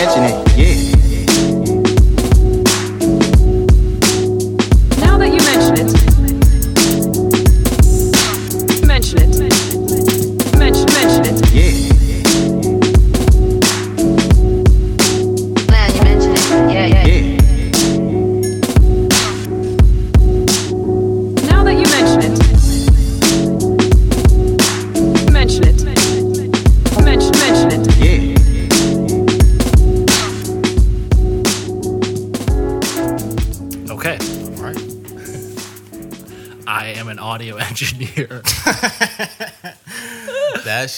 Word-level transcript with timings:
mention 0.00 0.24
it, 0.24 0.56
yeah. 0.56 0.99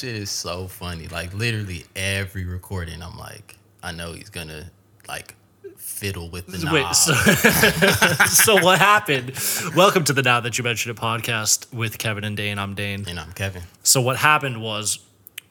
Shit 0.02 0.16
is 0.16 0.30
so 0.30 0.66
funny. 0.66 1.06
Like 1.06 1.32
literally 1.32 1.84
every 1.94 2.44
recording, 2.44 3.00
I'm 3.04 3.16
like, 3.16 3.56
I 3.84 3.92
know 3.92 4.12
he's 4.14 4.30
gonna 4.30 4.68
like 5.06 5.36
fiddle 5.76 6.28
with 6.28 6.48
the 6.48 6.58
knob. 6.58 6.74
Wait, 6.74 6.92
so, 6.92 7.12
so 8.26 8.64
what 8.64 8.80
happened? 8.80 9.32
Welcome 9.76 10.02
to 10.02 10.12
the 10.12 10.24
Now 10.24 10.40
That 10.40 10.58
You 10.58 10.64
Mentioned 10.64 10.98
It 10.98 11.00
podcast 11.00 11.72
with 11.72 11.98
Kevin 11.98 12.24
and 12.24 12.36
Dane. 12.36 12.58
I'm 12.58 12.74
Dane. 12.74 13.04
and 13.06 13.20
I'm 13.20 13.30
Kevin. 13.30 13.62
So 13.84 14.00
what 14.00 14.16
happened 14.16 14.60
was 14.60 14.98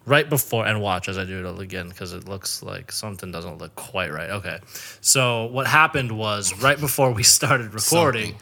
right 0.05 0.29
before 0.29 0.65
and 0.65 0.81
watch 0.81 1.07
as 1.07 1.17
I 1.17 1.23
do 1.23 1.47
it 1.47 1.61
again 1.61 1.87
because 1.87 2.11
it 2.11 2.27
looks 2.27 2.61
like 2.61 2.91
something 2.91 3.31
doesn't 3.31 3.57
look 3.59 3.73
quite 3.75 4.11
right. 4.11 4.31
Okay. 4.31 4.59
So 4.99 5.45
what 5.45 5.65
happened 5.65 6.11
was 6.11 6.61
right 6.61 6.77
before 6.77 7.13
we 7.13 7.23
started 7.23 7.73
recording, 7.73 8.35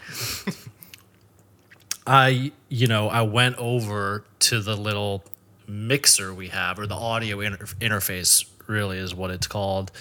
I 2.07 2.51
you 2.67 2.87
know, 2.87 3.09
I 3.09 3.21
went 3.21 3.57
over 3.57 4.25
to 4.39 4.59
the 4.59 4.75
little 4.75 5.23
mixer 5.69 6.33
we 6.33 6.49
have 6.49 6.79
or 6.79 6.87
the 6.87 6.95
audio 6.95 7.39
inter- 7.39 7.65
interface 7.79 8.45
really 8.67 8.97
is 8.97 9.13
what 9.13 9.31
it's 9.31 9.47
called. 9.47 9.91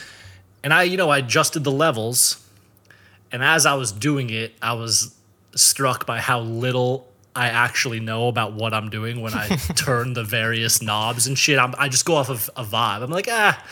And 0.63 0.73
I 0.73 0.85
you 0.85 0.97
know, 0.97 1.11
I 1.11 1.19
adjusted 1.19 1.65
the 1.65 1.71
levels 1.71 2.45
and 3.31 3.43
as 3.43 3.67
I 3.67 3.75
was 3.75 3.93
doing 3.93 4.31
it, 4.31 4.55
I 4.63 4.73
was 4.73 5.15
struck 5.55 6.07
by 6.07 6.19
how 6.19 6.41
little 6.41 7.07
I 7.37 7.49
actually 7.49 8.01
know 8.01 8.29
about 8.29 8.55
what 8.55 8.73
I'm 8.75 8.89
doing 8.91 9.21
when 9.21 9.35
I 9.35 9.49
turn 9.77 10.15
the 10.15 10.25
various 10.25 10.83
knobs 10.83 11.27
and 11.27 11.39
shit. 11.39 11.59
I'm, 11.59 11.75
I 11.79 11.89
just 11.89 12.05
go 12.05 12.15
off 12.15 12.31
of 12.31 12.51
a 12.57 12.65
vibe. 12.65 13.03
I'm 13.03 13.11
like, 13.11 13.29
ah. 13.31 13.63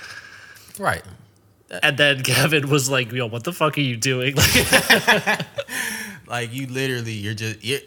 Right. 0.78 1.02
And 1.82 1.96
then 1.96 2.22
Kevin 2.24 2.68
was 2.68 2.90
like, 2.90 3.10
yo, 3.12 3.26
what 3.26 3.44
the 3.44 3.52
fuck 3.52 3.76
are 3.78 3.80
you 3.80 3.96
doing? 3.96 4.36
Like 6.26 6.52
you 6.52 6.66
literally, 6.66 7.12
you're 7.12 7.34
just 7.34 7.62
you're 7.64 7.80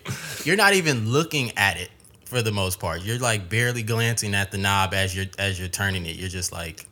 you're 0.46 0.56
not 0.56 0.74
even 0.74 1.10
looking 1.10 1.52
at 1.58 1.78
it 1.78 1.90
for 2.30 2.44
the 2.44 2.52
most 2.52 2.80
part. 2.80 3.04
You're 3.04 3.18
like 3.18 3.50
barely 3.50 3.82
glancing 3.82 4.36
at 4.36 4.52
the 4.52 4.58
knob 4.60 4.94
as 4.94 5.16
you're 5.16 5.26
as 5.40 5.60
you're 5.60 5.68
turning 5.68 6.06
it. 6.06 6.16
You're 6.16 6.30
just 6.30 6.52
like 6.52 6.86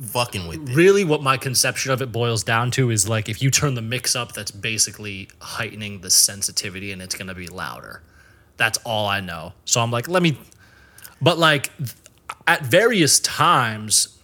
fucking 0.00 0.46
with 0.46 0.68
it. 0.68 0.74
really, 0.74 1.02
what 1.04 1.22
my 1.22 1.36
conception 1.36 1.92
of 1.92 2.02
it 2.02 2.12
boils 2.12 2.44
down 2.44 2.70
to 2.72 2.90
is 2.90 3.08
like, 3.08 3.28
if 3.28 3.42
you 3.42 3.50
turn 3.50 3.74
the 3.74 3.82
mix 3.82 4.14
up, 4.14 4.32
that's 4.32 4.50
basically 4.50 5.28
heightening 5.40 6.00
the 6.00 6.10
sensitivity 6.10 6.92
and 6.92 7.02
it's 7.02 7.14
going 7.14 7.26
to 7.26 7.34
be 7.34 7.48
louder. 7.48 8.02
That's 8.56 8.78
all 8.84 9.06
I 9.06 9.20
know. 9.20 9.52
So 9.64 9.80
I'm 9.80 9.90
like, 9.90 10.08
let 10.08 10.22
me, 10.22 10.38
but 11.20 11.38
like 11.38 11.70
at 12.46 12.62
various 12.62 13.20
times 13.20 14.18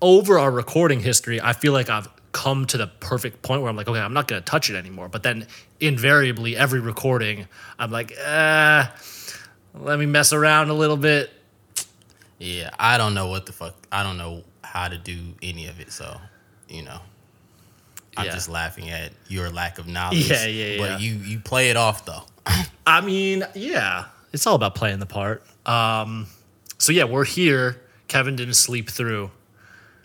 over 0.00 0.38
our 0.38 0.50
recording 0.50 1.00
history, 1.00 1.40
I 1.40 1.52
feel 1.52 1.72
like 1.72 1.88
I've 1.88 2.08
come 2.32 2.66
to 2.66 2.76
the 2.76 2.86
perfect 2.86 3.42
point 3.42 3.62
where 3.62 3.70
I'm 3.70 3.76
like, 3.76 3.88
okay, 3.88 4.00
I'm 4.00 4.12
not 4.12 4.28
going 4.28 4.40
to 4.40 4.44
touch 4.44 4.70
it 4.70 4.76
anymore. 4.76 5.08
But 5.08 5.22
then 5.22 5.46
invariably, 5.80 6.56
every 6.56 6.80
recording, 6.80 7.48
I'm 7.78 7.90
like, 7.90 8.12
uh, 8.24 8.86
let 9.80 9.98
me 9.98 10.06
mess 10.06 10.32
around 10.32 10.70
a 10.70 10.74
little 10.74 10.96
bit. 10.96 11.30
Yeah, 12.38 12.70
I 12.78 12.98
don't 12.98 13.14
know 13.14 13.26
what 13.28 13.46
the 13.46 13.52
fuck. 13.52 13.74
I 13.90 14.02
don't 14.02 14.18
know 14.18 14.44
how 14.62 14.88
to 14.88 14.96
do 14.98 15.18
any 15.42 15.66
of 15.66 15.80
it. 15.80 15.92
So, 15.92 16.20
you 16.68 16.82
know, 16.82 17.00
I'm 18.16 18.26
Yeah. 18.26 18.32
just 18.32 18.48
laughing 18.48 18.90
at 18.90 19.12
your 19.28 19.50
lack 19.50 19.78
of 19.78 19.86
knowledge. 19.86 20.28
Yeah, 20.30 20.46
yeah, 20.46 20.64
yeah. 20.74 20.78
But 20.78 21.00
you 21.00 21.14
you 21.14 21.40
play 21.40 21.70
it 21.70 21.76
off 21.76 22.04
though. 22.04 22.24
I 22.86 23.00
mean, 23.00 23.44
yeah, 23.54 24.06
it's 24.32 24.46
all 24.46 24.54
about 24.54 24.74
playing 24.74 24.98
the 25.00 25.06
part. 25.06 25.42
Um, 25.66 26.26
so 26.78 26.92
yeah, 26.92 27.04
we're 27.04 27.24
here. 27.24 27.80
Kevin 28.08 28.36
didn't 28.36 28.54
sleep 28.54 28.88
through 28.88 29.30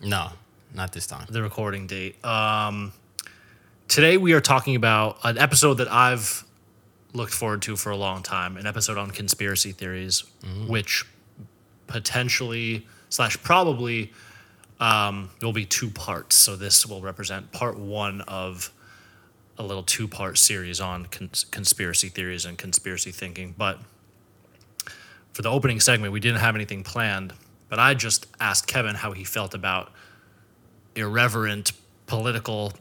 No, 0.01 0.31
not 0.73 0.91
this 0.91 1.07
time. 1.07 1.25
the 1.29 1.41
recording 1.41 1.87
date. 1.87 2.23
Um, 2.25 2.91
today 3.87 4.17
we 4.17 4.33
are 4.33 4.41
talking 4.41 4.75
about 4.75 5.19
an 5.23 5.37
episode 5.37 5.75
that 5.75 5.89
I've 5.91 6.42
looked 7.13 7.33
forward 7.33 7.61
to 7.63 7.75
for 7.75 7.91
a 7.91 7.95
long 7.95 8.23
time, 8.23 8.57
an 8.57 8.65
episode 8.65 8.97
on 8.97 9.11
conspiracy 9.11 9.71
theories, 9.71 10.23
which 10.67 11.05
potentially 11.87 12.87
slash 13.09 13.41
probably 13.43 14.11
um, 14.79 15.29
will 15.41 15.53
be 15.53 15.65
two 15.65 15.89
parts. 15.89 16.35
So 16.35 16.55
this 16.55 16.85
will 16.85 17.01
represent 17.01 17.51
part 17.51 17.77
one 17.77 18.21
of 18.21 18.71
a 19.57 19.63
little 19.63 19.83
two 19.83 20.07
part 20.07 20.37
series 20.37 20.81
on 20.81 21.05
cons- 21.05 21.45
conspiracy 21.45 22.09
theories 22.09 22.45
and 22.45 22.57
conspiracy 22.57 23.11
thinking. 23.11 23.53
But 23.57 23.79
for 25.31 25.41
the 25.43 25.49
opening 25.49 25.79
segment, 25.79 26.11
we 26.13 26.19
didn't 26.19 26.39
have 26.39 26.55
anything 26.55 26.83
planned. 26.83 27.33
But 27.69 27.79
I 27.79 27.93
just 27.93 28.27
asked 28.39 28.67
Kevin 28.67 28.95
how 28.95 29.11
he 29.11 29.23
felt 29.23 29.53
about 29.53 29.91
irreverent 30.95 31.71
political 32.07 32.73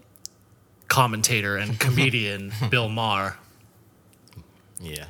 commentator 0.89 1.57
and 1.57 1.79
comedian 1.87 2.53
Bill 2.71 2.89
Maher. 2.89 3.37
Yeah. 4.83 5.07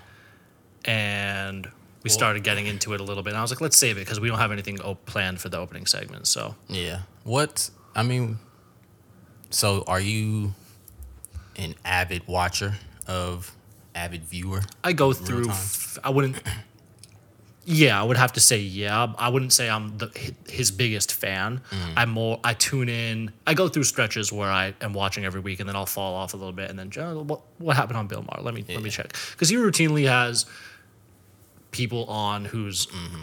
And 0.84 1.68
we 2.02 2.10
started 2.10 2.42
getting 2.44 2.66
into 2.66 2.92
it 2.94 3.00
a 3.00 3.04
little 3.04 3.22
bit. 3.22 3.30
And 3.30 3.38
I 3.38 3.42
was 3.42 3.50
like, 3.50 3.60
let's 3.60 3.76
save 3.76 3.96
it 3.96 4.00
because 4.00 4.20
we 4.20 4.28
don't 4.28 4.38
have 4.38 4.52
anything 4.52 4.80
op- 4.80 5.04
planned 5.06 5.40
for 5.40 5.48
the 5.48 5.58
opening 5.58 5.86
segment. 5.86 6.26
So 6.26 6.54
Yeah. 6.68 7.00
What 7.24 7.70
I 7.94 8.02
mean 8.02 8.38
so 9.50 9.84
are 9.86 10.00
you 10.00 10.54
an 11.56 11.74
avid 11.84 12.26
watcher 12.26 12.74
of 13.06 13.54
avid 13.94 14.24
viewer? 14.24 14.62
I 14.82 14.92
go 14.94 15.12
through, 15.12 15.50
f- 15.50 15.98
I 16.02 16.10
wouldn't, 16.10 16.36
yeah, 17.64 18.00
I 18.00 18.04
would 18.04 18.16
have 18.16 18.32
to 18.32 18.40
say, 18.40 18.58
yeah. 18.58 19.12
I 19.18 19.28
wouldn't 19.28 19.52
say 19.52 19.70
I'm 19.70 19.96
the, 19.98 20.10
his 20.48 20.70
biggest 20.70 21.12
fan. 21.14 21.60
Mm. 21.70 21.92
I'm 21.96 22.10
more, 22.10 22.40
I 22.42 22.54
tune 22.54 22.88
in, 22.88 23.32
I 23.46 23.54
go 23.54 23.68
through 23.68 23.84
stretches 23.84 24.32
where 24.32 24.50
I 24.50 24.74
am 24.80 24.92
watching 24.92 25.24
every 25.24 25.40
week 25.40 25.60
and 25.60 25.68
then 25.68 25.76
I'll 25.76 25.86
fall 25.86 26.14
off 26.14 26.34
a 26.34 26.36
little 26.36 26.52
bit 26.52 26.70
and 26.70 26.78
then, 26.78 26.90
"Oh, 26.96 27.22
what, 27.22 27.40
what 27.58 27.76
happened 27.76 27.98
on 27.98 28.08
Bill 28.08 28.22
Maher? 28.22 28.42
Let 28.42 28.54
me, 28.54 28.64
let 28.68 28.82
me 28.82 28.90
check. 28.90 29.14
Because 29.30 29.48
he 29.48 29.56
routinely 29.56 30.08
has 30.08 30.46
people 31.70 32.04
on 32.06 32.44
whose 32.44 32.86
mm-hmm. 32.86 33.22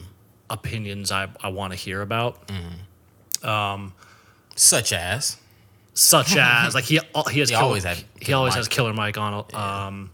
opinions 0.50 1.11
I, 1.11 1.27
I 1.41 1.50
want 1.50 1.73
to 1.73 1.77
hear 1.77 2.01
about. 2.01 2.47
Mm-hmm. 2.47 3.47
Um, 3.47 3.94
such 4.56 4.94
as 4.94 5.38
such 5.94 6.35
as 6.38 6.75
like 6.75 6.83
he 6.85 7.00
uh, 7.13 7.23
he 7.29 7.39
has 7.39 7.50
He 7.50 7.56
Killer- 7.56 7.66
always 7.66 7.83
had 7.83 8.03
he 8.19 8.33
always 8.33 8.51
Mike. 8.51 8.57
has 8.57 8.67
Killer 8.67 8.94
Mike 8.94 9.17
on. 9.17 9.45
Um, 9.53 10.11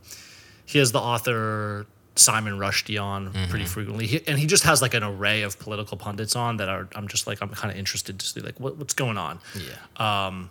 he 0.66 0.80
has 0.80 0.92
the 0.92 1.00
author 1.00 1.86
Salman 2.16 2.58
Rushdie 2.58 3.02
on 3.02 3.30
Mm-hmm. 3.34 3.50
pretty 3.50 3.66
frequently, 3.66 4.08
he, 4.08 4.22
and 4.28 4.40
he 4.40 4.46
just 4.48 4.64
has 4.64 4.82
like 4.82 4.94
an 4.94 5.04
array 5.04 5.42
of 5.44 5.60
political 5.60 5.98
pundits 5.98 6.36
on 6.36 6.58
that 6.58 6.70
are 6.70 6.88
I'm 6.96 7.08
just 7.08 7.28
like 7.28 7.42
I'm 7.42 7.50
kind 7.50 7.72
of 7.72 7.78
interested 7.78 8.20
to 8.20 8.26
see 8.26 8.40
like 8.40 8.60
what, 8.60 8.78
what's 8.78 8.94
going 8.94 9.18
on. 9.18 9.40
yeah. 9.56 10.28
Um. 10.30 10.50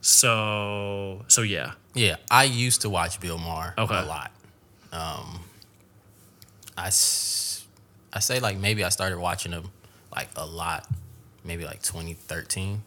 So 0.00 1.24
so 1.28 1.42
yeah, 1.42 1.72
Yeah, 1.94 2.16
I 2.30 2.44
used 2.44 2.82
to 2.82 2.88
watch 2.90 3.20
Bill 3.20 3.38
Maher 3.38 3.74
Okay. 3.76 3.98
a 3.98 4.04
lot. 4.04 4.30
Um, 4.92 5.40
I, 6.78 6.86
s- 6.86 7.66
I 8.12 8.20
say 8.20 8.38
like 8.38 8.56
maybe 8.56 8.84
I 8.84 8.88
started 8.90 9.18
watching 9.18 9.50
him 9.52 9.64
like 10.14 10.28
a 10.36 10.46
lot, 10.46 10.86
maybe 11.44 11.64
like 11.64 11.82
2013, 11.82 12.82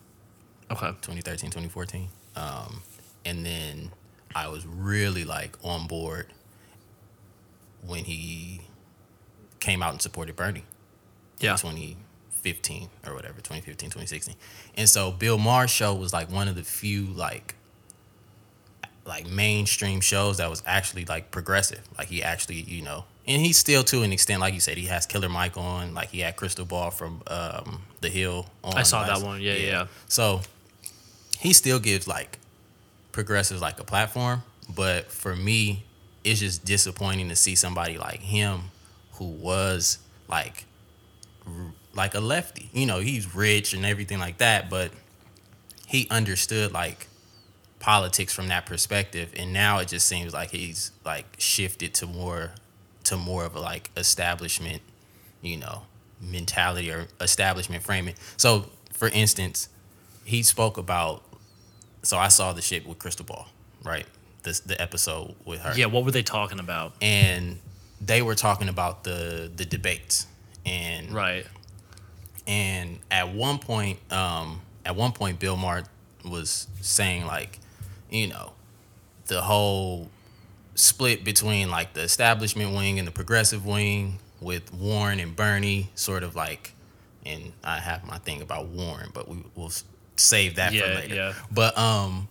okay, 0.72 0.88
2013, 1.02 1.50
2014. 1.52 2.08
Um, 2.38 2.82
and 3.26 3.46
then 3.46 3.92
I 4.34 4.48
was 4.48 4.66
really 4.66 5.26
like 5.26 5.58
on 5.64 5.88
board 5.88 6.28
when 7.86 8.04
he 8.06 8.62
came 9.60 9.82
out 9.82 9.92
and 9.92 10.02
supported 10.02 10.36
Bernie. 10.36 10.64
yeah, 11.40 11.56
2015 11.56 12.90
or 13.06 13.14
whatever, 13.14 13.36
2015, 13.36 13.90
2016. 13.90 14.36
And 14.76 14.88
so 14.90 15.12
Bill 15.12 15.38
Maher's 15.38 15.72
show 15.72 15.94
was 15.94 16.14
like 16.14 16.32
one 16.32 16.48
of 16.48 16.56
the 16.56 16.64
few 16.64 17.06
like 17.06 17.56
like 19.06 19.28
mainstream 19.28 20.02
shows 20.02 20.38
that 20.38 20.50
was 20.50 20.62
actually 20.66 21.06
like 21.06 21.32
progressive. 21.32 21.82
Like 21.98 22.08
he 22.08 22.22
actually, 22.24 22.62
you 22.62 22.82
know, 22.84 23.06
and 23.28 23.42
he's 23.42 23.58
still 23.58 23.84
to 23.86 24.04
an 24.04 24.12
extent, 24.12 24.40
like 24.40 24.54
you 24.54 24.60
said, 24.60 24.78
he 24.78 24.86
has 24.86 25.06
Killer 25.06 25.30
Mike 25.30 25.58
on, 25.58 25.94
like 25.94 26.10
he 26.10 26.20
had 26.20 26.36
Krystal 26.38 26.68
Ball 26.68 26.92
from 26.92 27.22
um 27.28 27.82
The 28.02 28.10
Hill 28.10 28.46
on. 28.64 28.78
I 28.78 28.84
saw 28.84 29.06
that 29.06 29.22
one. 29.26 29.42
Yeah, 29.42 29.54
yeah, 29.54 29.68
yeah. 29.68 29.88
So 30.08 30.42
he 31.40 31.54
still 31.54 31.80
gives 31.80 32.08
like 32.08 32.38
progressives 33.12 33.62
like 33.62 33.80
a 33.80 33.84
platform, 33.84 34.44
but 34.74 35.12
for 35.12 35.36
me, 35.36 35.86
it's 36.24 36.40
just 36.40 36.66
disappointing 36.66 37.30
to 37.30 37.36
see 37.36 37.56
somebody 37.56 37.98
like 37.98 38.22
him 38.22 38.72
who 39.14 39.26
was 39.26 40.00
like 40.28 40.66
like 41.94 42.16
a 42.16 42.20
lefty. 42.20 42.70
You 42.74 42.86
know, 42.86 43.00
he's 43.00 43.36
rich 43.36 43.74
and 43.74 43.86
everything 43.86 44.20
like 44.20 44.38
that, 44.38 44.70
but 44.70 44.92
he 45.88 46.08
understood 46.10 46.72
like 46.72 47.08
politics 47.80 48.34
from 48.34 48.48
that 48.50 48.66
perspective, 48.66 49.34
and 49.36 49.54
now 49.54 49.80
it 49.80 49.88
just 49.88 50.08
seems 50.08 50.34
like 50.34 50.52
he's 50.52 50.92
like 51.06 51.26
shifted 51.38 51.94
to 51.96 52.06
more 52.06 52.52
to 53.06 53.18
more 53.18 53.46
of 53.46 53.56
a 53.56 53.60
like 53.60 53.90
establishment, 53.98 54.82
you 55.42 55.58
know, 55.58 55.84
mentality 56.22 56.92
or 56.92 57.08
establishment 57.20 57.84
framing. 57.84 58.16
So, 58.38 58.66
for 58.92 59.08
instance, 59.10 59.70
he 60.24 60.44
spoke 60.44 60.78
about. 60.78 61.24
So 62.02 62.18
I 62.18 62.30
saw 62.30 62.54
the 62.54 62.62
shit 62.62 62.88
with 62.88 62.98
Krystal 63.00 63.26
Ball, 63.26 63.48
right? 63.84 64.06
This 64.44 64.60
the 64.62 64.80
episode 64.82 65.36
with 65.46 65.60
her 65.62 65.74
Yeah, 65.76 65.88
what 65.88 66.06
were 66.06 66.12
they 66.12 66.24
talking 66.24 66.60
about? 66.60 66.94
and 67.02 67.60
they 68.02 68.22
were 68.22 68.36
talking 68.36 68.70
about 68.70 69.04
the 69.04 69.52
the 69.56 69.66
debates 69.66 70.26
and 70.66 71.12
Right. 71.12 71.46
and 72.48 73.00
at 73.12 73.34
one 73.34 73.60
point 73.60 74.00
um 74.12 74.62
at 74.86 74.96
one 74.96 75.12
point 75.12 75.40
bill 75.40 75.56
maher 75.58 75.84
was 76.26 76.68
saying 76.82 77.26
like 77.26 77.60
you 78.10 78.28
know 78.28 78.54
the 79.28 79.42
whole 79.42 80.10
split 80.76 81.24
between 81.24 81.70
like 81.70 81.94
the 81.94 82.02
establishment 82.02 82.74
wing 82.74 82.98
and 83.00 83.08
the 83.08 83.12
progressive 83.12 83.66
wing 83.66 84.18
with 84.42 84.74
warren 84.74 85.20
and 85.20 85.36
bernie 85.36 85.90
sort 85.96 86.24
of 86.24 86.36
like 86.36 86.74
and 87.26 87.52
i 87.64 87.80
have 87.80 88.06
my 88.06 88.18
thing 88.20 88.42
about 88.42 88.68
warren 88.68 89.10
but 89.14 89.28
we 89.28 89.38
will 89.56 89.72
save 90.16 90.56
that 90.56 90.72
for 90.74 90.86
later 90.96 91.16
yeah. 91.16 91.34
but 91.52 91.78
um 91.78 92.28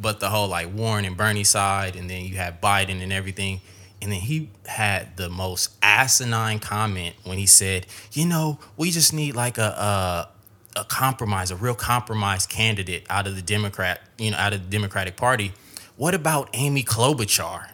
but 0.00 0.20
the 0.20 0.28
whole 0.28 0.48
like 0.48 0.72
Warren 0.72 1.04
and 1.04 1.16
Bernie 1.16 1.44
side, 1.44 1.96
and 1.96 2.08
then 2.08 2.24
you 2.24 2.36
have 2.36 2.60
Biden 2.60 3.02
and 3.02 3.12
everything. 3.12 3.60
And 4.00 4.12
then 4.12 4.20
he 4.20 4.50
had 4.66 5.16
the 5.16 5.28
most 5.28 5.70
asinine 5.82 6.60
comment 6.60 7.16
when 7.24 7.38
he 7.38 7.46
said, 7.46 7.86
"You 8.12 8.26
know, 8.26 8.58
we 8.76 8.90
just 8.90 9.12
need 9.12 9.34
like 9.34 9.58
a 9.58 10.28
a, 10.76 10.80
a 10.80 10.84
compromise, 10.84 11.50
a 11.50 11.56
real 11.56 11.74
compromise 11.74 12.46
candidate 12.46 13.04
out 13.10 13.26
of 13.26 13.34
the 13.34 13.42
Democrat, 13.42 14.00
you 14.18 14.30
know, 14.30 14.36
out 14.36 14.52
of 14.52 14.62
the 14.62 14.70
Democratic 14.70 15.16
Party. 15.16 15.52
What 15.96 16.14
about 16.14 16.48
Amy 16.52 16.84
Klobuchar?" 16.84 17.70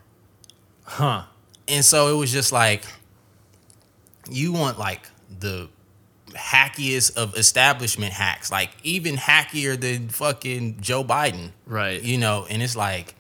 Huh. 0.84 1.24
And 1.68 1.84
so 1.84 2.14
it 2.14 2.18
was 2.18 2.30
just 2.30 2.52
like, 2.52 2.84
you 4.30 4.52
want 4.52 4.78
like 4.78 5.08
the 5.40 5.68
hackiest 6.34 7.16
of 7.16 7.36
establishment 7.36 8.12
hacks, 8.12 8.50
like 8.50 8.70
even 8.82 9.16
hackier 9.16 9.81
than 9.81 10.08
fucking 10.08 10.78
Joe 10.81 11.04
Biden 11.04 11.50
Right. 11.66 12.02
you 12.02 12.19
know, 12.19 12.46
and 12.48 12.62
it's 12.62 12.76
like, 12.76 13.14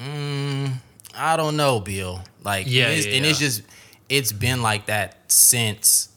mm, 0.00 0.72
I 1.14 1.36
don't 1.36 1.56
know, 1.56 1.80
Bill. 1.80 2.20
Like, 2.42 2.66
Yeah, 2.68 2.86
and, 2.88 2.92
it's, 2.98 3.06
yeah, 3.06 3.12
and 3.16 3.26
it's 3.26 3.38
just, 3.38 3.62
it's 4.08 4.32
been 4.32 4.62
like 4.62 4.86
that 4.86 5.18
since 5.30 6.08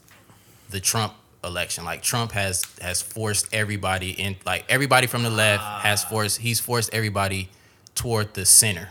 the 0.69 0.79
Trump 0.79 1.13
election. 1.43 1.83
Like, 1.83 2.01
Trump 2.03 2.31
has 2.33 2.63
has 2.81 3.01
forced 3.01 3.53
everybody 3.53 4.11
in, 4.11 4.35
like 4.45 4.63
everybody 4.69 5.07
from 5.07 5.23
the 5.23 5.29
left 5.29 5.63
Ah. 5.63 5.79
has 5.81 6.03
forced, 6.03 6.39
he's 6.39 6.59
forced 6.59 6.93
everybody 6.93 7.49
toward 7.95 8.33
the 8.35 8.45
center. 8.45 8.89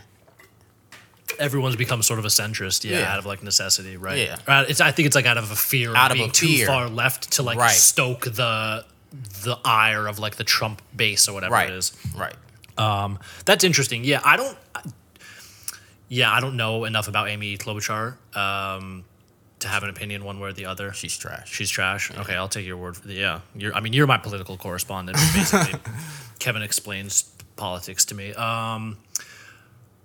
Everyone's 1.41 1.75
become 1.75 2.01
sort 2.03 2.19
of 2.19 2.25
a 2.25 2.29
centrist, 2.29 2.89
yeah, 2.89 2.99
Yeah. 2.99 3.11
out 3.13 3.19
of 3.19 3.25
like 3.25 3.41
necessity, 3.43 3.97
right? 3.97 4.17
Yeah. 4.19 4.37
Uh, 4.47 4.65
It's 4.69 4.79
I 4.79 4.91
think 4.91 5.07
it's 5.07 5.15
like 5.15 5.25
out 5.25 5.37
of 5.37 5.51
a 5.51 5.55
fear 5.55 5.95
Out 5.95 6.11
of 6.11 6.15
being 6.17 6.31
too 6.31 6.47
fear. 6.47 6.67
far 6.67 6.87
left 6.87 7.31
to 7.33 7.43
like 7.43 7.57
Right. 7.57 7.71
stoke 7.75 8.21
the 8.25 8.85
the 9.43 9.57
ire 9.65 10.07
of 10.07 10.19
like 10.19 10.35
the 10.37 10.43
Trump 10.45 10.81
base 10.95 11.27
or 11.27 11.33
whatever 11.33 11.53
Right, 11.53 11.69
it 11.69 11.75
is. 11.75 11.91
right. 12.15 12.35
Um, 12.77 13.19
that's 13.43 13.63
interesting. 13.65 14.05
Yeah, 14.05 14.21
I 14.23 14.37
don't. 14.37 14.57
Yeah, 16.07 16.31
I 16.31 16.39
don't 16.41 16.57
know 16.57 16.83
enough 16.85 17.07
about 17.07 17.29
Amy 17.29 17.57
Klobuchar 17.57 18.15
um, 18.35 19.03
to 19.59 19.67
have 19.67 19.83
an 19.83 19.89
opinion 19.89 20.23
one 20.25 20.39
way 20.39 20.49
or 20.49 20.53
the 20.53 20.65
other. 20.65 20.91
She's 20.93 21.17
trash. 21.17 21.51
She's 21.51 21.69
trash. 21.69 22.11
Okay, 22.11 22.35
I'll 22.35 22.49
take 22.49 22.65
your 22.65 22.77
word 22.77 22.97
for 22.97 23.07
the 23.07 23.13
yeah. 23.13 23.39
You're, 23.55 23.73
I 23.73 23.79
mean, 23.79 23.93
you're 23.93 24.07
my 24.07 24.17
political 24.17 24.57
correspondent. 24.57 25.17
Basically, 25.33 25.79
Kevin 26.39 26.61
explains 26.63 27.23
politics 27.55 28.03
to 28.05 28.15
me. 28.15 28.33
Um, 28.33 28.97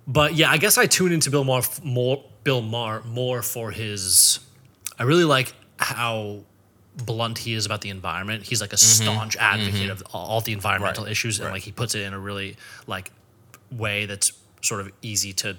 but 0.07 0.35
yeah, 0.35 0.51
I 0.51 0.57
guess 0.59 0.79
I 0.79 0.87
tune 0.87 1.13
into 1.13 1.31
Bill 1.31 1.45
Maher 1.45 1.63
more. 1.83 2.25
Bill 2.45 2.63
Maher 2.63 3.03
more 3.05 3.43
for 3.43 3.71
his. 3.71 4.39
I 4.99 5.03
really 5.03 5.25
like 5.25 5.53
how 5.79 6.41
blunt 6.97 7.39
he 7.39 7.53
is 7.55 7.67
about 7.67 7.81
the 7.81 7.91
environment. 7.91 8.45
He's 8.45 8.61
like 8.61 8.73
a 8.73 8.77
mm-hmm. 8.77 9.05
staunch 9.05 9.37
mm-hmm. 9.37 9.61
advocate 9.61 9.91
of 9.91 10.03
all, 10.13 10.41
the 10.41 10.53
environmental 10.53 11.05
Right, 11.05 11.13
issues, 11.13 11.39
and 11.39 11.47
right. 11.47 11.55
like 11.55 11.63
he 11.63 11.73
puts 11.73 11.95
it 11.95 12.03
in 12.03 12.15
a 12.15 12.19
really 12.19 12.57
like 12.87 13.11
way 13.71 14.07
that's 14.07 14.33
sort 14.63 14.81
of 14.81 14.93
easy 15.03 15.33
to 15.35 15.57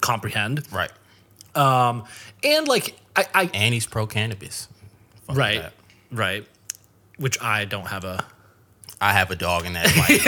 comprehend. 0.00 0.70
right. 0.72 0.90
Um, 1.54 2.04
and 2.44 2.68
like 2.68 2.96
I, 3.16 3.26
I 3.34 3.50
And 3.52 3.74
he's 3.74 3.86
pro 3.86 4.06
cannabis. 4.06 4.68
Right, 5.28 5.64
right, 6.10 6.46
which 7.18 7.40
I 7.42 7.64
don't 7.64 7.86
have 7.86 8.04
a 8.04 8.24
I 9.00 9.12
have 9.12 9.30
a 9.30 9.36
dog 9.36 9.64
in 9.66 9.74
that 9.74 9.88
fight. 9.88 10.20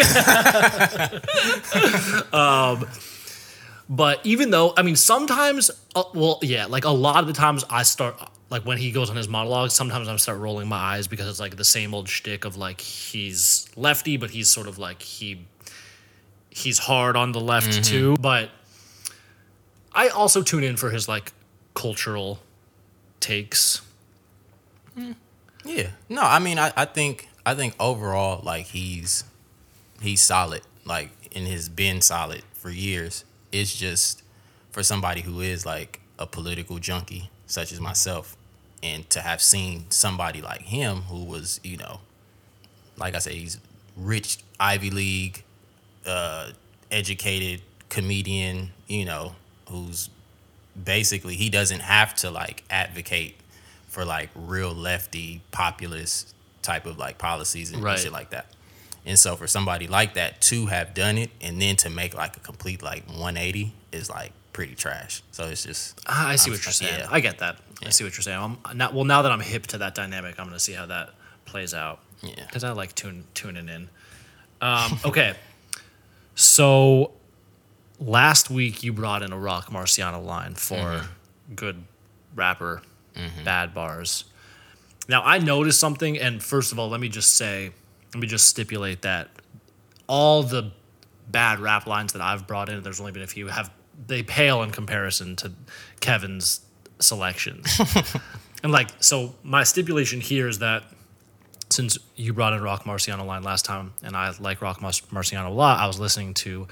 But 3.93 4.25
even 4.25 4.49
though, 4.51 4.73
I 4.75 4.81
mean, 4.81 4.97
sometimes, 4.97 5.71
uh, 5.95 6.05
well, 6.15 6.39
yeah, 6.41 6.65
like 6.65 6.87
a 6.87 6.91
lot 6.91 7.21
of 7.21 7.27
the 7.27 7.35
times 7.35 7.63
I 7.69 7.83
start, 7.83 8.17
like 8.49 8.65
when 8.65 8.79
he 8.79 8.91
goes 8.91 9.11
on 9.11 9.17
his 9.17 9.29
monologue, 9.29 9.71
sometimes 9.71 10.09
I 10.09 10.17
start 10.17 10.39
rolling 10.39 10.67
my 10.67 10.79
eyes 10.79 11.07
because 11.07 11.29
it's 11.29 11.39
like 11.39 11.57
the 11.57 11.65
same 11.65 11.93
old 11.93 12.09
shtick 12.09 12.47
of 12.47 12.57
like 12.57 12.81
he's 12.81 13.69
lefty, 13.77 14.17
but 14.17 14.31
he's 14.31 14.49
sort 14.49 14.67
of 14.67 14.79
like 14.79 15.03
he, 15.03 15.45
he's 16.49 16.79
hard 16.79 17.17
on 17.17 17.33
the 17.33 17.41
left 17.41 17.85
too. 17.85 18.17
But 18.19 18.49
I 19.93 20.09
also 20.09 20.43
tune 20.43 20.65
in 20.65 20.79
for 20.79 20.89
his 20.89 21.07
like 21.07 21.35
cultural 21.75 22.41
takes. 23.21 23.83
Yeah. 25.67 25.91
No, 26.09 26.23
I 26.23 26.39
mean 26.39 26.59
I, 26.59 26.73
I 26.75 26.87
think 26.87 27.29
I 27.45 27.55
think 27.55 27.75
overall 27.79 28.43
like 28.43 28.69
he's 28.69 29.25
he's 30.01 30.23
solid. 30.23 30.63
Like 30.87 31.11
and 31.37 31.47
has 31.47 31.69
been 31.69 32.01
solid 32.01 32.43
for 32.55 32.71
years. 32.71 33.25
It's 33.53 33.75
just 33.77 34.23
for 34.71 34.83
somebody 34.83 35.21
who 35.21 35.41
is 35.41 35.65
like 35.67 36.01
a 36.19 36.27
political 36.27 36.79
junkie, 36.79 37.31
such 37.47 37.73
as 37.73 37.81
myself, 37.81 38.37
and 38.83 39.09
to 39.11 39.21
have 39.21 39.41
seen 39.43 39.87
somebody 39.91 40.41
like 40.43 40.63
him 40.63 41.03
who 41.03 41.25
was, 41.25 41.61
you 41.63 41.77
know, 41.77 42.01
like 42.97 43.15
I 43.15 43.19
said, 43.19 43.35
he's 43.35 43.59
rich 43.97 44.39
Ivy 44.59 44.91
League, 44.91 45.45
uh, 46.07 46.51
educated 46.91 47.61
comedian, 47.89 48.71
you 48.89 49.05
know, 49.05 49.35
who's 49.69 50.09
basically 50.83 51.37
he 51.37 51.51
doesn't 51.51 51.81
have 51.81 52.15
to 52.17 52.31
like 52.31 52.65
advocate 52.71 53.37
for 53.89 54.05
like 54.05 54.31
real 54.35 54.73
lefty 54.73 55.43
populist 55.51 56.35
type 56.63 56.87
of 56.87 56.97
like 56.99 57.19
policies 57.19 57.73
and 57.73 57.83
Right. 57.83 57.99
shit 57.99 58.13
like 58.13 58.31
that. 58.31 58.47
And 59.05 59.19
so 59.19 59.35
for 59.37 59.47
somebody 59.47 59.89
like 59.89 60.15
that 60.15 60.41
to 60.43 60.67
have 60.67 60.95
done 60.95 61.19
it 61.19 61.31
and 61.41 61.61
then 61.61 61.77
to 61.77 61.91
make 61.91 62.15
like 62.15 62.37
a 62.37 62.41
complete 62.41 62.83
like 62.83 63.05
180 63.07 63.73
is 63.91 64.09
like 64.09 64.33
pretty 64.53 64.75
trash. 64.75 65.23
So 65.33 65.45
it's 65.49 65.65
just 65.65 66.01
Ah, 66.07 66.29
I 66.29 66.37
see 66.37 66.51
I'm 66.51 66.55
what 66.55 66.65
you're 66.65 66.73
saying. 66.73 66.99
yeah. 67.01 67.09
I 67.11 67.21
get 67.21 67.39
that. 67.39 67.57
I 67.85 67.91
see 67.91 68.05
what 68.05 68.15
you're 68.17 68.23
saying. 68.23 68.39
I'm 68.65 68.79
not, 68.79 68.95
well, 68.95 69.05
now 69.05 69.23
that 69.23 69.33
I'm 69.33 69.41
hip 69.41 69.67
to 69.69 69.79
that 69.79 69.95
dynamic, 69.97 70.39
I'm 70.39 70.47
going 70.47 70.55
to 70.57 70.61
see 70.61 70.73
how 70.75 70.87
that 70.87 71.11
plays 71.47 71.75
out. 71.75 71.99
Yeah. 72.23 72.35
Because 72.47 72.63
I 72.63 72.71
like 72.73 72.95
tune, 72.95 73.25
tuning 73.35 73.69
in. 73.69 73.89
Um, 74.61 74.99
okay. 75.05 75.35
so 76.35 77.11
last 77.99 78.51
week 78.51 78.83
you 78.83 78.93
brought 78.93 79.23
in 79.23 79.33
a 79.33 79.39
Rock 79.39 79.67
Marciano 79.71 80.25
line 80.25 80.55
for 80.55 80.77
Mm-hmm. 80.77 81.55
good 81.57 81.83
rapper, 82.37 82.83
bad 83.45 83.75
bars. 83.75 84.25
Now, 85.09 85.23
I 85.25 85.39
noticed 85.39 85.81
something, 85.81 86.17
and 86.19 86.43
first 86.43 86.71
of 86.73 86.79
all, 86.79 86.89
let 86.89 87.01
me 87.01 87.09
just 87.09 87.37
say, 87.37 87.73
let 88.15 88.21
me 88.21 88.27
just 88.27 88.47
stipulate 88.47 89.03
that 89.03 89.29
all 90.07 90.43
the 90.43 90.71
bad 91.29 91.61
rap 91.61 91.87
lines 91.87 92.13
that 92.13 92.23
I've 92.23 92.47
brought 92.47 92.69
in, 92.69 92.83
there's 92.83 93.01
only 93.01 93.13
been 93.13 93.23
a 93.23 93.27
few, 93.27 93.47
have 93.49 93.71
they 94.07 94.23
pale 94.23 94.63
in 94.63 94.71
comparison 94.71 95.37
to 95.37 95.53
Kevin's 96.01 96.61
selections. 96.99 97.81
and 98.63 98.73
like, 98.73 98.89
so 99.01 99.35
my 99.43 99.65
stipulation 99.65 100.21
here 100.21 100.49
is 100.49 100.59
that 100.59 100.85
since 101.71 101.99
you 102.17 102.33
brought 102.33 102.53
in 102.53 102.63
Rock 102.63 102.85
Marciano 102.85 103.25
line 103.25 103.43
last 103.43 103.65
time, 103.65 103.95
and 104.03 104.15
I 104.17 104.33
like 104.39 104.61
Rock 104.61 104.83
Mar- 104.83 104.91
Marciano 104.91 105.47
a 105.47 105.51
lot, 105.51 105.81
I 105.81 105.87
was 105.87 105.99
listening 105.99 106.35
to 106.35 106.69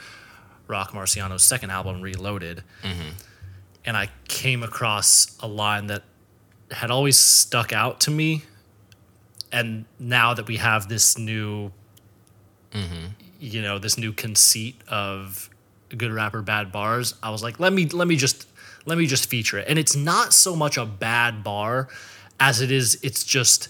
Rock 0.67 0.93
Marciano's 0.93 1.43
second 1.43 1.71
album, 1.71 2.01
Reloaded, 2.01 2.63
mm-hmm. 2.83 3.09
and 3.85 3.97
I 3.97 4.11
came 4.29 4.63
across 4.63 5.37
a 5.41 5.49
line 5.49 5.87
that 5.87 6.03
had 6.71 6.91
always 6.91 7.17
stuck 7.17 7.73
out 7.73 8.01
to 8.01 8.11
me. 8.11 8.45
And 9.53 9.85
now 9.99 10.35
that 10.35 10.47
we 10.47 10.57
have 10.59 10.89
this 10.89 11.19
new, 11.19 11.73
mm-hmm. 12.73 13.07
you 13.41 13.63
know, 13.63 13.79
this 13.79 13.99
new 13.99 14.13
conceit 14.13 14.81
of 14.89 15.51
good 15.97 16.13
rapper, 16.13 16.43
bad 16.43 16.71
bars, 16.71 17.15
I 17.23 17.31
was 17.31 17.43
like, 17.43 17.59
let 17.59 17.73
me 17.73 17.87
let 17.87 18.07
me 18.07 18.17
just 18.17 18.47
let 18.87 18.97
me 18.97 19.07
just 19.07 19.29
feature 19.29 19.59
it. 19.59 19.67
And 19.69 19.79
it's 19.79 19.97
not 19.97 20.33
so 20.33 20.55
much 20.55 20.77
a 20.77 20.87
bad 20.87 21.43
bar 21.43 21.89
as 22.39 22.61
it 22.61 22.71
is. 22.71 22.99
It's 23.03 23.25
just 23.25 23.69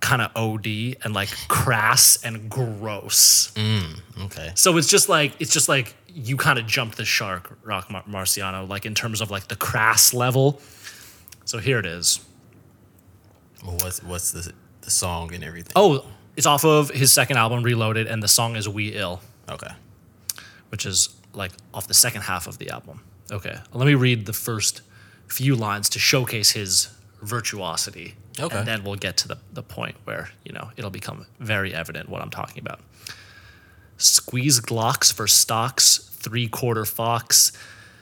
kind 0.00 0.22
of 0.22 0.30
OD 0.34 0.96
and 1.04 1.14
like 1.14 1.28
crass 1.48 2.22
and 2.24 2.50
gross. 2.50 3.52
Mm, 3.54 4.00
okay. 4.24 4.52
So 4.54 4.76
it's 4.76 4.88
just 4.88 5.08
like 5.08 5.32
it's 5.38 5.52
just 5.52 5.68
like 5.68 5.94
you 6.08 6.36
kind 6.36 6.58
of 6.58 6.66
jumped 6.66 6.96
the 6.96 7.04
shark, 7.04 7.58
Rock 7.62 7.90
Mar- 7.90 8.04
Marciano, 8.08 8.68
like 8.68 8.84
in 8.86 8.94
terms 8.94 9.20
of 9.20 9.30
like 9.30 9.48
the 9.48 9.56
crass 9.56 10.12
level. 10.12 10.60
So 11.44 11.58
here 11.58 11.78
it 11.78 11.86
is. 11.86 12.20
Well, 13.64 13.76
what's 13.80 14.02
what's 14.02 14.32
the 14.32 14.52
the 14.82 14.90
song 14.90 15.34
and 15.34 15.44
everything? 15.44 15.72
Oh, 15.76 16.04
It's 16.36 16.46
off 16.46 16.64
of 16.64 16.90
his 16.90 17.12
second 17.12 17.36
album, 17.36 17.62
Reloaded, 17.62 18.06
and 18.06 18.22
the 18.22 18.28
song 18.28 18.56
is 18.56 18.68
"We 18.68 18.88
Ill," 18.94 19.20
Okay. 19.48 19.70
which 20.70 20.86
is 20.86 21.10
like 21.34 21.52
off 21.74 21.86
the 21.86 21.94
second 21.94 22.22
half 22.22 22.46
of 22.46 22.58
the 22.58 22.70
album. 22.70 23.02
Okay, 23.30 23.58
let 23.72 23.86
me 23.86 23.94
read 23.94 24.26
the 24.26 24.32
first 24.32 24.82
few 25.28 25.54
lines 25.54 25.88
to 25.90 25.98
showcase 25.98 26.50
his 26.52 26.88
virtuosity. 27.22 28.14
Okay. 28.38 28.58
And 28.58 28.66
then 28.66 28.82
we'll 28.84 28.96
get 28.96 29.16
to 29.18 29.28
the, 29.28 29.38
the 29.52 29.62
point 29.62 29.96
where, 30.04 30.30
you 30.44 30.52
know, 30.52 30.70
it'll 30.76 30.90
become 30.90 31.26
very 31.38 31.74
evident 31.74 32.08
what 32.08 32.22
I'm 32.22 32.30
talking 32.30 32.58
about. 32.60 32.80
Squeeze 33.98 34.60
Glocks 34.60 35.12
for 35.12 35.26
stocks, 35.26 35.98
three 35.98 36.48
quarter 36.48 36.84
fox, 36.84 37.52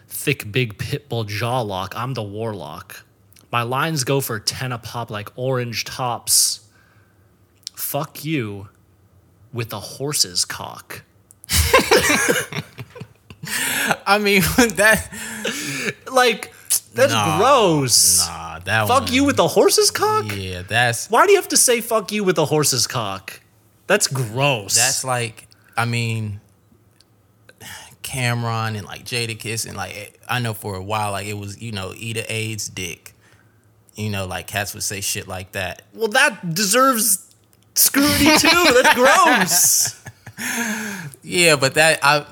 thick 0.07 0.51
big 0.53 0.79
pitbull 0.79 1.27
jaw 1.27 1.61
lock. 1.61 1.93
I'm 1.97 2.15
the 2.15 2.23
warlock. 2.23 3.05
My 3.51 3.63
lines 3.63 4.05
go 4.05 4.21
for 4.21 4.39
10 4.39 4.73
a 4.73 4.79
pop 4.79 5.11
like 5.11 5.31
orange 5.37 5.85
tops. 5.85 6.69
Fuck 7.75 8.25
you 8.25 8.69
with 9.53 9.73
a 9.73 9.81
horse's 9.81 10.45
cock. 10.45 11.03
I 14.07 14.19
mean 14.19 14.43
that 14.77 15.09
Like, 16.11 16.53
that's 16.95 17.13
Nah, 17.13 17.39
gross. 17.39 18.27
nah 18.27 18.59
that 18.61 18.89
Fuck 18.89 19.05
one, 19.05 19.13
you 19.13 19.25
with 19.25 19.39
a 19.39 19.47
horse's 19.49 19.91
cock? 19.91 20.25
Yeah, 20.35 20.63
that's 20.63 21.09
Why 21.11 21.25
do 21.27 21.33
you 21.33 21.39
have 21.39 21.49
to 21.49 21.57
say 21.57 21.81
fuck 21.81 22.13
you 22.13 22.25
with 22.25 22.39
a 22.39 22.45
horse's 22.45 22.87
cock? 22.87 23.41
That's 23.87 24.07
gross. 24.07 24.75
that's 24.75 25.05
like 25.05 25.47
I 25.77 25.85
mean 25.87 26.41
Cam'ron 28.03 28.77
and 28.77 28.85
like 28.87 29.05
Jadakiss 29.05 29.67
and 29.67 29.77
like 29.77 30.19
I 30.29 30.41
know 30.41 30.55
for 30.55 30.75
a 30.77 30.83
while 30.83 31.13
like 31.13 31.27
it 31.27 31.39
was 31.39 31.61
you 31.63 31.73
know 31.73 31.93
Eda 31.97 32.31
AIDS 32.33 32.69
dick. 32.69 33.15
You 33.99 34.09
know 34.11 34.27
like 34.27 34.47
cats 34.47 34.73
would 34.75 34.83
say 34.85 35.01
shit 35.03 35.29
like 35.29 35.53
that. 35.53 35.83
well, 35.93 36.09
that 36.09 36.55
deserves 36.55 37.27
scrutiny 37.75 38.39
too. 38.39 38.49
That's 38.83 38.95
gross. 38.95 39.95
Yeah, 41.23 41.57
but 41.57 41.75
that 41.75 41.99
I 42.03 42.25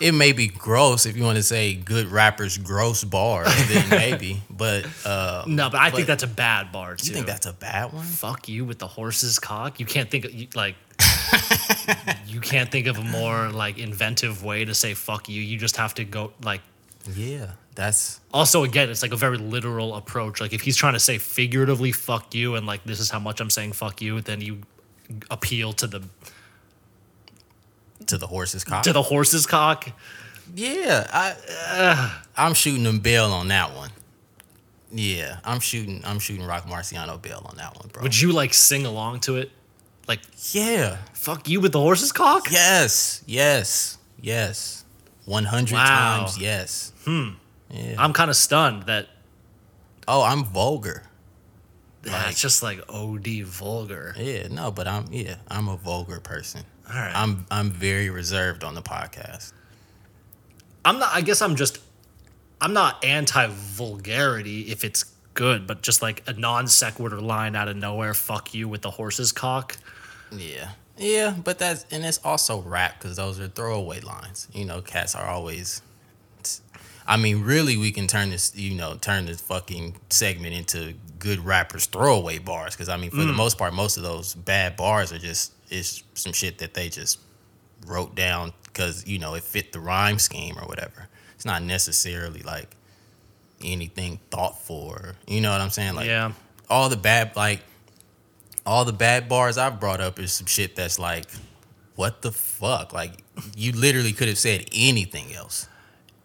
it 0.00 0.12
may 0.12 0.32
be 0.32 0.46
gross 0.48 1.06
if 1.06 1.16
you 1.16 1.24
want 1.24 1.36
to 1.38 1.42
say 1.42 1.74
good 1.74 2.06
rappers 2.08 2.56
gross 2.58 3.02
bars, 3.04 3.48
then 3.68 3.88
maybe. 3.88 4.42
But 4.50 4.86
uh 5.06 5.44
No, 5.46 5.70
but 5.70 5.80
I 5.80 5.88
But- 5.90 5.96
think 5.96 6.06
that's 6.08 6.24
a 6.24 6.26
bad 6.28 6.72
bar 6.72 6.94
too. 6.96 7.08
you 7.08 7.14
think 7.14 7.26
that's 7.26 7.46
a 7.46 7.52
bad 7.54 7.92
one? 7.92 8.04
fuck 8.04 8.48
you 8.48 8.64
with 8.66 8.78
the 8.78 8.86
horse's 8.86 9.38
cock? 9.38 9.80
You 9.80 9.86
can't 9.86 10.10
think 10.10 10.26
of 10.26 10.32
like. 10.54 10.74
you 12.26 12.40
can't 12.40 12.70
think 12.70 12.86
of 12.86 12.98
a 12.98 13.02
more 13.04 13.48
like 13.50 13.78
inventive 13.78 14.44
way 14.44 14.64
to 14.64 14.74
say 14.74 14.94
fuck 14.94 15.28
you. 15.28 15.40
You 15.40 15.58
just 15.58 15.76
have 15.78 15.94
to 15.94 16.04
go 16.04 16.32
like. 16.42 16.60
Yeah, 17.14 17.52
that's 17.74 18.20
Also, 18.32 18.64
again, 18.64 18.90
it's 18.90 19.02
like 19.02 19.12
a 19.12 19.16
very 19.16 19.38
literal 19.38 19.94
approach. 19.94 20.40
Like 20.40 20.52
if 20.52 20.60
he's 20.62 20.76
trying 20.76 20.94
to 20.94 21.00
say 21.00 21.18
figuratively 21.18 21.92
"fuck 21.92 22.34
you" 22.34 22.54
and 22.56 22.66
like 22.66 22.84
this 22.84 23.00
is 23.00 23.10
how 23.10 23.18
much 23.18 23.40
I'm 23.40 23.50
saying 23.50 23.72
"fuck 23.72 24.02
you," 24.02 24.20
then 24.20 24.40
you 24.40 24.60
appeal 25.30 25.72
to 25.74 25.86
the 25.86 26.02
to 28.06 28.18
the 28.18 28.26
horse's 28.26 28.64
cock. 28.64 28.82
to 28.84 28.92
the 28.92 29.02
horse's 29.02 29.46
cock. 29.46 29.90
Yeah, 30.54 31.06
I 31.12 32.20
I'm 32.36 32.54
shooting 32.54 32.82
them 32.82 33.00
bail 33.00 33.26
on 33.26 33.48
that 33.48 33.74
one. 33.74 33.90
Yeah, 34.90 35.38
I'm 35.44 35.60
shooting 35.60 36.02
I'm 36.04 36.18
shooting 36.18 36.44
Rock 36.44 36.66
Marciano 36.66 37.20
bail 37.20 37.46
on 37.48 37.56
that 37.56 37.76
one, 37.76 37.88
bro. 37.88 38.02
Would 38.02 38.18
you 38.18 38.32
like 38.32 38.54
sing 38.54 38.86
along 38.86 39.20
to 39.20 39.36
it? 39.36 39.50
Like 40.06 40.20
yeah. 40.52 40.96
fuck 41.12 41.48
you 41.48 41.60
with 41.60 41.72
the 41.72 41.80
horse's 41.80 42.12
cock? 42.12 42.50
Yes. 42.50 43.22
Yes. 43.26 43.98
Yes. 44.20 44.77
100 45.28 45.74
Wow. 45.74 45.84
times 46.18 46.38
yes. 46.38 46.92
Hmm. 47.04 47.30
Yeah. 47.70 47.94
I'm 47.98 48.12
kind 48.12 48.30
of 48.30 48.36
stunned 48.36 48.84
that 48.84 49.08
oh, 50.06 50.22
I'm 50.22 50.44
vulgar. 50.44 51.02
yeah, 52.04 52.28
it's 52.30 52.40
just 52.40 52.62
like 52.62 52.80
OD 52.88 53.42
vulgar. 53.44 54.14
Yeah, 54.16 54.48
no, 54.48 54.70
but 54.70 54.88
I'm 54.88 55.04
yeah, 55.12 55.36
I'm 55.48 55.68
a 55.68 55.76
vulgar 55.76 56.20
person. 56.20 56.62
All 56.88 56.94
right. 56.96 57.12
I'm 57.14 57.44
I'm 57.50 57.70
very 57.70 58.08
reserved 58.08 58.64
on 58.64 58.74
the 58.74 58.80
podcast. 58.82 59.52
I'm 60.84 60.98
not. 60.98 61.10
I 61.14 61.20
guess 61.20 61.42
I'm 61.42 61.56
just. 61.56 61.78
I'm 62.60 62.72
not 62.72 63.04
anti 63.04 63.46
vulgarity 63.48 64.62
if 64.62 64.82
it's 64.84 65.04
good, 65.34 65.66
but 65.66 65.82
just 65.82 66.00
like 66.02 66.22
a 66.26 66.32
non 66.32 66.66
sequitur 66.68 67.20
line 67.20 67.54
out 67.54 67.68
of 67.68 67.76
nowhere. 67.76 68.14
Fuck 68.14 68.54
you 68.54 68.66
with 68.68 68.80
the 68.82 68.90
horse's 68.92 69.30
cock. 69.30 69.76
Yeah. 70.32 70.70
Yeah, 70.98 71.34
but 71.42 71.58
that's 71.58 71.86
and 71.90 72.04
it's 72.04 72.20
also 72.24 72.60
rap 72.60 72.98
because 72.98 73.16
those 73.16 73.40
are 73.40 73.48
throwaway 73.48 74.00
lines. 74.00 74.48
You 74.52 74.64
know, 74.64 74.80
cats 74.80 75.14
are 75.14 75.26
always. 75.26 75.82
I 77.06 77.16
mean, 77.16 77.42
really, 77.42 77.78
we 77.78 77.90
can 77.90 78.06
turn 78.06 78.28
this, 78.28 78.54
you 78.54 78.74
know, 78.74 78.96
turn 79.00 79.24
this 79.24 79.40
fucking 79.40 79.96
segment 80.10 80.54
into 80.54 80.92
good 81.18 81.40
rappers 81.40 81.86
throwaway 81.86 82.38
bars 82.38 82.74
because 82.74 82.88
I 82.88 82.96
mean, 82.98 83.10
for 83.10 83.16
the 83.16 83.32
mm. 83.32 83.36
most 83.36 83.56
part, 83.56 83.72
most 83.72 83.96
of 83.96 84.02
those 84.02 84.34
bad 84.34 84.76
bars 84.76 85.12
are 85.12 85.18
just 85.18 85.52
it's 85.70 86.02
some 86.14 86.32
shit 86.32 86.58
that 86.58 86.74
they 86.74 86.88
just 86.88 87.18
wrote 87.86 88.14
down 88.14 88.52
because 88.64 89.06
you 89.06 89.18
know 89.18 89.34
it 89.34 89.42
fit 89.42 89.72
the 89.72 89.80
rhyme 89.80 90.18
scheme 90.18 90.58
or 90.58 90.66
whatever. 90.66 91.08
It's 91.34 91.44
not 91.44 91.62
necessarily 91.62 92.42
like 92.42 92.68
anything 93.62 94.20
thoughtful 94.30 94.76
or 94.76 95.14
you 95.26 95.40
know 95.40 95.52
what 95.52 95.60
I'm 95.60 95.70
saying. 95.70 95.94
Like, 95.94 96.06
yeah. 96.06 96.32
all 96.68 96.88
the 96.88 96.96
bad 96.96 97.36
like 97.36 97.62
all 98.66 98.84
the 98.84 98.92
bad 98.92 99.28
bars 99.28 99.58
I've 99.58 99.80
brought 99.80 100.00
up 100.00 100.18
is 100.18 100.32
some 100.32 100.46
shit 100.46 100.76
that's 100.76 100.98
like, 100.98 101.26
what 101.94 102.22
the 102.22 102.32
fuck? 102.32 102.92
Like 102.92 103.24
you 103.56 103.72
literally 103.72 104.12
could 104.12 104.28
have 104.28 104.38
said 104.38 104.66
anything 104.72 105.34
else. 105.34 105.68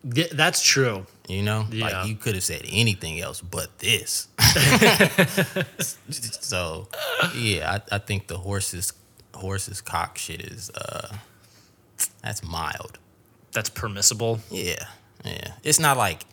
Yeah, 0.04 0.26
that's 0.32 0.62
true. 0.62 1.06
You 1.28 1.44
know? 1.44 1.66
Yeah. 1.72 1.86
Like 1.86 2.08
you 2.08 2.16
could 2.16 2.36
have 2.36 2.44
said 2.44 2.64
anything 2.70 3.22
else 3.22 3.40
but 3.42 3.80
this. 3.80 4.28
so 6.10 6.88
yeah, 7.36 7.80
I, 7.92 7.96
I 7.96 7.98
think 8.00 8.28
the 8.28 8.38
horse's 8.38 8.94
horse's 9.34 9.82
cock 9.82 10.18
shit 10.18 10.42
is 10.42 10.70
uh 10.72 11.16
that's 12.22 12.44
mild. 12.44 13.00
That's 13.54 13.70
permissible. 13.70 14.40
Yeah, 14.52 14.86
yeah. 15.24 15.54
It's 15.64 15.80
not 15.80 15.98
like 15.98 16.26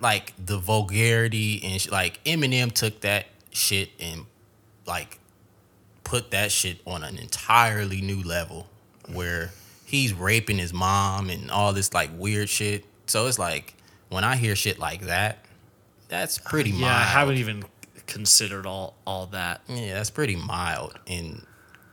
like 0.00 0.34
the 0.44 0.58
vulgarity 0.58 1.62
and 1.64 1.80
sh- 1.80 1.90
like 1.90 2.22
Eminem 2.24 2.70
took 2.72 3.00
that 3.00 3.26
shit 3.50 3.90
and 3.98 4.26
like 4.86 5.18
put 6.08 6.30
that 6.30 6.50
shit 6.50 6.80
on 6.86 7.04
an 7.04 7.18
entirely 7.18 8.00
new 8.00 8.22
level 8.22 8.66
where 9.12 9.50
he's 9.84 10.14
raping 10.14 10.56
his 10.56 10.72
mom 10.72 11.28
and 11.28 11.50
all 11.50 11.72
this 11.74 11.92
like 11.92 12.10
weird 12.16 12.48
shit. 12.48 12.84
So 13.06 13.26
it's 13.26 13.38
like 13.38 13.74
when 14.08 14.24
I 14.24 14.36
hear 14.36 14.56
shit 14.56 14.78
like 14.78 15.02
that, 15.02 15.44
that's 16.08 16.38
uh, 16.38 16.48
pretty 16.48 16.70
mild. 16.72 16.82
Yeah, 16.82 16.96
I 16.96 17.02
haven't 17.02 17.36
even 17.36 17.64
considered 18.06 18.64
all 18.64 18.94
all 19.06 19.26
that. 19.26 19.60
Yeah, 19.68 19.94
that's 19.94 20.10
pretty 20.10 20.36
mild 20.36 20.98
in 21.06 21.42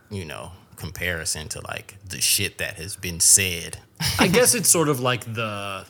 you 0.10 0.24
know 0.24 0.53
comparison 0.77 1.50
to 1.50 1.62
like 1.67 1.98
the 2.07 2.22
shit 2.22 2.57
that 2.60 2.75
has 2.75 2.95
been 2.95 3.19
said. 3.19 3.79
I 4.19 4.27
guess 4.27 4.55
it's 4.55 4.69
sort 4.69 4.88
of 4.88 5.01
like 5.01 5.34
the 5.34 5.86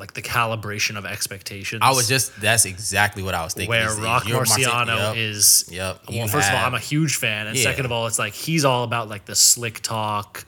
like 0.00 0.14
the 0.14 0.22
calibration 0.22 0.96
of 0.96 1.06
expectations. 1.06 1.80
I 1.84 1.90
was 1.92 2.08
just 2.08 2.40
that's 2.40 2.64
exactly 2.64 3.22
what 3.22 3.34
I 3.34 3.44
was 3.44 3.54
thinking. 3.54 3.68
where 3.70 3.94
Rock 3.94 4.26
you're 4.26 4.42
Marci- 4.44 4.64
Marciano 4.64 5.14
Yep. 5.14 5.16
is. 5.16 5.68
Yep. 5.70 6.00
Well, 6.10 6.26
first 6.26 6.48
of 6.48 6.54
all, 6.56 6.64
I'm 6.64 6.74
a 6.74 6.78
huge 6.80 7.16
fan, 7.16 7.46
and 7.46 7.56
Yeah. 7.56 7.62
second 7.62 7.84
of 7.84 7.92
all, 7.92 8.06
it's 8.08 8.18
like 8.18 8.32
he's 8.32 8.64
all 8.64 8.82
about 8.82 9.08
like 9.08 9.26
the 9.26 9.36
slick 9.36 9.80
talk, 9.80 10.44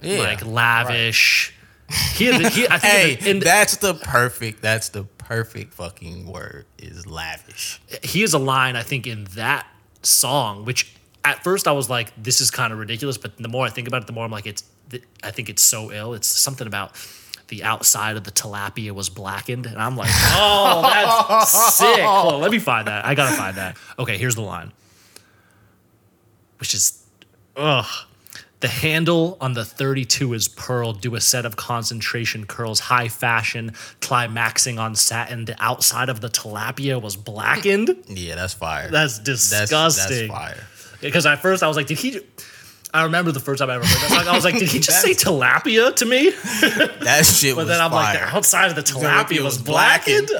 yeah. 0.00 0.18
like 0.20 0.44
lavish. 0.46 1.52
He, 2.14 2.24
he, 2.32 2.66
I 2.68 2.78
think 2.78 2.82
Hey, 2.82 3.12
in 3.12 3.18
the, 3.20 3.30
in 3.30 3.38
the- 3.40 3.44
that's 3.44 3.76
the 3.76 3.94
perfect. 3.94 4.60
That's 4.62 4.88
the 4.88 5.04
perfect 5.04 5.74
fucking 5.74 6.26
word. 6.26 6.66
Is 6.78 7.06
lavish. 7.06 7.80
he 8.02 8.22
has 8.22 8.32
a 8.34 8.38
line 8.38 8.74
I 8.76 8.82
think 8.82 9.06
in 9.06 9.24
that 9.34 9.66
song, 10.02 10.64
which 10.64 10.94
at 11.24 11.42
first 11.44 11.66
I 11.68 11.72
was 11.72 11.88
like, 11.90 12.12
this 12.20 12.40
is 12.40 12.50
kind 12.50 12.72
of 12.72 12.78
ridiculous, 12.78 13.18
but 13.18 13.36
the 13.38 13.48
more 13.48 13.66
I 13.66 13.70
think 13.70 13.86
about 13.88 14.02
it, 14.02 14.06
the 14.06 14.12
more 14.12 14.24
I'm 14.24 14.30
like, 14.30 14.46
it's. 14.46 14.64
I 15.24 15.32
think 15.32 15.48
it's 15.48 15.62
so 15.62 15.90
ill. 15.90 16.14
It's 16.14 16.28
something 16.28 16.68
about 16.68 16.92
the 17.48 17.62
outside 17.62 18.16
of 18.16 18.24
the 18.24 18.30
tilapia 18.30 18.92
was 18.92 19.08
blackened, 19.08 19.66
and 19.66 19.78
I'm 19.78 19.96
like, 19.96 20.10
oh, 20.12 20.82
that's 21.38 21.74
sick. 21.74 22.00
Hold 22.00 22.34
on, 22.34 22.40
let 22.40 22.50
me 22.50 22.58
find 22.58 22.88
that. 22.88 23.04
I 23.04 23.14
gotta 23.14 23.36
find 23.36 23.56
that. 23.56 23.76
Okay, 23.98 24.18
here's 24.18 24.34
the 24.34 24.42
line, 24.42 24.72
which 26.58 26.74
is, 26.74 27.04
ugh. 27.56 27.86
The 28.60 28.68
handle 28.68 29.36
on 29.38 29.52
the 29.52 29.66
32 29.66 30.32
is 30.32 30.48
pearl. 30.48 30.94
Do 30.94 31.14
a 31.14 31.20
set 31.20 31.44
of 31.44 31.56
concentration 31.56 32.46
curls, 32.46 32.80
high 32.80 33.08
fashion, 33.08 33.74
climaxing 34.00 34.78
on 34.78 34.94
satin. 34.94 35.44
The 35.44 35.62
outside 35.62 36.08
of 36.08 36.22
the 36.22 36.28
tilapia 36.28 37.00
was 37.00 37.16
blackened. 37.16 37.94
Yeah, 38.08 38.34
that's 38.34 38.54
fire. 38.54 38.90
That's 38.90 39.18
that's, 39.18 39.50
disgusting. 39.50 40.28
that's 40.28 40.38
fire. 40.38 40.66
Because 41.02 41.26
at 41.26 41.42
first 41.42 41.62
I 41.62 41.68
was 41.68 41.76
like, 41.76 41.86
did 41.86 41.98
he? 41.98 42.20
I 42.96 43.04
remember 43.04 43.32
the 43.32 43.40
first 43.40 43.60
time 43.60 43.70
I 43.70 43.74
ever 43.76 43.84
heard 43.84 44.10
that 44.10 44.10
song. 44.24 44.28
I 44.28 44.34
was 44.34 44.44
like, 44.44 44.58
did 44.58 44.68
he 44.68 44.78
just 44.88 45.00
say 45.02 45.12
tilapia 45.12 45.94
to 45.96 46.04
me? 46.06 46.30
That 46.30 47.22
shit 47.24 47.54
But 47.54 47.64
then 47.66 47.80
I'm 47.80 47.92
like, 47.92 48.18
the 48.18 48.24
outside 48.26 48.70
of 48.70 48.76
the 48.76 48.82
tilapia 48.82 49.24
Tilapia 49.24 49.42
was 49.42 49.56
was 49.56 49.58
blackened. 49.58 50.30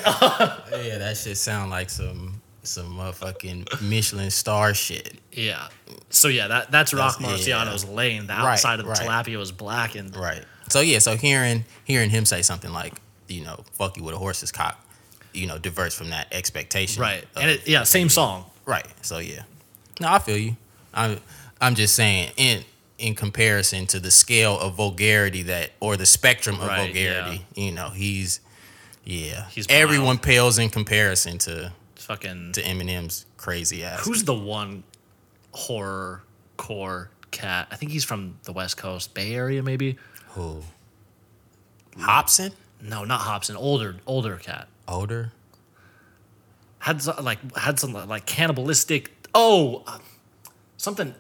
yeah, 0.87 0.99
that 0.99 1.17
shit 1.17 1.37
sound 1.37 1.71
like 1.71 1.91
some 1.91 2.41
some 2.63 2.97
motherfucking 2.99 3.81
Michelin 3.83 4.31
star 4.31 4.75
shit. 4.75 5.15
yeah. 5.33 5.69
So 6.11 6.29
yeah, 6.29 6.49
that 6.49 6.71
that's 6.71 6.93
Rock 6.95 7.19
That's- 7.19 7.47
yeah. 7.47 7.65
Marciano's 7.65 7.85
lane. 7.85 8.27
The 8.27 8.33
Right, 8.33 8.53
outside 8.55 8.81
of 8.81 8.87
the 8.87 8.91
right. 8.93 9.01
tilapia 9.01 9.39
was 9.39 9.53
blackened. 9.53 10.17
Right. 10.17 10.45
So 10.69 10.81
yeah, 10.81 10.99
so 10.99 11.17
hearing 11.17 11.65
hearing 11.85 12.11
him 12.11 12.25
say 12.25 12.43
something 12.43 12.73
like, 12.73 12.95
you 13.29 13.45
know, 13.45 13.65
fuck 13.73 13.97
you 13.97 14.03
with 14.03 14.15
a 14.15 14.19
horse's 14.19 14.51
cock, 14.51 14.85
you 15.33 15.47
know, 15.47 15.59
diverts 15.59 15.95
from 15.95 16.11
that 16.11 16.27
expectation. 16.33 17.03
Right. 17.03 17.23
of- 17.23 17.43
And 17.43 17.51
it, 17.53 17.69
yeah, 17.69 17.85
same 17.85 18.09
song. 18.09 18.47
Right. 18.65 18.87
So 19.03 19.19
yeah. 19.19 19.43
No, 20.01 20.09
I 20.09 20.19
feel 20.19 20.37
you. 20.37 20.57
I'm 20.93 21.21
I'm 21.61 21.75
just 21.75 21.95
saying 21.95 22.33
in 22.37 22.65
in 22.99 23.15
comparison 23.15 23.87
to 23.87 24.01
the 24.01 24.11
scale 24.11 24.59
of 24.59 24.75
vulgarity 24.75 25.43
that 25.43 25.71
or 25.81 25.97
the 25.97 26.07
spectrum 26.07 26.57
of 26.61 26.67
Right, 26.69 26.87
vulgarity, 26.93 27.45
you 27.55 27.73
know, 27.73 27.91
he's 27.91 28.41
yeah. 29.05 29.47
He's 29.51 29.67
everyone 29.69 30.07
wild. 30.07 30.23
pales 30.23 30.59
in 30.59 30.71
comparison 30.71 31.39
to 31.39 31.73
Fucking 31.97 32.53
to 32.53 32.63
Eminem's 32.63 33.27
crazy 33.37 33.83
ass. 33.85 34.05
who's 34.05 34.25
the 34.25 34.35
one 34.35 34.83
horror 35.53 36.23
core 36.57 37.11
cat? 37.31 37.69
I 37.71 37.77
think 37.77 37.91
he's 37.93 38.05
from 38.05 38.39
the 38.45 38.53
West 38.53 38.77
Coast, 38.77 39.13
Bay 39.15 39.35
Area, 39.35 39.63
maybe. 39.63 39.97
who? 40.31 40.63
Hopsin? 41.99 42.53
No, 42.83 43.05
not 43.05 43.21
Hopsin. 43.21 43.57
Older, 43.57 43.97
older 44.07 44.37
cat. 44.37 44.69
Older? 44.87 45.33
Had 46.79 47.03
some, 47.03 47.25
like 47.25 47.57
had 47.57 47.81
some 47.81 47.93
like 47.93 48.27
cannibalistic. 48.27 49.11
Oh, 49.35 49.83
uh, 49.87 49.99
something. 50.77 51.15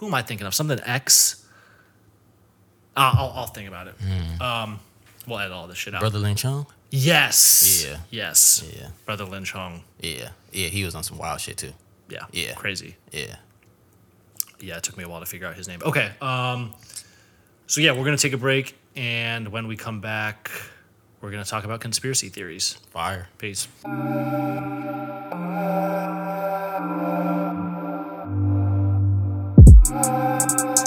Who 0.00 0.06
am 0.06 0.14
I 0.14 0.22
thinking 0.22 0.46
of? 0.46 0.54
Something 0.54 0.80
X. 0.82 1.44
Uh, 2.96 3.12
I'll, 3.16 3.32
I'll 3.36 3.46
think 3.46 3.68
about 3.68 3.86
it. 3.86 3.94
Um, 4.40 4.80
we'll 5.26 5.38
edit 5.38 5.52
all 5.52 5.66
this 5.66 5.76
shit 5.76 5.94
out. 5.94 6.00
Brother 6.00 6.18
Lynch 6.18 6.40
Hung? 6.42 6.66
Yes. 6.90 7.84
Yeah. 7.86 7.98
Yes. 8.10 8.64
Yeah. 8.74 8.88
Brother 9.04 9.24
Lynch 9.24 9.52
Hung. 9.52 9.82
Yeah. 10.00 10.30
Yeah, 10.52 10.68
he 10.68 10.84
was 10.84 10.94
on 10.94 11.02
some 11.02 11.18
wild 11.18 11.40
shit 11.42 11.58
too. 11.58 11.72
Yeah. 12.08 12.24
Yeah. 12.32 12.54
Crazy. 12.54 12.96
Yeah. 13.12 13.36
Yeah, 14.58 14.78
it 14.78 14.82
took 14.82 14.96
me 14.96 15.04
a 15.04 15.08
while 15.08 15.20
to 15.20 15.26
figure 15.26 15.46
out 15.46 15.54
his 15.54 15.68
name. 15.68 15.80
Okay. 15.84 16.10
Um, 16.22 16.72
so 17.66 17.82
yeah, 17.82 17.92
we're 17.92 18.04
gonna 18.04 18.16
take 18.16 18.32
a 18.32 18.38
break, 18.38 18.76
and 18.96 19.48
when 19.48 19.68
we 19.68 19.76
come 19.76 20.00
back, 20.00 20.50
we're 21.20 21.30
gonna 21.30 21.44
talk 21.44 21.64
about 21.64 21.80
conspiracy 21.80 22.30
theories. 22.30 22.72
Fire. 22.90 23.28
Peace. 23.38 23.68
Bye. 30.40 30.79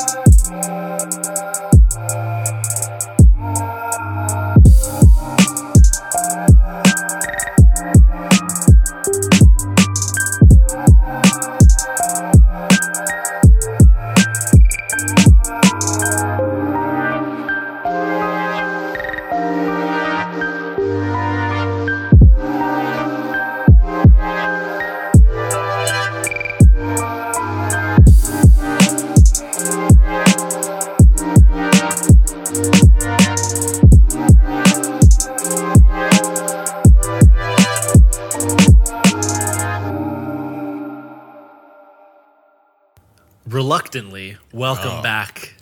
Reluctantly 43.73 44.37
welcome 44.51 44.99
oh. 44.99 45.01
back 45.01 45.55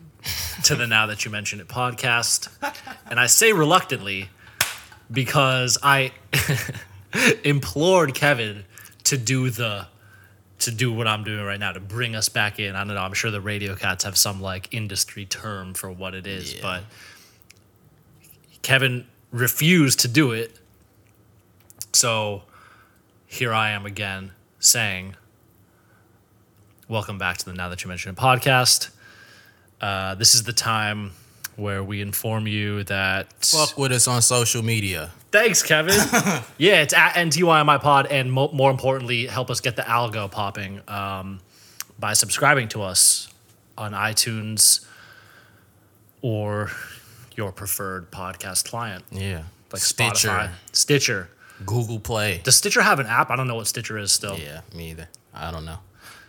to 0.65 0.75
the 0.75 0.85
now 0.85 1.05
that 1.05 1.23
you 1.23 1.31
mention 1.31 1.61
it 1.61 1.69
podcast. 1.69 2.49
And 3.09 3.17
i 3.17 3.25
say 3.25 3.53
reluctantly 3.53 4.27
because 5.09 5.77
i 5.81 6.11
implored 7.45 8.13
kevin 8.13 8.65
to 9.05 9.17
do 9.17 9.49
the 9.49 9.87
to 10.59 10.71
do 10.71 10.91
what 10.91 11.07
i'm 11.07 11.23
doing 11.23 11.45
right 11.45 11.59
now 11.59 11.71
to 11.71 11.79
bring 11.79 12.13
us 12.13 12.27
back 12.27 12.59
in. 12.59 12.75
I 12.75 12.79
don't 12.79 12.95
know 12.95 12.97
i'm 12.97 13.13
sure 13.13 13.31
the 13.31 13.39
radio 13.39 13.75
cats 13.75 14.03
have 14.03 14.17
some 14.17 14.41
like 14.41 14.73
industry 14.73 15.25
term 15.25 15.73
for 15.73 15.89
what 15.89 16.13
it 16.13 16.27
is 16.27 16.55
Yeah. 16.55 16.61
but 16.61 16.83
kevin 18.61 19.07
refused 19.31 20.01
to 20.01 20.09
do 20.09 20.33
it. 20.33 20.59
So 21.93 22.41
here 23.25 23.53
i 23.53 23.69
am 23.69 23.85
again 23.85 24.33
saying 24.59 25.15
Welcome 26.91 27.17
back 27.17 27.37
to 27.37 27.45
the 27.45 27.53
Now 27.53 27.69
That 27.69 27.85
You 27.85 27.87
Mention 27.87 28.11
It 28.11 28.17
podcast. 28.17 28.89
Uh, 29.79 30.13
this 30.15 30.35
is 30.35 30.43
the 30.43 30.51
time 30.51 31.11
where 31.55 31.81
we 31.81 32.01
inform 32.01 32.47
you 32.47 32.83
that. 32.83 33.31
Fuck 33.45 33.77
with 33.77 33.93
us 33.93 34.09
on 34.09 34.21
social 34.21 34.61
media. 34.61 35.11
Thanks, 35.31 35.63
Kevin. 35.63 35.93
yeah, 36.57 36.81
it's 36.81 36.93
at 36.93 37.13
NTYMI 37.13 37.79
Pod, 37.81 38.07
and 38.07 38.29
mo- 38.29 38.51
more 38.51 38.69
importantly, 38.69 39.25
help 39.27 39.49
us 39.49 39.61
get 39.61 39.77
the 39.77 39.83
algo 39.83 40.29
popping 40.29 40.81
um, 40.89 41.39
by 41.97 42.11
subscribing 42.11 42.67
to 42.67 42.81
us 42.81 43.29
on 43.77 43.93
iTunes 43.93 44.85
or 46.21 46.71
your 47.37 47.53
preferred 47.53 48.11
podcast 48.11 48.65
client, 48.69 49.05
Yeah. 49.11 49.43
like 49.71 49.81
Stitcher. 49.81 50.27
Spotify, 50.27 50.49
Stitcher. 50.73 51.29
Google 51.65 52.01
Play. 52.01 52.41
Does 52.43 52.57
Stitcher 52.57 52.81
have 52.81 52.99
an 52.99 53.05
app? 53.05 53.29
I 53.31 53.37
don't 53.37 53.47
know 53.47 53.55
what 53.55 53.67
Stitcher 53.67 53.97
is 53.97 54.11
still. 54.11 54.37
Yeah, 54.37 54.59
me 54.75 54.89
either. 54.91 55.07
I 55.33 55.51
don't 55.51 55.63
know. 55.63 55.77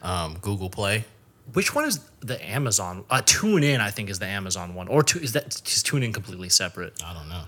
Um, 0.03 0.37
Google 0.41 0.69
Play. 0.71 1.05
Which 1.53 1.75
one 1.75 1.85
is 1.85 2.01
the 2.21 2.45
Amazon? 2.49 3.05
Uh, 3.11 3.23
Tune 3.25 3.63
In, 3.63 3.81
I 3.81 3.91
think, 3.91 4.11
is 4.11 4.19
the 4.19 4.27
Amazon 4.27 4.75
one, 4.75 4.89
or 4.89 5.03
tu- 5.03 5.19
is 5.21 5.33
that 5.33 5.47
is 5.69 5.83
Tune 5.83 6.03
In 6.03 6.13
completely 6.13 6.49
separate? 6.49 7.01
I 7.05 7.13
don't 7.15 7.29
know. 7.29 7.43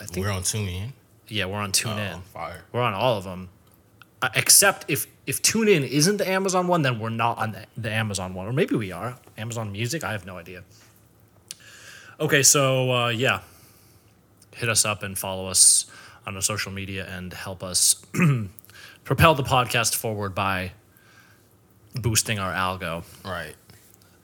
I 0.00 0.04
think 0.06 0.24
We're 0.24 0.32
on 0.32 0.42
TuneIn. 0.42 0.92
yeah, 1.28 1.44
we're 1.44 1.58
on 1.58 1.72
Tune 1.72 1.98
In. 1.98 2.14
Oh, 2.14 2.20
fire. 2.32 2.62
We're 2.72 2.80
on 2.82 2.94
all 2.94 3.18
of 3.18 3.24
them, 3.24 3.48
uh, 4.22 4.30
except 4.34 4.84
if 4.88 5.06
if 5.26 5.42
Tune 5.42 5.68
In 5.68 5.82
isn't 5.84 6.16
the 6.16 6.28
Amazon 6.28 6.66
one, 6.68 6.82
then 6.82 6.98
we're 6.98 7.08
not 7.10 7.38
on 7.38 7.52
the, 7.52 7.66
the 7.76 7.90
Amazon 7.92 8.32
one, 8.34 8.46
or 8.46 8.52
maybe 8.52 8.74
we 8.76 8.90
are. 8.92 9.18
Amazon 9.36 9.70
Music, 9.72 10.02
I 10.04 10.12
have 10.12 10.24
no 10.24 10.38
idea. 10.38 10.62
Okay, 12.18 12.42
so 12.42 12.90
uh, 12.92 13.08
yeah, 13.08 13.40
hit 14.54 14.68
us 14.68 14.84
up 14.84 15.02
and 15.02 15.16
follow 15.18 15.46
us 15.48 15.86
on 16.26 16.34
our 16.36 16.42
social 16.42 16.70
media 16.72 17.06
and 17.06 17.32
help 17.32 17.62
us 17.62 17.94
propel 19.04 19.34
the 19.34 19.42
podcast 19.42 19.94
forward 19.96 20.34
by 20.34 20.72
boosting 21.94 22.38
our 22.38 22.52
algo. 22.52 23.04
Right. 23.24 23.54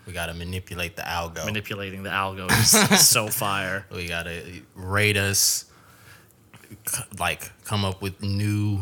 We 0.06 0.12
got 0.12 0.26
to 0.26 0.34
manipulate 0.34 0.94
the 0.96 1.02
algo. 1.02 1.44
manipulating 1.44 2.02
the 2.04 2.10
algo 2.10 2.48
is 2.92 3.08
so 3.08 3.26
fire. 3.28 3.86
we 3.90 4.06
got 4.06 4.24
to 4.24 4.42
rate 4.76 5.16
us, 5.16 5.64
like 7.18 7.50
come 7.64 7.84
up 7.84 8.00
with 8.02 8.22
new 8.22 8.80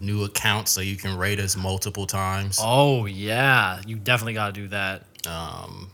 new 0.00 0.24
accounts 0.24 0.72
so 0.72 0.80
you 0.80 0.96
can 0.96 1.16
rate 1.16 1.40
us 1.40 1.56
multiple 1.56 2.06
times. 2.06 2.58
Oh 2.60 3.06
yeah, 3.06 3.80
you 3.86 3.96
definitely 3.96 4.34
got 4.34 4.54
to 4.54 4.60
do 4.60 4.68
that. 4.68 5.04
Um, 5.26 5.90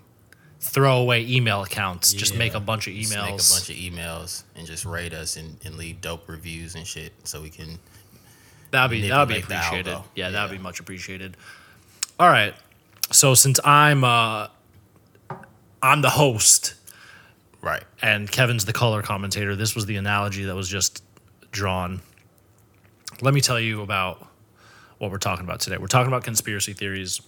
Throw 0.61 0.99
away 0.99 1.25
email 1.25 1.63
accounts. 1.63 2.13
Just 2.13 2.37
make 2.37 2.55
a 2.55 2.61
bunch 2.61 2.89
of 2.89 2.95
emails. 2.95 3.11
make 3.11 3.29
a 3.29 3.55
bunch 3.55 3.71
of 3.71 3.77
emails 3.77 4.43
and 4.57 4.67
just 4.67 4.85
rate 4.85 5.15
us 5.15 5.37
and, 5.37 5.57
and 5.65 5.77
leave 5.77 6.01
dope 6.01 6.29
reviews 6.29 6.75
and 6.75 6.85
shit 6.85 7.13
so 7.23 7.41
we 7.41 7.49
can. 7.49 7.79
that'd 8.73 8.91
be 8.91 9.09
that'd 9.09 9.29
be 9.29 9.41
appreciated. 9.41 9.95
algo. 9.95 10.03
Yeah, 10.17 10.31
that'd 10.31 10.51
be 10.51 10.61
much 10.61 10.81
appreciated. 10.81 11.37
All 12.19 12.29
right. 12.29 12.55
So 13.11 13.35
since 13.35 13.61
I'm 13.65 14.05
uh 14.05 14.49
I'm 15.83 16.03
the 16.03 16.11
host 16.11 16.75
Right. 17.61 17.83
and 18.03 18.31
Kevin's 18.31 18.65
the 18.65 18.73
color 18.73 19.03
commentator, 19.03 19.57
this 19.57 19.75
was 19.75 19.87
the 19.87 19.97
analogy 19.97 20.45
that 20.45 20.55
was 20.55 20.69
just 20.69 21.03
drawn. 21.51 22.01
Let 23.21 23.35
me 23.35 23.41
tell 23.41 23.59
you 23.59 23.83
about 23.83 24.27
what 24.99 25.11
we're 25.11 25.19
talking 25.19 25.45
about 25.45 25.61
today. 25.61 25.77
We're 25.77 25.87
talking 25.89 26.09
about 26.09 26.25
conspiracy 26.25 26.73
theories. 26.73 27.21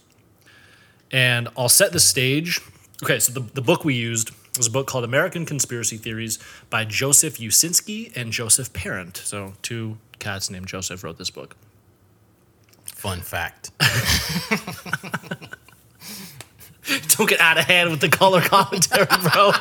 And 1.11 1.49
I'll 1.57 1.69
set 1.69 1.91
the 1.91 1.99
stage. 1.99 2.59
Okay, 3.03 3.19
so 3.19 3.33
the, 3.33 3.41
the 3.53 3.61
book 3.61 3.83
we 3.83 3.93
used 3.95 4.31
was 4.57 4.67
a 4.67 4.71
book 4.71 4.87
called 4.87 5.03
American 5.03 5.45
Conspiracy 5.45 5.97
Theories 5.97 6.39
by 6.69 6.85
Joseph 6.85 7.37
Uscinski 7.37 8.15
and 8.15 8.31
Joseph 8.31 8.71
Parent. 8.73 9.17
So, 9.17 9.53
two 9.61 9.97
cats 10.19 10.49
named 10.49 10.67
Joseph 10.67 11.03
wrote 11.03 11.17
this 11.17 11.29
book. 11.29 11.55
Fun 13.01 13.21
fact. 13.21 13.71
Don't 17.17 17.27
get 17.27 17.39
out 17.39 17.57
of 17.57 17.65
hand 17.65 17.89
with 17.89 17.99
the 17.99 18.09
color 18.09 18.41
commentary, 18.41 19.07
bro. 19.23 19.53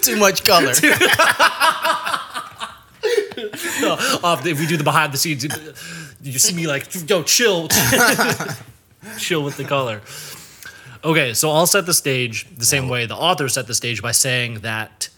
Too 0.00 0.16
much 0.16 0.44
color. 0.44 0.72
Uh, 4.22 4.40
if 4.46 4.58
we 4.58 4.66
do 4.66 4.78
the 4.78 4.82
behind 4.82 5.12
the 5.12 5.18
scenes, 5.18 5.46
you 6.22 6.38
see 6.38 6.54
me 6.54 6.66
like, 6.66 6.88
yo, 7.08 7.22
chill, 7.22 7.68
chill 9.18 9.44
with 9.44 9.58
the 9.58 9.64
color. 9.64 10.00
Okay, 11.04 11.34
so 11.34 11.50
I'll 11.50 11.66
set 11.66 11.84
the 11.84 11.92
stage 11.92 12.46
the 12.56 12.64
same 12.64 12.88
way 12.88 13.04
the 13.04 13.14
author 13.14 13.46
set 13.50 13.66
the 13.66 13.74
stage 13.74 14.00
by 14.00 14.12
saying 14.12 14.60
that 14.60 15.10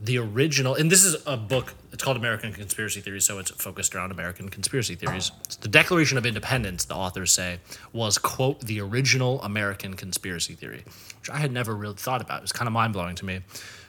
the 0.00 0.18
original, 0.18 0.74
and 0.74 0.90
this 0.90 1.04
is 1.04 1.16
a 1.26 1.36
book. 1.36 1.74
It's 1.92 2.02
called 2.02 2.16
American 2.16 2.52
Conspiracy 2.52 3.00
Theories, 3.00 3.24
so 3.24 3.38
it's 3.38 3.50
focused 3.50 3.94
around 3.94 4.12
American 4.12 4.48
conspiracy 4.48 4.94
theories. 4.94 5.32
The 5.60 5.68
Declaration 5.68 6.16
of 6.16 6.24
Independence, 6.24 6.84
the 6.84 6.94
authors 6.94 7.32
say, 7.32 7.58
was 7.92 8.16
quote 8.16 8.60
the 8.60 8.80
original 8.80 9.42
American 9.42 9.94
conspiracy 9.94 10.54
theory, 10.54 10.84
which 11.20 11.30
I 11.30 11.38
had 11.38 11.50
never 11.50 11.74
really 11.74 11.94
thought 11.94 12.20
about. 12.20 12.38
It 12.38 12.42
was 12.42 12.52
kind 12.52 12.68
of 12.68 12.72
mind 12.72 12.92
blowing 12.92 13.16
to 13.16 13.24
me. 13.24 13.40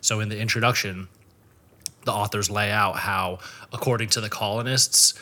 So 0.02 0.20
in 0.20 0.30
the 0.30 0.40
introduction, 0.40 1.10
the 2.06 2.12
authors 2.12 2.50
lay 2.50 2.72
out 2.72 2.96
how, 2.96 3.40
according 3.72 4.10
to 4.10 4.22
the 4.22 4.30
colonists, 4.30 5.14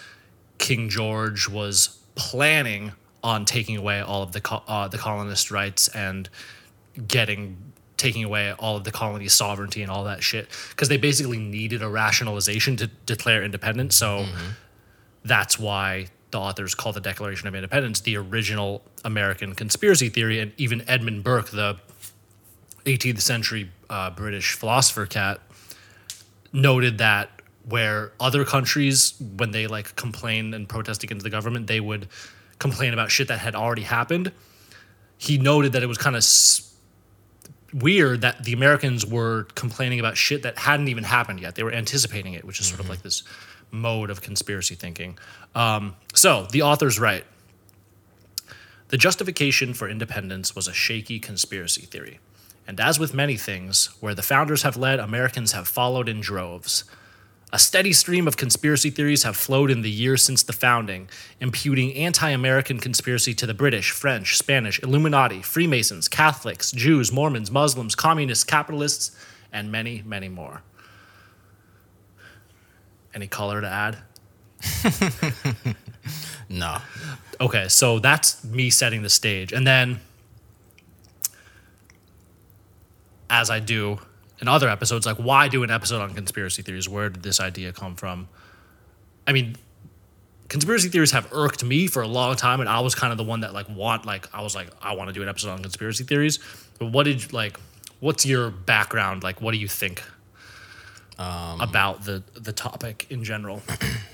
King 0.57 0.87
George 0.87 1.49
was 1.49 1.99
planning 2.15 2.93
on 3.23 3.43
taking 3.43 3.75
away 3.75 3.99
all 3.99 4.23
of 4.23 4.31
the 4.31 4.39
co- 4.39 4.63
uh, 4.67 4.87
the 4.87 4.97
colonist 4.97 5.51
rights 5.51 5.89
and 5.89 6.29
getting 7.07 7.57
taking 7.97 8.23
away 8.23 8.53
all 8.53 8.77
of 8.77 8.83
the 8.83 8.91
colony's 8.91 9.33
sovereignty 9.33 9.81
and 9.81 9.91
all 9.91 10.03
that 10.05 10.23
shit 10.23 10.47
because 10.69 10.87
they 10.87 10.97
basically 10.97 11.39
needed 11.39 11.81
a 11.81 11.89
rationalization 11.89 12.75
to 12.77 12.87
declare 13.05 13.43
independence. 13.43 13.95
So 13.95 14.25
that's 15.25 15.59
why 15.59 16.07
the 16.31 16.39
authors 16.39 16.75
call 16.75 16.93
the 16.93 17.01
Declaration 17.01 17.47
of 17.47 17.55
Independence 17.55 18.01
the 18.01 18.17
original 18.17 18.83
American 19.03 19.55
conspiracy 19.55 20.09
theory, 20.09 20.39
and 20.39 20.51
even 20.57 20.83
Edmund 20.87 21.23
Burke, 21.23 21.49
the 21.49 21.77
18th 22.85 23.21
century 23.21 23.71
uh, 23.89 24.09
British 24.09 24.53
philosopher 24.53 25.05
cat, 25.05 25.39
noted 26.53 26.97
that 26.97 27.29
where 27.67 28.13
other 28.19 28.45
countries, 28.45 29.13
when 29.37 29.51
they 29.51 29.67
like 29.67 29.95
complain 29.95 30.53
and 30.53 30.69
protest 30.69 31.03
against 31.03 31.23
the 31.23 31.29
government, 31.29 31.67
they 31.67 31.79
would 31.79 32.07
complain 32.59 32.93
about 32.93 33.11
shit 33.11 33.27
that 33.27 33.39
had 33.39 33.55
already 33.55 33.81
happened. 33.81 34.31
He 35.17 35.37
noted 35.37 35.73
that 35.73 35.83
it 35.83 35.87
was 35.87 35.97
kind 35.97 36.15
of 36.15 36.23
weird 37.73 38.21
that 38.21 38.43
the 38.43 38.53
Americans 38.53 39.05
were 39.05 39.43
complaining 39.55 39.99
about 39.99 40.17
shit 40.17 40.43
that 40.43 40.57
hadn't 40.57 40.87
even 40.87 41.03
happened 41.03 41.39
yet. 41.39 41.55
They 41.55 41.63
were 41.63 41.73
anticipating 41.73 42.33
it, 42.33 42.45
which 42.45 42.59
is 42.59 42.67
sort 42.67 42.79
of 42.79 42.89
like 42.89 43.01
this 43.01 43.23
mode 43.71 44.09
of 44.09 44.21
conspiracy 44.21 44.75
thinking. 44.75 45.17
Um, 45.53 45.95
so 46.13 46.47
the 46.51 46.61
author's 46.61 46.99
right. 46.99 47.25
The 48.89 48.97
justification 48.97 49.73
for 49.73 49.89
independence 49.89 50.55
was 50.55 50.67
a 50.67 50.73
shaky 50.73 51.19
conspiracy 51.19 51.85
theory. 51.85 52.19
And 52.65 52.79
as 52.79 52.99
with 52.99 53.13
many 53.13 53.37
things, 53.37 53.89
where 53.99 54.15
the 54.15 54.21
founders 54.21 54.63
have 54.63 54.77
led, 54.77 54.99
Americans 54.99 55.51
have 55.53 55.67
followed 55.67 56.07
in 56.09 56.21
droves. 56.21 56.83
A 57.53 57.59
steady 57.59 57.93
stream 57.93 58.27
of 58.27 58.35
conspiracy 58.35 58.89
theories 58.89 59.23
have 59.23 59.37
flowed 59.37 59.71
in 59.71 59.81
the 59.81 59.89
years 59.89 60.21
since 60.21 60.43
the 60.43 60.51
founding, 60.51 61.09
imputing 61.39 61.93
anti 61.93 62.29
American 62.29 62.77
conspiracy 62.77 63.33
to 63.35 63.45
the 63.45 63.53
British, 63.53 63.91
French, 63.91 64.37
Spanish, 64.37 64.81
Illuminati, 64.83 65.41
Freemasons, 65.41 66.07
Catholics, 66.09 66.71
Jews, 66.71 67.11
Mormons, 67.11 67.49
Muslims, 67.49 67.95
communists, 67.95 68.43
capitalists, 68.43 69.15
and 69.53 69.71
many, 69.71 70.03
many 70.05 70.27
more. 70.27 70.61
Any 73.13 73.27
color 73.27 73.61
to 73.61 73.67
add? 73.67 73.97
No. 76.49 76.77
Okay, 77.39 77.67
so 77.67 77.99
that's 77.99 78.43
me 78.43 78.69
setting 78.69 79.01
the 79.01 79.09
stage. 79.09 79.51
And 79.51 79.67
then, 79.67 79.99
as 83.29 83.49
I 83.49 83.59
do 83.59 83.99
in 84.39 84.47
other 84.47 84.69
episodes, 84.69 85.05
like, 85.05 85.17
why 85.17 85.47
do 85.47 85.63
an 85.63 85.71
episode 85.71 86.01
on 86.01 86.13
conspiracy 86.13 86.61
theories? 86.61 86.87
Where 86.87 87.09
did 87.09 87.23
this 87.23 87.39
idea 87.39 87.73
come 87.73 87.95
from? 87.95 88.27
I 89.25 89.33
mean, 89.33 89.55
conspiracy 90.47 90.89
theories 90.89 91.11
have 91.11 91.27
irked 91.31 91.63
me 91.63 91.87
for 91.87 92.01
a 92.01 92.07
long 92.07 92.35
time, 92.35 92.59
and 92.59 92.69
I 92.69 92.79
was 92.81 92.95
kind 92.95 93.11
of 93.11 93.17
the 93.17 93.23
one 93.23 93.41
that, 93.41 93.53
like, 93.53 93.67
want, 93.69 94.05
like, 94.05 94.33
I 94.33 94.41
was 94.41 94.55
like, 94.55 94.69
I 94.81 94.95
want 94.95 95.09
to 95.09 95.13
do 95.13 95.23
an 95.23 95.29
episode 95.29 95.49
on 95.49 95.61
conspiracy 95.61 96.03
theories. 96.03 96.39
But 96.79 96.91
what 96.91 97.03
did, 97.03 97.33
like, 97.33 97.59
what's 97.99 98.25
your 98.25 98.51
background? 98.51 99.23
Like, 99.23 99.41
what 99.41 99.51
do 99.51 99.57
you 99.57 99.67
think 99.67 100.03
um, 101.17 101.59
about 101.61 102.05
the 102.05 102.23
the 102.35 102.53
topic 102.53 103.07
in 103.09 103.23
general? 103.23 103.61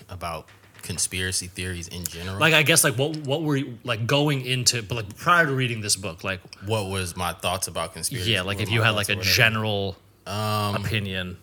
About 0.09 0.47
conspiracy 0.83 1.47
theories 1.47 1.87
in 1.87 2.03
general. 2.03 2.37
like, 2.39 2.53
I 2.53 2.61
guess, 2.61 2.83
like, 2.83 2.95
what 2.95 3.17
what 3.17 3.41
were 3.41 3.55
you, 3.55 3.79
like, 3.83 4.05
going 4.05 4.45
into, 4.45 4.83
but, 4.83 4.95
like, 4.95 5.17
prior 5.17 5.45
to 5.45 5.51
reading 5.51 5.81
this 5.81 5.95
book, 5.95 6.23
like, 6.23 6.39
what 6.65 6.87
was 6.87 7.15
my 7.15 7.33
thoughts 7.33 7.67
about 7.67 7.93
conspiracy? 7.93 8.31
Yeah, 8.31 8.43
like 8.43 8.59
if 8.61 8.69
you 8.69 8.81
had 8.83 8.91
like 8.91 9.09
a 9.09 9.15
whatever? 9.15 9.33
general 9.33 9.97
Um, 10.25 10.75
opinion. 10.75 11.37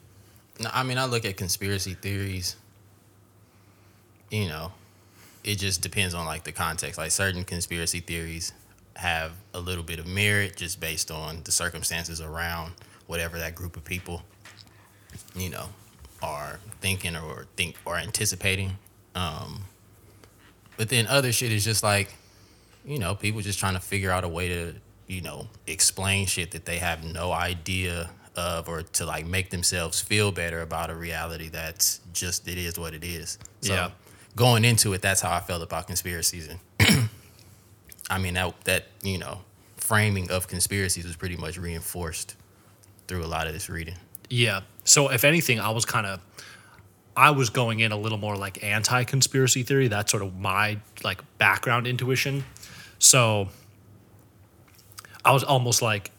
I 0.73 0.83
mean, 0.83 0.99
I 0.99 1.05
look 1.07 1.25
at 1.25 1.37
conspiracy 1.37 1.95
theories. 1.95 2.57
You 4.31 4.49
know, 4.49 4.73
it 5.45 5.57
just 5.57 5.83
depends 5.83 6.15
on 6.15 6.27
like 6.27 6.45
the 6.45 6.53
context. 6.53 6.99
Like 6.99 7.11
certain 7.11 7.45
conspiracy 7.45 8.01
theories 8.01 8.53
have 8.97 9.33
a 9.55 9.61
little 9.61 9.83
bit 9.83 9.99
of 9.99 10.07
merit 10.07 10.57
just 10.57 10.81
based 10.81 11.11
on 11.11 11.43
the 11.45 11.51
circumstances 11.51 12.21
around 12.21 12.73
whatever 13.07 13.39
that 13.39 13.55
group 13.55 13.77
of 13.77 13.85
people, 13.85 14.23
you 15.35 15.49
know, 15.49 15.67
are 16.23 16.61
thinking 16.81 17.17
or 17.17 17.47
think 17.57 17.77
or 17.85 17.97
anticipating. 17.97 18.77
Um, 19.15 19.63
but 20.77 20.89
then 20.89 21.07
other 21.07 21.33
shit 21.33 21.51
is 21.51 21.65
just 21.65 21.83
like, 21.83 22.15
you 22.85 22.99
know, 22.99 23.15
people 23.15 23.41
just 23.41 23.59
trying 23.59 23.75
to 23.75 23.81
figure 23.81 24.11
out 24.11 24.25
a 24.25 24.29
way 24.29 24.49
to, 24.49 24.75
you 25.07 25.21
know, 25.21 25.49
explain 25.67 26.27
shit 26.27 26.53
that 26.53 26.67
they 26.67 26.79
have 26.79 27.05
no 27.05 27.33
idea 27.33 28.11
of 28.37 28.69
or 28.69 28.83
to 28.83 29.05
like 29.07 29.27
make 29.27 29.51
themselves 29.51 30.01
feel 30.01 30.31
better 30.33 30.61
about 30.63 30.91
a 30.91 30.95
reality 30.95 31.49
that's 31.49 32.01
just 32.13 32.47
it 32.49 32.59
is 32.59 32.79
what 32.79 32.95
it 32.95 33.05
is. 33.05 33.39
So 33.61 33.75
Yeah. 33.75 33.91
going 34.37 34.65
into 34.65 34.93
it, 34.93 35.03
that's 35.03 35.21
how 35.21 35.33
I 35.33 35.41
felt 35.41 35.63
about 35.63 35.87
conspiracies 35.87 36.49
and 36.49 37.09
I 38.11 38.19
mean 38.19 38.35
that 38.35 38.55
that, 38.65 38.87
you 39.03 39.19
know, 39.19 39.41
framing 39.77 40.31
of 40.31 40.47
conspiracies 40.49 41.05
was 41.05 41.17
pretty 41.17 41.37
much 41.37 41.59
reinforced 41.59 42.37
through 43.09 43.25
a 43.25 43.27
lot 43.27 43.47
of 43.47 43.53
this 43.53 43.69
reading. 43.69 43.95
Yeah. 44.29 44.61
So 44.85 45.09
if 45.11 45.25
anything, 45.25 45.59
I 45.61 45.71
was 45.71 45.85
kind 45.85 46.07
of 46.07 46.21
I 47.17 47.33
was 47.33 47.51
going 47.51 47.81
in 47.81 47.91
a 47.93 47.97
little 47.97 48.19
more 48.19 48.37
like 48.37 48.63
anti-conspiracy 48.63 49.65
theory. 49.65 49.89
That's 49.89 50.11
sort 50.11 50.23
of 50.23 50.39
my 50.39 50.79
like 51.03 51.21
background 51.39 51.87
intuition. 51.89 52.45
So 53.01 53.49
I 55.25 55.33
was 55.33 55.43
almost 55.45 55.83
like 55.83 56.13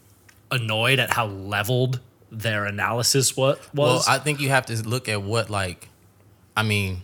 annoyed 0.52 1.00
at 1.00 1.12
how 1.12 1.28
leveled 1.28 2.00
their 2.32 2.66
analysis 2.66 3.36
what 3.36 3.60
was. 3.74 4.06
Well, 4.08 4.16
I 4.16 4.20
think 4.20 4.40
you 4.40 4.50
have 4.50 4.66
to 4.68 4.88
look 4.88 5.10
at 5.10 5.22
what 5.22 5.50
like 5.50 5.90
I 6.56 6.64
mean 6.64 7.04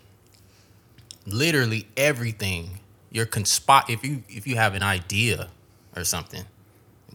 literally 1.26 1.88
everything 1.98 2.80
you're 3.12 3.26
conspire 3.26 3.84
if 3.90 4.04
you 4.04 4.24
if 4.30 4.48
you 4.48 4.56
have 4.56 4.74
an 4.74 4.84
idea 4.84 5.50
or 5.96 6.04
something 6.04 6.44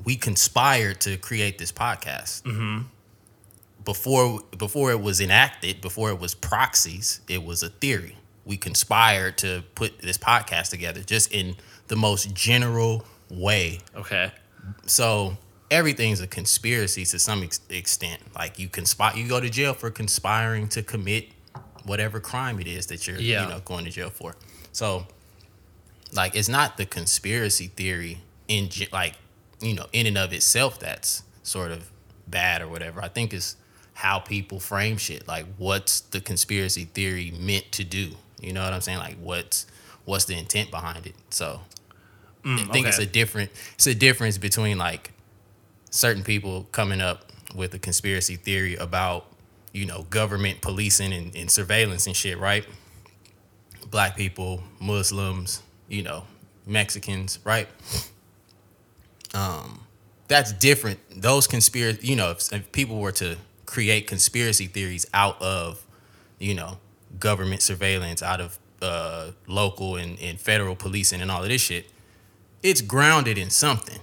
we 0.04 0.16
conspired 0.16 1.00
to 1.00 1.16
create 1.16 1.58
this 1.58 1.72
podcast 1.72 2.42
mm-hmm. 2.42 2.82
before 3.84 4.40
before 4.56 4.90
it 4.90 5.00
was 5.00 5.20
enacted 5.20 5.80
before 5.80 6.10
it 6.10 6.18
was 6.18 6.34
proxies 6.34 7.20
it 7.28 7.42
was 7.42 7.62
a 7.62 7.68
theory 7.68 8.16
we 8.44 8.56
conspired 8.56 9.38
to 9.38 9.62
put 9.74 9.98
this 10.00 10.18
podcast 10.18 10.70
together 10.70 11.00
just 11.02 11.32
in 11.32 11.56
the 11.88 11.96
most 11.96 12.34
general 12.34 13.04
way 13.30 13.78
okay. 13.96 14.30
so 14.86 15.36
everything's 15.72 16.20
a 16.20 16.26
conspiracy 16.26 17.04
to 17.06 17.18
some 17.18 17.42
ex- 17.42 17.60
extent. 17.70 18.20
Like 18.34 18.58
you 18.58 18.68
conspire, 18.68 19.16
you 19.16 19.26
go 19.26 19.40
to 19.40 19.48
jail 19.50 19.72
for 19.74 19.90
conspiring 19.90 20.68
to 20.68 20.82
commit 20.82 21.28
whatever 21.84 22.20
crime 22.20 22.60
it 22.60 22.66
is 22.66 22.86
that 22.88 23.06
you're, 23.08 23.18
Yeah. 23.18 23.44
you 23.44 23.48
know, 23.48 23.60
going 23.64 23.84
to 23.86 23.90
jail 23.90 24.10
for. 24.10 24.36
So, 24.72 25.06
like, 26.12 26.34
it's 26.36 26.48
not 26.48 26.76
the 26.76 26.86
conspiracy 26.86 27.68
theory 27.74 28.20
in 28.48 28.68
like, 28.92 29.14
you 29.60 29.74
know, 29.74 29.86
in 29.92 30.06
and 30.06 30.18
of 30.18 30.32
itself 30.32 30.78
that's 30.78 31.22
sort 31.42 31.72
of 31.72 31.90
bad 32.28 32.60
or 32.62 32.68
whatever. 32.68 33.02
I 33.02 33.08
think 33.08 33.32
it's 33.32 33.56
how 33.94 34.18
people 34.18 34.60
frame 34.60 34.96
shit. 34.98 35.26
Like, 35.26 35.46
what's 35.56 36.00
the 36.00 36.20
conspiracy 36.20 36.84
theory 36.84 37.32
meant 37.38 37.72
to 37.72 37.84
do? 37.84 38.12
You 38.40 38.52
know 38.52 38.62
what 38.62 38.72
I'm 38.74 38.80
saying? 38.82 38.98
Like, 38.98 39.16
what's 39.18 39.66
what's 40.04 40.24
the 40.26 40.36
intent 40.36 40.70
behind 40.70 41.06
it? 41.06 41.14
So, 41.30 41.60
mm, 42.44 42.68
I 42.68 42.72
think 42.72 42.86
it's 42.86 42.98
a 42.98 43.06
different 43.06 43.50
it's 43.74 43.86
a 43.86 43.94
difference 43.94 44.36
between 44.38 44.76
like 44.78 45.12
certain 45.92 46.24
people 46.24 46.66
coming 46.72 47.00
up 47.00 47.30
with 47.54 47.72
a 47.74 47.78
conspiracy 47.78 48.34
theory 48.34 48.74
about 48.76 49.26
you 49.72 49.86
know 49.86 50.02
government 50.10 50.60
policing 50.60 51.12
and, 51.12 51.36
and 51.36 51.50
surveillance 51.50 52.06
and 52.08 52.16
shit 52.16 52.38
right? 52.38 52.66
Black 53.90 54.16
people 54.16 54.62
muslims 54.80 55.62
you 55.88 56.02
know 56.02 56.24
mexicans 56.66 57.38
right? 57.44 57.68
Um 59.34 59.80
that's 60.28 60.52
different. 60.52 60.98
Those 61.14 61.46
conspiracy 61.46 62.06
you 62.06 62.16
know 62.16 62.30
if, 62.32 62.52
if 62.52 62.72
people 62.72 62.98
were 62.98 63.12
to 63.12 63.36
create 63.66 64.06
conspiracy 64.06 64.66
theories 64.66 65.06
out 65.14 65.40
of 65.40 65.84
you 66.38 66.54
know 66.54 66.78
government 67.20 67.60
surveillance 67.62 68.22
out 68.22 68.40
of 68.40 68.58
uh 68.80 69.30
local 69.46 69.96
and, 69.96 70.18
and 70.20 70.40
federal 70.40 70.74
policing 70.74 71.20
and 71.20 71.30
all 71.30 71.42
of 71.42 71.48
this 71.48 71.60
shit 71.60 71.86
it's 72.62 72.80
grounded 72.80 73.36
in 73.38 73.50
something 73.50 74.00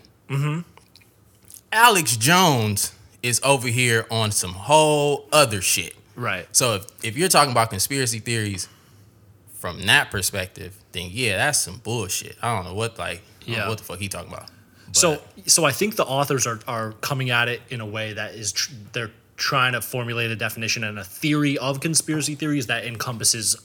Alex 1.72 2.18
Jones 2.18 2.94
is 3.22 3.40
over 3.44 3.68
here 3.68 4.06
on 4.10 4.32
some 4.32 4.54
whole 4.54 5.28
other 5.32 5.62
shit. 5.62 5.96
Right. 6.16 6.48
So 6.56 6.76
if, 6.76 6.86
if 7.04 7.18
you're 7.18 7.30
talking 7.30 7.52
about 7.52 7.70
conspiracy 7.70 8.20
theories 8.20 8.68
from 9.54 9.86
that 9.88 10.10
perspective, 10.12 10.78
then 10.92 11.10
yeah, 11.12 11.38
that's 11.38 11.60
some 11.60 11.78
bullshit. 11.78 12.38
I 12.42 12.56
don't 12.56 12.66
know 12.66 12.74
what 12.74 12.98
like 12.98 13.22
Yeah. 13.46 13.68
what 13.68 13.78
the 13.78 13.84
fuck 13.84 14.00
he 14.00 14.08
talking 14.08 14.32
about. 14.32 14.50
So, 14.92 15.22
so 15.46 15.66
I 15.66 15.72
think 15.72 15.98
the 15.98 16.06
authors 16.06 16.48
are, 16.48 16.60
are 16.68 16.94
coming 16.94 17.30
at 17.30 17.48
it 17.48 17.62
in 17.70 17.80
a 17.80 17.86
way 17.86 18.14
that 18.14 18.34
is 18.34 18.52
tr- 18.52 18.72
they're 18.92 19.12
trying 19.38 19.74
to 19.74 19.82
formulate 19.82 20.32
a 20.32 20.36
definition 20.36 20.84
and 20.84 20.98
a 20.98 21.04
theory 21.04 21.58
of 21.60 21.80
conspiracy 21.80 22.34
theories 22.36 22.68
that 22.68 22.86
encompasses 22.86 23.56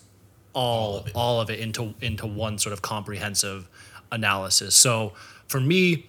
all 0.53 1.07
all 1.15 1.41
of 1.41 1.49
it, 1.51 1.59
into 1.61 1.95
into 2.01 2.27
one 2.27 2.59
sort 2.59 2.73
of 2.75 2.83
comprehensive 2.83 3.69
analysis. 4.13 4.75
So 4.77 5.15
for 5.49 5.61
me, 5.61 6.07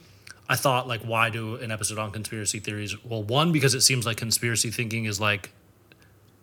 I 0.47 0.55
thought 0.55 0.87
like, 0.87 1.01
why 1.01 1.29
do 1.29 1.55
an 1.55 1.71
episode 1.71 1.97
on 1.97 2.11
conspiracy 2.11 2.59
theories? 2.59 2.95
Well, 3.03 3.23
one 3.23 3.51
because 3.51 3.73
it 3.73 3.81
seems 3.81 4.05
like 4.05 4.17
conspiracy 4.17 4.69
thinking 4.71 5.05
is 5.05 5.19
like 5.19 5.51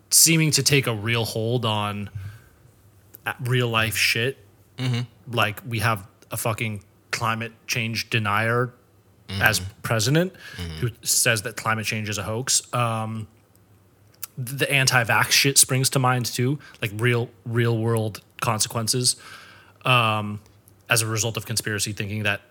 seeming 0.09 0.51
to 0.51 0.63
take 0.63 0.87
a 0.87 0.93
real 0.93 1.25
hold 1.25 1.65
on 1.65 2.09
real 3.41 3.69
life 3.69 3.95
shit. 3.95 4.37
Like 5.31 5.61
we 5.67 5.79
have 5.79 6.05
a 6.31 6.37
fucking 6.37 6.83
climate 7.11 7.53
change 7.67 8.09
denier 8.09 8.73
as 9.41 9.61
president, 9.81 10.33
who 10.79 10.89
says 11.01 11.41
that 11.43 11.55
climate 11.55 11.85
change 11.85 12.09
is 12.09 12.17
a 12.19 12.23
hoax. 12.23 12.61
Um, 12.73 13.27
the 14.37 14.69
anti-vax 14.71 15.31
shit 15.31 15.57
springs 15.57 15.89
to 15.91 15.99
mind 15.99 16.25
too, 16.25 16.59
like 16.81 16.91
real 16.95 17.29
real 17.45 17.77
world 17.77 18.21
consequences 18.41 19.15
um, 19.85 20.39
as 20.89 21.01
a 21.01 21.07
result 21.07 21.37
of 21.37 21.45
conspiracy 21.45 21.93
thinking 21.93 22.23
that 22.23 22.41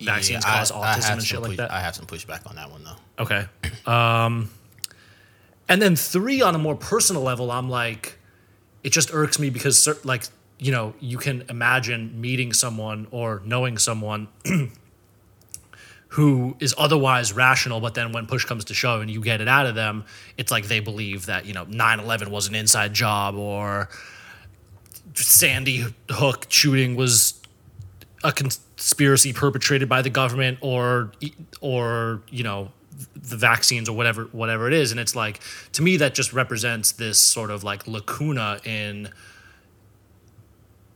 vaccines 0.00 0.44
Yeah, 0.44 0.52
I- 0.52 0.58
cause 0.58 0.70
I 0.72 0.74
autism 0.94 1.12
and 1.14 1.22
shit 1.22 1.40
like 1.42 1.56
that. 1.56 1.70
I 1.72 1.80
have 1.80 1.94
some 1.96 2.06
pushback 2.06 2.46
on 2.48 2.56
that 2.56 2.70
one 2.70 2.84
though. 2.84 3.22
Okay. 3.22 3.46
Um, 3.86 4.50
and 5.68 5.82
then 5.82 5.96
three 5.96 6.40
on 6.40 6.54
a 6.54 6.58
more 6.58 6.74
personal 6.76 7.22
level, 7.22 7.50
I'm 7.50 7.68
like, 7.68 8.18
it 8.84 8.90
just 8.90 9.12
irks 9.12 9.38
me 9.38 9.50
because, 9.50 9.82
cer- 9.82 9.98
like, 10.04 10.24
you 10.58 10.72
know, 10.72 10.94
you 11.00 11.18
can 11.18 11.44
imagine 11.50 12.20
meeting 12.20 12.52
someone 12.52 13.06
or 13.10 13.42
knowing 13.44 13.76
someone 13.76 14.28
who 16.12 16.56
is 16.58 16.74
otherwise 16.78 17.32
rational, 17.34 17.80
but 17.80 17.94
then 17.94 18.12
when 18.12 18.26
push 18.26 18.44
comes 18.44 18.64
to 18.66 18.74
shove 18.74 19.02
and 19.02 19.10
you 19.10 19.20
get 19.20 19.40
it 19.40 19.48
out 19.48 19.66
of 19.66 19.74
them, 19.74 20.04
it's 20.38 20.50
like 20.50 20.66
they 20.68 20.80
believe 20.80 21.26
that, 21.26 21.44
you 21.44 21.52
know, 21.52 21.64
9 21.64 22.00
11 22.00 22.30
was 22.30 22.48
an 22.48 22.54
inside 22.54 22.94
job 22.94 23.34
or 23.34 23.90
Sandy 25.14 25.84
Hook 26.10 26.46
shooting 26.48 26.96
was 26.96 27.34
a 28.24 28.32
conspiracy 28.78 29.32
perpetrated 29.32 29.88
by 29.88 30.02
the 30.02 30.08
government 30.08 30.56
or 30.60 31.10
or 31.60 32.22
you 32.30 32.44
know 32.44 32.70
the 33.16 33.36
vaccines 33.36 33.88
or 33.88 33.96
whatever 33.96 34.24
whatever 34.26 34.68
it 34.68 34.72
is. 34.72 34.92
And 34.92 35.00
it's 35.00 35.16
like 35.16 35.40
to 35.72 35.82
me 35.82 35.96
that 35.96 36.14
just 36.14 36.32
represents 36.32 36.92
this 36.92 37.18
sort 37.18 37.50
of 37.50 37.64
like 37.64 37.88
lacuna 37.88 38.60
in 38.64 39.10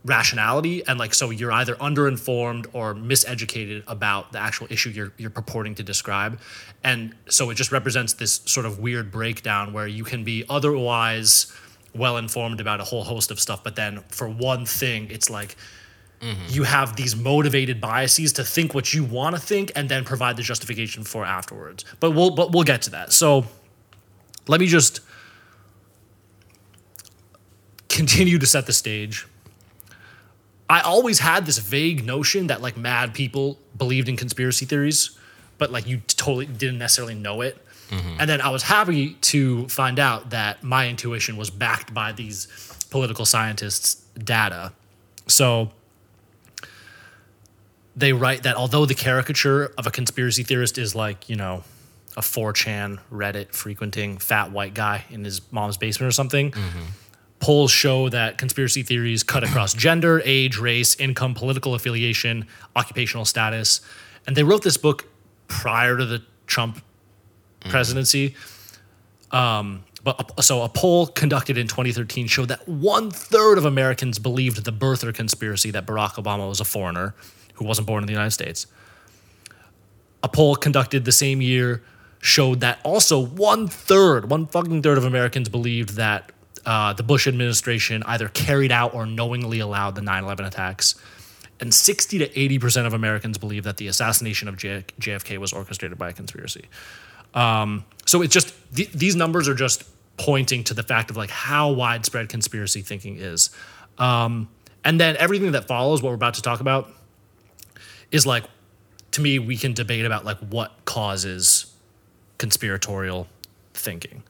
rationality 0.05 0.85
and 0.87 0.99
like 0.99 1.15
so 1.15 1.31
you're 1.31 1.53
either 1.53 1.75
underinformed 1.77 2.67
or 2.73 2.95
miseducated 2.95 3.83
about 3.89 4.33
the 4.33 4.39
actual 4.39 4.69
issue 4.71 4.91
you're 4.91 5.13
you're 5.19 5.31
purporting 5.31 5.75
to 5.75 5.83
describe. 5.83 6.39
And 6.85 7.17
so 7.29 7.51
it 7.51 7.57
just 7.57 7.73
represents 7.73 8.13
this 8.13 8.43
sort 8.45 8.65
of 8.65 8.79
weird 8.79 9.11
breakdown 9.11 9.73
where 9.73 9.89
you 9.89 10.05
can 10.05 10.23
be 10.23 10.45
otherwise 10.49 11.53
well 11.97 12.17
informed 12.17 12.61
about 12.61 12.81
a 12.81 12.85
whole 12.85 13.03
host 13.03 13.31
of 13.31 13.39
stuff 13.39 13.63
but 13.63 13.77
then 13.77 14.03
for 14.09 14.27
one 14.27 14.65
thing 14.65 15.09
it's 15.11 15.29
like 15.29 15.57
Mm-hmm. 16.23 16.55
you 16.55 16.63
have 16.63 16.95
these 16.95 17.17
motivated 17.17 17.81
biases 17.81 18.33
to 18.35 18.45
think 18.45 18.75
what 18.75 18.95
you 18.95 19.03
want 19.03 19.35
to 19.35 19.43
think 19.43 19.73
and 19.75 19.89
then 19.89 20.05
provide 20.05 20.37
the 20.37 20.43
justification 20.43 21.03
for 21.03 21.25
afterwards. 21.25 21.85
But 21.99 22.13
we'll 22.13 22.31
but 22.31 22.53
we'll 22.53 22.63
get 22.63 22.83
to 22.83 22.91
that. 22.91 23.13
So 23.13 23.45
let 24.47 24.61
me 24.61 24.69
just 24.69 25.01
continue 27.89 28.39
to 28.39 28.47
set 28.47 28.67
the 28.67 28.73
stage. 28.73 29.27
I 30.71 30.81
always 30.81 31.19
had 31.19 31.45
this 31.45 31.59
vague 31.59 32.07
notion 32.07 32.47
that 32.47 32.63
like 32.63 32.77
mad 32.77 33.15
people 33.15 33.59
believed 33.77 34.09
in 34.09 34.17
conspiracy 34.17 34.65
theories, 34.65 35.19
but 35.59 35.73
like 35.73 35.89
you 35.89 36.03
totally 36.07 36.47
didn't 36.47 36.79
necessarily 36.79 37.17
know 37.17 37.41
it. 37.41 37.59
Mm-hmm. 37.91 38.21
And 38.21 38.31
then 38.31 38.41
I 38.41 38.51
was 38.51 38.63
happy 38.63 39.15
to 39.15 39.67
find 39.67 39.99
out 39.99 40.31
that 40.31 40.63
my 40.63 40.89
intuition 40.89 41.37
was 41.37 41.51
backed 41.51 41.93
by 41.93 42.13
these 42.13 42.47
political 42.91 43.27
scientists' 43.27 43.97
data. 44.17 44.73
So 45.27 45.73
they 47.97 48.13
write 48.13 48.45
that 48.45 48.57
although 48.57 48.87
the 48.87 48.95
caricature 48.95 49.73
of 49.77 49.87
a 49.87 49.91
conspiracy 49.91 50.43
theorist 50.43 50.79
is 50.79 50.95
like, 50.95 51.29
you 51.29 51.37
know, 51.37 51.63
a 52.17 52.21
4chan 52.21 52.99
Reddit 53.11 53.53
frequenting 53.53 54.19
fat 54.19 54.51
white 54.51 54.75
guy 54.75 55.05
in 55.11 55.25
his 55.25 55.41
mom's 55.53 55.77
basement 55.77 56.09
or 56.09 56.13
something, 56.13 56.55
polls 57.39 57.71
show 57.71 58.09
that 58.09 58.39
conspiracy 58.39 58.83
theories 58.83 59.23
cut 59.23 59.45
across 59.45 59.75
gender, 59.87 60.23
age, 60.25 60.59
race, 60.59 60.95
income, 60.97 61.35
political 61.35 61.75
affiliation, 61.75 62.47
occupational 62.77 63.25
status. 63.25 63.81
And 64.27 64.37
they 64.37 64.43
wrote 64.43 64.63
this 64.63 64.77
book 64.77 65.07
prior 65.49 65.97
to 65.97 66.05
the 66.07 66.23
Trump 66.47 66.83
presidency. 67.61 68.35
Um, 69.31 69.85
but 70.05 70.43
so 70.45 70.63
a 70.63 70.69
poll 70.69 71.07
conducted 71.07 71.57
in 71.57 71.69
2013 71.69 72.27
showed 72.27 72.49
that 72.49 72.67
one 72.69 73.11
third 73.11 73.57
of 73.57 73.65
Americans 73.65 74.19
believed 74.19 74.65
the 74.65 74.73
birther 74.73 75.15
conspiracy 75.15 75.71
that 75.71 75.87
Barack 75.87 76.15
Obama 76.15 76.49
was 76.49 76.61
a 76.61 76.65
foreigner 76.65 77.15
who 77.63 77.69
wasn't 77.69 77.87
born 77.87 78.03
in 78.03 78.07
the 78.07 78.13
United 78.13 78.33
States. 78.33 78.67
A 80.23 80.29
poll 80.29 80.57
conducted 80.57 81.05
the 81.05 81.13
same 81.13 81.41
year 81.41 81.83
showed 82.21 82.61
that 82.61 82.79
also 82.85 83.19
one 83.19 83.67
third, 83.67 84.31
one 84.31 84.47
fucking 84.47 84.83
third 84.83 84.97
of 84.97 85.05
Americans 85.05 85.49
believed 85.49 85.97
that 85.97 86.31
uh, 86.65 86.93
the 86.93 87.03
Bush 87.03 87.27
administration 87.27 88.03
either 88.07 88.29
carried 88.29 88.71
out 88.71 88.95
or 88.95 89.05
knowingly 89.05 89.59
allowed 89.59 89.97
the 89.97 90.03
9 90.03 90.23
11 90.23 90.47
attacks. 90.47 90.95
And 91.61 91.73
60 91.73 92.19
to 92.19 92.29
80% 92.29 92.87
of 92.87 92.93
Americans 92.93 93.39
believe 93.39 93.65
that 93.65 93.77
the 93.77 93.89
assassination 93.89 94.49
of 94.49 94.57
J- 94.57 94.85
JFK 95.01 95.39
was 95.39 95.53
orchestrated 95.53 95.99
by 95.99 96.11
a 96.11 96.13
conspiracy. 96.13 96.65
Um, 97.35 97.85
so 98.07 98.23
it's 98.23 98.33
just, 98.33 98.55
th- 98.75 98.93
these 98.93 99.17
numbers 99.17 99.49
are 99.49 99.55
just 99.55 99.85
pointing 100.17 100.65
to 100.65 100.75
the 100.75 100.83
fact 100.83 101.11
of 101.11 101.17
like 101.17 101.31
how 101.31 101.71
widespread 101.73 102.29
conspiracy 102.29 102.83
thinking 102.83 103.17
is. 103.17 103.51
Um, 103.99 104.49
and 104.85 105.01
then 105.01 105.17
everything 105.17 105.53
that 105.53 105.67
follows, 105.67 106.03
what 106.03 106.11
we're 106.11 106.17
about 106.17 106.35
to 106.35 106.43
talk 106.43 106.61
about, 106.61 106.91
is 108.13 108.25
like 108.25 108.45
to 109.11 109.21
me 109.21 109.41
we 109.41 109.57
can 109.57 109.73
debate 109.73 110.05
about 110.05 110.25
like 110.25 110.39
what 110.39 110.73
causes 110.85 111.75
conspiratorial 112.39 113.27
thinking 113.75 114.23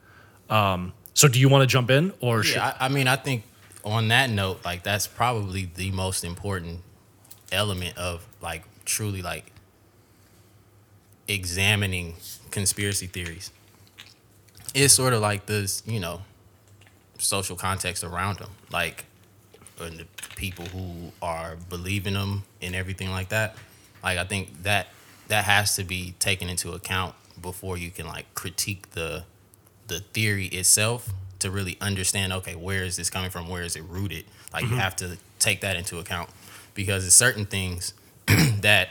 um 0.48 0.92
so 1.14 1.28
do 1.28 1.38
you 1.38 1.48
want 1.48 1.62
to 1.62 1.66
jump 1.66 1.90
in 1.90 2.12
or 2.20 2.42
should, 2.42 2.58
I, 2.58 2.74
I 2.80 2.88
mean, 2.88 3.06
I 3.06 3.16
think 3.16 3.44
on 3.84 4.08
that 4.08 4.30
note, 4.30 4.64
like 4.64 4.82
that's 4.82 5.06
probably 5.06 5.70
the 5.74 5.90
most 5.90 6.24
important 6.24 6.80
element 7.50 7.96
of 7.98 8.26
like 8.40 8.64
truly 8.84 9.22
like 9.22 9.52
examining 11.28 12.14
conspiracy 12.50 13.06
theories. 13.06 13.52
It's 14.74 14.94
sort 14.94 15.12
of 15.12 15.20
like 15.20 15.46
this, 15.46 15.82
you 15.86 16.00
know, 16.00 16.22
social 17.18 17.56
context 17.56 18.02
around 18.02 18.38
them, 18.38 18.50
like 18.72 19.04
and 19.80 19.98
the 19.98 20.06
people 20.36 20.64
who 20.66 21.12
are 21.20 21.56
believing 21.68 22.14
them 22.14 22.44
and 22.62 22.74
everything 22.74 23.10
like 23.10 23.28
that. 23.30 23.56
Like 24.02 24.18
I 24.18 24.24
think 24.24 24.62
that 24.62 24.88
that 25.28 25.44
has 25.44 25.76
to 25.76 25.84
be 25.84 26.14
taken 26.18 26.48
into 26.48 26.72
account 26.72 27.14
before 27.40 27.76
you 27.76 27.90
can 27.90 28.06
like 28.06 28.32
critique 28.34 28.90
the 28.92 29.24
the 29.88 30.00
theory 30.00 30.46
itself 30.46 31.10
to 31.38 31.50
really 31.50 31.76
understand 31.80 32.32
okay 32.32 32.54
where 32.54 32.84
is 32.84 32.96
this 32.96 33.10
coming 33.10 33.30
from? 33.30 33.48
Where 33.48 33.62
is 33.62 33.76
it 33.76 33.84
rooted? 33.84 34.24
Like 34.52 34.64
you 34.64 34.76
have 34.76 34.96
to 34.96 35.18
take 35.38 35.60
that 35.62 35.76
into 35.76 35.98
account 35.98 36.30
because 36.74 37.02
there's 37.02 37.14
certain 37.14 37.46
things 37.46 37.94
that 38.60 38.90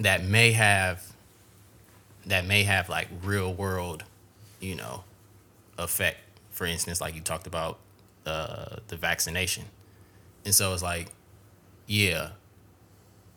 that 0.00 0.24
may 0.24 0.52
have 0.52 1.12
that 2.26 2.46
may 2.46 2.64
have 2.64 2.88
like 2.88 3.08
real 3.22 3.52
world 3.52 4.04
you 4.60 4.74
know 4.74 5.04
effect. 5.78 6.18
For 6.50 6.66
instance 6.66 7.00
like 7.00 7.14
you 7.14 7.20
talked 7.20 7.46
about 7.46 7.78
uh, 8.26 8.76
the 8.88 8.96
vaccination. 8.96 9.64
And 10.44 10.54
so 10.54 10.72
it's 10.72 10.82
like 10.82 11.08
yeah 11.86 12.30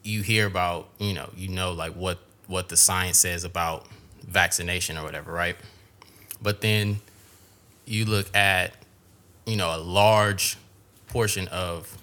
you 0.07 0.21
hear 0.21 0.47
about 0.47 0.87
you 0.97 1.13
know 1.13 1.29
you 1.35 1.49
know 1.49 1.73
like 1.73 1.93
what 1.93 2.19
what 2.47 2.69
the 2.69 2.77
science 2.77 3.17
says 3.17 3.43
about 3.43 3.85
vaccination 4.25 4.97
or 4.97 5.03
whatever 5.03 5.31
right? 5.31 5.55
But 6.41 6.61
then 6.61 7.01
you 7.85 8.05
look 8.05 8.33
at 8.35 8.73
you 9.45 9.57
know 9.57 9.75
a 9.75 9.79
large 9.79 10.57
portion 11.07 11.47
of 11.49 11.97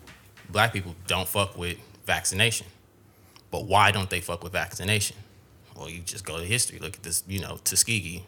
black 0.51 0.73
people 0.73 0.95
don't 1.07 1.27
fuck 1.27 1.57
with 1.57 1.79
vaccination. 2.05 2.67
But 3.51 3.67
why 3.67 3.91
don't 3.91 4.11
they 4.11 4.21
fuck 4.21 4.43
with 4.43 4.53
vaccination? 4.53 5.17
Well 5.75 5.89
you 5.89 6.01
just 6.01 6.25
go 6.25 6.39
to 6.39 6.45
history. 6.45 6.79
Look 6.79 6.97
at 6.97 7.03
this 7.03 7.25
you 7.27 7.41
know 7.41 7.59
tuskegee 7.65 8.25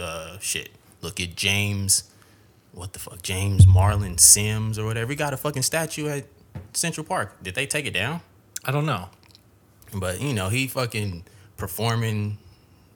uh, 0.00 0.38
shit. 0.38 0.70
Look 1.02 1.20
at 1.20 1.34
james 1.34 2.10
what 2.72 2.92
the 2.92 2.98
fuck 2.98 3.22
james 3.22 3.66
marion 3.66 4.18
sims 4.18 4.78
or 4.78 4.84
whatever. 4.84 5.10
He 5.10 5.16
got 5.16 5.32
a 5.32 5.36
fucking 5.36 5.62
statue 5.62 6.08
at 6.08 6.26
central 6.74 7.04
park. 7.04 7.42
Did 7.42 7.54
they 7.54 7.66
take 7.66 7.86
it 7.86 7.92
down? 7.92 8.20
I 8.64 8.70
don't 8.70 8.86
know 8.86 9.08
but 10.00 10.20
you 10.20 10.32
know, 10.32 10.48
he 10.48 10.66
fucking 10.66 11.24
performing 11.56 12.38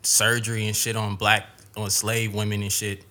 surgery 0.02 0.66
and 0.66 0.76
shit 0.76 0.96
on 0.96 1.16
black 1.16 1.46
on 1.76 1.90
slave 1.90 2.34
women 2.34 2.62
and 2.62 2.72
shit 2.72 3.04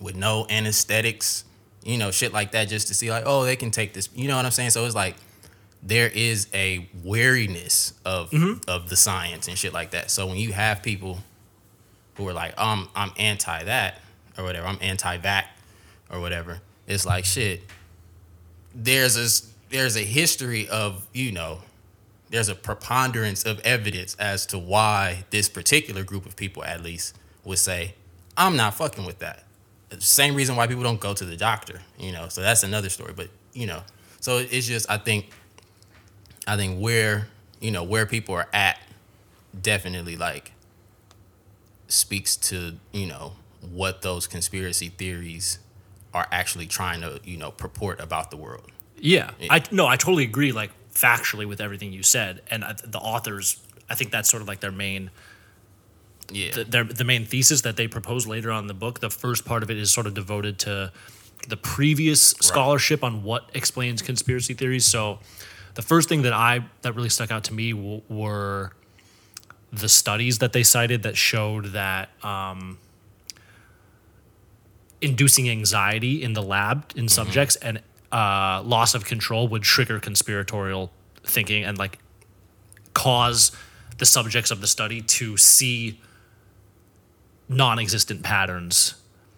with 0.00 0.16
no 0.16 0.46
anesthetics, 0.50 1.44
you 1.84 1.98
know, 1.98 2.10
shit 2.10 2.32
like 2.32 2.52
that 2.52 2.68
just 2.68 2.88
to 2.88 2.94
see 2.94 3.10
like, 3.10 3.24
oh, 3.26 3.44
they 3.44 3.56
can 3.56 3.70
take 3.70 3.92
this. 3.92 4.08
You 4.14 4.28
know 4.28 4.36
what 4.36 4.44
I'm 4.44 4.50
saying? 4.50 4.70
So 4.70 4.84
it's 4.84 4.94
like 4.94 5.16
there 5.82 6.08
is 6.08 6.48
a 6.54 6.88
wariness 7.02 7.94
of 8.04 8.32
of 8.68 8.88
the 8.88 8.96
science 8.96 9.48
and 9.48 9.58
shit 9.58 9.72
like 9.72 9.90
that. 9.90 10.10
So 10.10 10.26
when 10.26 10.36
you 10.36 10.52
have 10.52 10.82
people 10.82 11.18
who 12.16 12.28
are 12.28 12.32
like, 12.32 12.58
um, 12.60 12.88
I'm 12.94 13.10
anti 13.16 13.64
that 13.64 14.00
or 14.38 14.44
whatever, 14.44 14.66
I'm 14.66 14.78
anti 14.80 15.18
vac 15.18 15.50
or 16.10 16.20
whatever, 16.20 16.60
it's 16.86 17.06
like 17.06 17.24
shit. 17.24 17.62
There's 18.74 19.16
a 19.16 19.46
there's 19.70 19.96
a 19.96 20.04
history 20.04 20.68
of, 20.68 21.06
you 21.12 21.32
know, 21.32 21.58
there's 22.32 22.48
a 22.48 22.56
preponderance 22.56 23.44
of 23.44 23.60
evidence 23.60 24.16
as 24.16 24.46
to 24.46 24.58
why 24.58 25.24
this 25.30 25.48
particular 25.48 26.02
group 26.02 26.26
of 26.26 26.34
people, 26.34 26.64
at 26.64 26.82
least, 26.82 27.16
would 27.44 27.58
say, 27.58 27.94
I'm 28.36 28.56
not 28.56 28.74
fucking 28.74 29.04
with 29.04 29.20
that. 29.20 29.44
Same 30.00 30.34
reason 30.34 30.56
why 30.56 30.66
people 30.66 30.82
don't 30.82 30.98
go 30.98 31.14
to 31.14 31.24
the 31.24 31.36
doctor, 31.36 31.80
you 31.98 32.10
know. 32.10 32.28
So 32.28 32.40
that's 32.40 32.64
another 32.64 32.88
story. 32.88 33.12
But, 33.14 33.28
you 33.52 33.66
know, 33.66 33.82
so 34.18 34.38
it's 34.38 34.66
just, 34.66 34.90
I 34.90 34.96
think 34.96 35.26
I 36.46 36.56
think 36.56 36.80
where 36.80 37.28
you 37.60 37.70
know 37.70 37.82
where 37.82 38.06
people 38.06 38.34
are 38.34 38.48
at 38.52 38.80
definitely 39.60 40.16
like 40.16 40.52
speaks 41.88 42.36
to 42.36 42.74
you 42.92 43.06
know 43.06 43.32
what 43.60 44.02
those 44.02 44.26
conspiracy 44.26 44.88
theories 44.88 45.58
are 46.14 46.26
actually 46.30 46.66
trying 46.66 47.00
to 47.00 47.20
you 47.24 47.36
know 47.36 47.50
purport 47.50 48.00
about 48.00 48.30
the 48.30 48.36
world. 48.36 48.70
Yeah, 48.98 49.30
I 49.50 49.62
no, 49.70 49.86
I 49.86 49.96
totally 49.96 50.24
agree. 50.24 50.52
Like 50.52 50.70
factually 50.94 51.46
with 51.46 51.60
everything 51.60 51.92
you 51.92 52.02
said, 52.02 52.42
and 52.50 52.62
the 52.84 52.98
authors, 52.98 53.60
I 53.88 53.94
think 53.94 54.10
that's 54.10 54.30
sort 54.30 54.42
of 54.42 54.48
like 54.48 54.60
their 54.60 54.72
main, 54.72 55.10
Yeah, 56.30 56.52
the, 56.52 56.64
their 56.64 56.84
the 56.84 57.04
main 57.04 57.24
thesis 57.24 57.62
that 57.62 57.76
they 57.76 57.88
propose 57.88 58.26
later 58.26 58.50
on 58.50 58.64
in 58.64 58.68
the 58.68 58.74
book. 58.74 59.00
The 59.00 59.10
first 59.10 59.44
part 59.44 59.62
of 59.62 59.70
it 59.70 59.76
is 59.76 59.90
sort 59.92 60.06
of 60.06 60.14
devoted 60.14 60.58
to 60.60 60.92
the 61.48 61.56
previous 61.56 62.22
scholarship 62.22 63.02
on 63.02 63.22
what 63.22 63.50
explains 63.54 64.00
conspiracy 64.02 64.54
theories. 64.54 64.86
So, 64.86 65.18
the 65.74 65.82
first 65.82 66.08
thing 66.08 66.22
that 66.22 66.32
I 66.32 66.64
that 66.82 66.94
really 66.94 67.08
stuck 67.08 67.30
out 67.30 67.44
to 67.44 67.54
me 67.54 67.72
w- 67.72 68.02
were 68.08 68.72
the 69.72 69.88
studies 69.88 70.38
that 70.38 70.52
they 70.52 70.62
cited 70.62 71.02
that 71.02 71.16
showed 71.16 71.72
that 71.72 72.10
um, 72.22 72.78
inducing 75.00 75.48
anxiety 75.48 76.22
in 76.22 76.34
the 76.34 76.42
lab 76.42 76.92
in 76.94 77.08
subjects 77.08 77.56
and 77.56 77.80
uh, 78.12 78.62
loss 78.64 78.94
of 78.94 79.04
control 79.04 79.48
would 79.48 79.62
trigger 79.62 79.98
conspiratorial 79.98 80.90
thinking 81.24 81.64
and 81.64 81.78
like 81.78 81.98
cause 82.94 83.52
the 83.98 84.04
subjects 84.06 84.50
of 84.50 84.60
the 84.60 84.66
study 84.66 85.00
to 85.00 85.36
see 85.36 85.98
non-existent 87.48 88.22
patterns. 88.22 88.94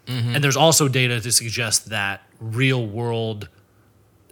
And 0.07 0.45
there's 0.45 0.57
also 0.57 0.87
data 0.87 1.19
to 1.19 1.33
suggest 1.33 1.89
that 1.89 2.21
real 2.39 2.87
world 2.87 3.49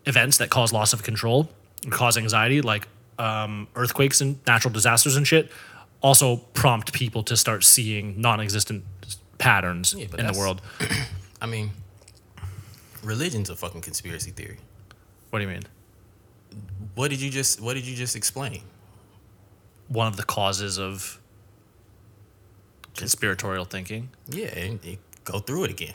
events 0.04 0.36
that 0.36 0.50
cause 0.50 0.70
loss 0.70 0.92
of 0.92 1.02
control 1.02 1.48
and 1.82 1.90
cause 1.90 2.18
anxiety 2.18 2.60
like 2.60 2.88
um, 3.18 3.68
earthquakes 3.74 4.20
and 4.20 4.38
natural 4.46 4.70
disasters 4.72 5.16
and 5.16 5.26
shit 5.26 5.50
also 6.02 6.36
prompt 6.52 6.92
people 6.92 7.22
to 7.22 7.36
start 7.38 7.64
seeing 7.64 8.20
non-existent 8.20 8.84
patterns 9.38 9.94
Yeah, 9.96 10.06
in 10.18 10.26
the 10.26 10.34
world. 10.36 10.60
I 11.40 11.46
mean, 11.46 11.70
religion's 13.02 13.50
a 13.50 13.56
fucking 13.56 13.80
conspiracy 13.80 14.30
theory. 14.30 14.58
what 15.30 15.38
do 15.40 15.44
you 15.44 15.50
mean 15.50 15.62
What 16.94 17.10
did 17.10 17.20
you 17.20 17.30
just 17.30 17.60
What 17.60 17.74
did 17.74 17.86
you 17.86 17.96
just 17.96 18.16
explain? 18.16 18.62
one 19.88 20.06
of 20.06 20.16
the 20.16 20.22
causes 20.22 20.78
of 20.78 21.20
conspiratorial 22.96 23.64
thinking. 23.64 24.10
Yeah, 24.28 24.46
and, 24.58 24.80
and 24.84 24.98
go 25.24 25.38
through 25.38 25.64
it 25.64 25.70
again. 25.70 25.94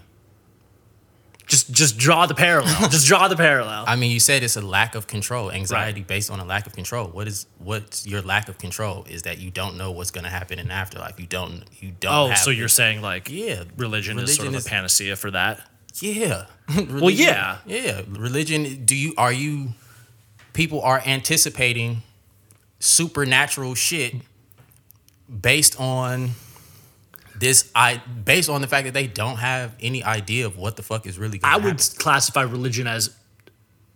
Just 1.48 1.72
just 1.72 1.98
draw 1.98 2.26
the 2.26 2.36
parallel. 2.36 2.90
just 2.90 3.08
draw 3.08 3.28
the 3.30 3.36
parallel. 3.38 3.86
I 3.88 3.96
mean, 3.96 4.12
you 4.12 4.20
said 4.20 4.44
it's 4.44 4.58
a 4.58 4.62
lack 4.62 4.96
of 4.96 5.08
control, 5.08 5.50
anxiety 5.50 6.02
based 6.04 6.30
on 6.30 6.42
a 6.42 6.46
lack 6.46 6.68
of 6.68 6.74
control. 6.74 7.08
What 7.08 7.28
is 7.28 7.48
what's 7.58 8.06
your 8.06 8.22
lack 8.22 8.50
of 8.50 8.58
control? 8.58 9.06
Is 9.10 9.22
that 9.24 9.38
you 9.38 9.50
don't 9.50 9.78
know 9.78 9.92
what's 9.92 10.12
going 10.12 10.26
to 10.26 10.30
happen 10.30 10.60
in 10.60 10.68
the 10.68 10.74
afterlife. 10.74 11.20
You 11.20 11.26
don't 11.26 11.64
you 11.80 11.94
don't. 12.00 12.32
oh, 12.32 12.36
so 12.36 12.50
you're 12.50 12.68
saying 12.68 13.02
like 13.02 13.30
yeah, 13.30 13.64
religion, 13.78 14.20
is 14.20 14.36
sort 14.36 14.50
of 14.50 14.56
is- 14.56 14.66
a 14.66 14.70
panacea 14.70 15.16
for 15.16 15.32
that? 15.32 15.62
Yeah. 16.02 16.46
Well, 16.90 17.10
yeah. 17.10 17.60
Yeah. 17.66 18.02
Religion. 18.10 18.86
Do 18.86 18.96
you 18.96 19.14
are 19.18 19.32
you? 19.32 19.70
People 20.54 20.82
are 20.82 21.02
anticipating 21.06 22.02
supernatural 22.80 23.74
shit 23.76 24.16
based 25.42 25.80
on 25.80 26.32
this. 27.36 27.72
I 27.74 27.98
based 28.26 28.50
on 28.50 28.62
the 28.62 28.68
fact 28.68 28.86
that 28.86 28.94
they 28.94 29.08
don't 29.08 29.38
have 29.38 29.76
any 29.80 30.04
idea 30.04 30.46
of 30.46 30.58
what 30.58 30.76
the 30.76 30.84
fuck 30.84 31.06
is 31.06 31.18
really. 31.18 31.38
Gonna 31.38 31.54
I 31.54 31.58
would 31.58 31.80
happen. 31.80 31.98
classify 32.00 32.42
religion 32.42 32.88
as 32.88 33.16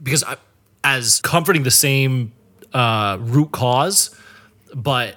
because 0.01 0.23
I, 0.23 0.37
as 0.83 1.19
comforting 1.21 1.63
the 1.63 1.71
same 1.71 2.31
uh, 2.73 3.17
root 3.19 3.51
cause, 3.51 4.15
but 4.73 5.15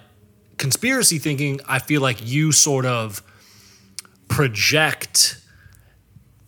conspiracy 0.59 1.19
thinking, 1.19 1.61
I 1.69 1.79
feel 1.79 2.01
like 2.01 2.27
you 2.27 2.53
sort 2.53 2.87
of 2.87 3.23
project 4.29 5.41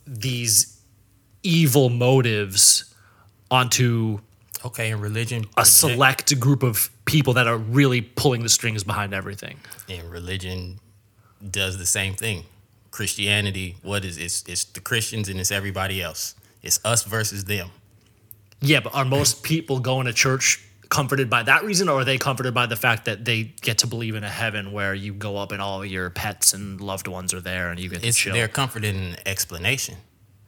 these 0.06 0.80
evil 1.42 1.88
motives 1.90 2.94
onto 3.50 4.20
Okay, 4.64 4.90
and 4.90 5.00
religion. 5.00 5.44
a 5.56 5.64
select 5.64 6.38
group 6.40 6.62
of 6.62 6.90
people 7.04 7.34
that 7.34 7.46
are 7.46 7.56
really 7.58 8.00
pulling 8.00 8.42
the 8.42 8.48
strings 8.48 8.82
behind 8.84 9.12
everything. 9.14 9.58
and 9.88 10.10
religion 10.10 10.80
does 11.50 11.78
the 11.78 11.86
same 11.86 12.14
thing. 12.14 12.44
Christianity, 12.90 13.76
what 13.82 14.04
is 14.04 14.16
it's 14.16 14.42
it's 14.48 14.64
the 14.64 14.80
Christians 14.80 15.28
and 15.28 15.38
it's 15.38 15.52
everybody 15.52 16.00
else. 16.02 16.34
It's 16.62 16.80
us 16.84 17.04
versus 17.04 17.44
them. 17.44 17.70
Yeah, 18.60 18.80
but 18.80 18.94
are 18.94 19.04
most 19.04 19.42
people 19.42 19.78
going 19.80 20.06
to 20.06 20.12
church 20.14 20.65
comforted 20.88 21.28
by 21.28 21.42
that 21.42 21.64
reason, 21.64 21.88
or 21.88 22.00
are 22.00 22.04
they 22.04 22.18
comforted 22.18 22.54
by 22.54 22.66
the 22.66 22.76
fact 22.76 23.04
that 23.06 23.24
they 23.24 23.42
get 23.60 23.78
to 23.78 23.86
believe 23.86 24.14
in 24.14 24.24
a 24.24 24.28
heaven 24.28 24.72
where 24.72 24.94
you 24.94 25.12
go 25.12 25.36
up 25.36 25.52
and 25.52 25.60
all 25.60 25.84
your 25.84 26.10
pets 26.10 26.52
and 26.52 26.80
loved 26.80 27.08
ones 27.08 27.34
are 27.34 27.40
there 27.40 27.70
and 27.70 27.80
you 27.80 27.88
get 27.88 28.04
It's 28.04 28.16
to 28.18 28.22
chill? 28.24 28.32
they're 28.34 28.48
comforted 28.48 28.94
in 28.94 29.16
explanation, 29.26 29.96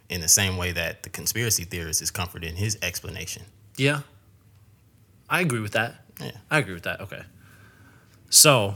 in 0.09 0.21
the 0.21 0.29
same 0.29 0.57
way 0.57 0.73
that 0.73 1.03
the 1.03 1.11
conspiracy 1.11 1.65
theorist 1.65 2.01
is 2.03 2.11
comforted 2.11 2.49
in 2.51 2.57
his 2.57 2.79
explanation. 2.83 3.43
Yeah, 3.77 4.01
I 5.29 5.41
agree 5.41 5.61
with 5.61 5.73
that. 5.73 6.05
Yeah. 6.21 6.33
I 6.51 6.59
agree 6.59 6.75
with 6.75 6.85
that. 6.85 7.01
Okay, 7.01 7.23
so 8.31 8.75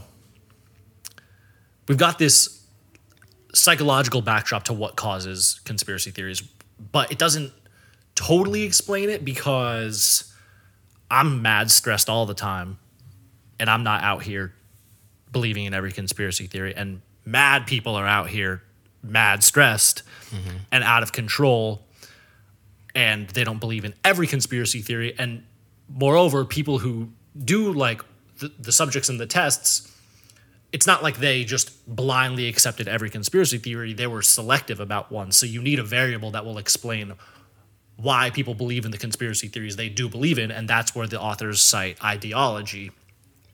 we've 1.87 1.97
got 1.97 2.17
this 2.19 2.61
psychological 3.53 4.21
backdrop 4.21 4.63
to 4.65 4.73
what 4.73 4.95
causes 4.95 5.61
conspiracy 5.63 6.11
theories, 6.11 6.41
but 6.91 7.11
it 7.11 7.17
doesn't 7.17 7.51
totally 8.15 8.63
explain 8.63 9.09
it 9.09 9.23
because 9.23 10.32
I'm 11.13 11.43
mad 11.43 11.69
stressed 11.69 12.09
all 12.09 12.25
the 12.25 12.33
time 12.33 12.79
and 13.59 13.69
I'm 13.69 13.83
not 13.83 14.01
out 14.01 14.23
here 14.23 14.51
believing 15.31 15.65
in 15.65 15.73
every 15.73 15.91
conspiracy 15.91 16.47
theory 16.47 16.75
and 16.75 17.01
mad 17.23 17.67
people 17.67 17.95
are 17.95 18.07
out 18.07 18.29
here 18.29 18.63
mad 19.03 19.43
stressed 19.43 20.01
mm-hmm. 20.31 20.57
and 20.71 20.83
out 20.83 21.03
of 21.03 21.11
control 21.11 21.85
and 22.95 23.29
they 23.29 23.43
don't 23.43 23.59
believe 23.59 23.85
in 23.85 23.93
every 24.03 24.25
conspiracy 24.25 24.81
theory 24.81 25.13
and 25.19 25.43
moreover 25.87 26.45
people 26.45 26.79
who 26.79 27.09
do 27.37 27.71
like 27.71 28.01
the, 28.39 28.51
the 28.59 28.71
subjects 28.71 29.07
in 29.07 29.17
the 29.19 29.27
tests 29.27 29.93
it's 30.71 30.87
not 30.87 31.03
like 31.03 31.17
they 31.17 31.43
just 31.43 31.85
blindly 31.87 32.47
accepted 32.47 32.87
every 32.87 33.11
conspiracy 33.11 33.59
theory. 33.59 33.93
They 33.93 34.07
were 34.07 34.23
selective 34.23 34.79
about 34.79 35.11
one. 35.11 35.31
So 35.31 35.45
you 35.45 35.61
need 35.61 35.77
a 35.77 35.83
variable 35.83 36.31
that 36.31 36.45
will 36.45 36.57
explain 36.57 37.13
why 37.97 38.29
people 38.29 38.53
believe 38.53 38.85
in 38.85 38.91
the 38.91 38.97
conspiracy 38.97 39.47
theories 39.47 39.75
they 39.75 39.89
do 39.89 40.09
believe 40.09 40.39
in 40.39 40.51
and 40.51 40.67
that's 40.67 40.95
where 40.95 41.07
the 41.07 41.19
authors 41.19 41.61
cite 41.61 42.03
ideology 42.03 42.91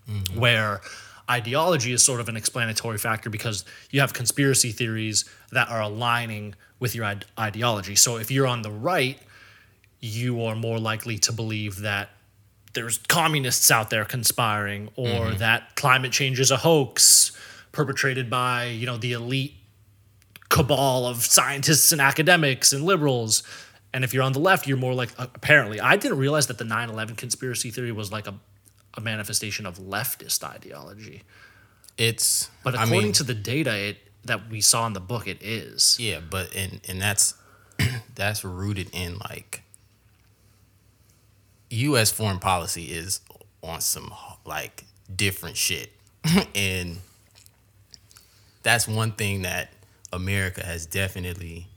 mm-hmm. 0.10 0.40
where 0.40 0.82
ideology 1.30 1.94
is 1.94 2.02
sort 2.02 2.20
of 2.20 2.28
an 2.28 2.36
explanatory 2.36 2.98
factor 2.98 3.30
because 3.30 3.64
you 3.92 4.00
have 4.00 4.14
conspiracy 4.14 4.72
theories 4.72 5.26
that 5.52 5.70
are 5.70 5.82
aligning 5.82 6.56
with 6.80 6.96
your 6.96 7.06
ide- 7.06 7.26
ideology. 7.38 7.96
So 7.96 8.18
if 8.18 8.32
you're 8.32 8.48
on 8.48 8.64
the 8.64 8.72
right 8.72 9.20
you 10.00 10.44
are 10.44 10.56
more 10.56 10.80
likely 10.80 11.18
to 11.18 11.34
believe 11.34 11.82
that 11.82 12.10
there's 12.74 13.00
communists 13.00 13.70
out 13.72 13.90
there 13.90 14.06
conspiring 14.06 14.90
or 14.96 15.06
mm-hmm. 15.06 15.38
that 15.40 15.76
climate 15.76 16.12
change 16.12 16.40
is 16.40 16.52
a 16.52 16.58
hoax 16.58 17.32
perpetrated 17.72 18.30
by 18.30 18.66
you 18.66 18.86
know 18.86 18.98
the 18.98 19.12
elite 19.12 19.56
cabal 20.50 21.06
of 21.06 21.26
scientists 21.26 21.92
and 21.92 22.02
academics 22.02 22.72
and 22.74 22.84
liberals 22.84 23.44
and 23.94 24.04
if 24.04 24.14
you're 24.14 24.24
on 24.24 24.34
the 24.34 24.40
left 24.40 24.68
you're 24.68 24.78
more 24.78 24.94
like 24.94 25.12
uh, 25.20 25.28
apparently 25.36 25.80
i 25.80 25.96
didn't 25.96 26.18
realize 26.18 26.48
that 26.48 26.58
the 26.58 26.64
9-11 26.66 27.18
conspiracy 27.18 27.72
theory 27.72 27.92
was 27.92 28.12
like 28.12 28.28
a, 28.28 28.36
a 28.96 29.02
manifestation 29.02 29.66
of 29.66 29.78
leftist 29.78 30.44
ideology 30.44 31.24
It's 31.98 32.50
but 32.64 32.76
I 32.76 32.84
according 32.84 33.02
mean, 33.08 33.14
to 33.14 33.24
the 33.24 33.34
data 33.34 33.76
it 33.76 33.98
that 34.26 34.50
we 34.50 34.62
saw 34.62 34.86
in 34.88 34.94
the 34.94 35.00
book 35.00 35.28
it 35.28 35.42
is 35.42 35.98
yeah, 36.00 36.20
but 36.20 36.56
and 36.56 36.80
and 36.88 37.02
that's 37.02 37.34
that's 38.16 38.44
rooted 38.44 38.90
in 38.94 39.18
like 39.18 39.64
U.S. 41.72 42.12
foreign 42.12 42.40
policy 42.40 42.86
is 42.86 43.22
on 43.62 43.82
some 43.82 44.14
like 44.46 44.86
different 45.14 45.56
shit, 45.58 45.92
and 46.56 46.98
that's 48.64 48.88
one 48.88 49.12
thing 49.12 49.44
that 49.44 49.70
America 50.12 50.66
has 50.66 50.86
definitely 50.86 51.68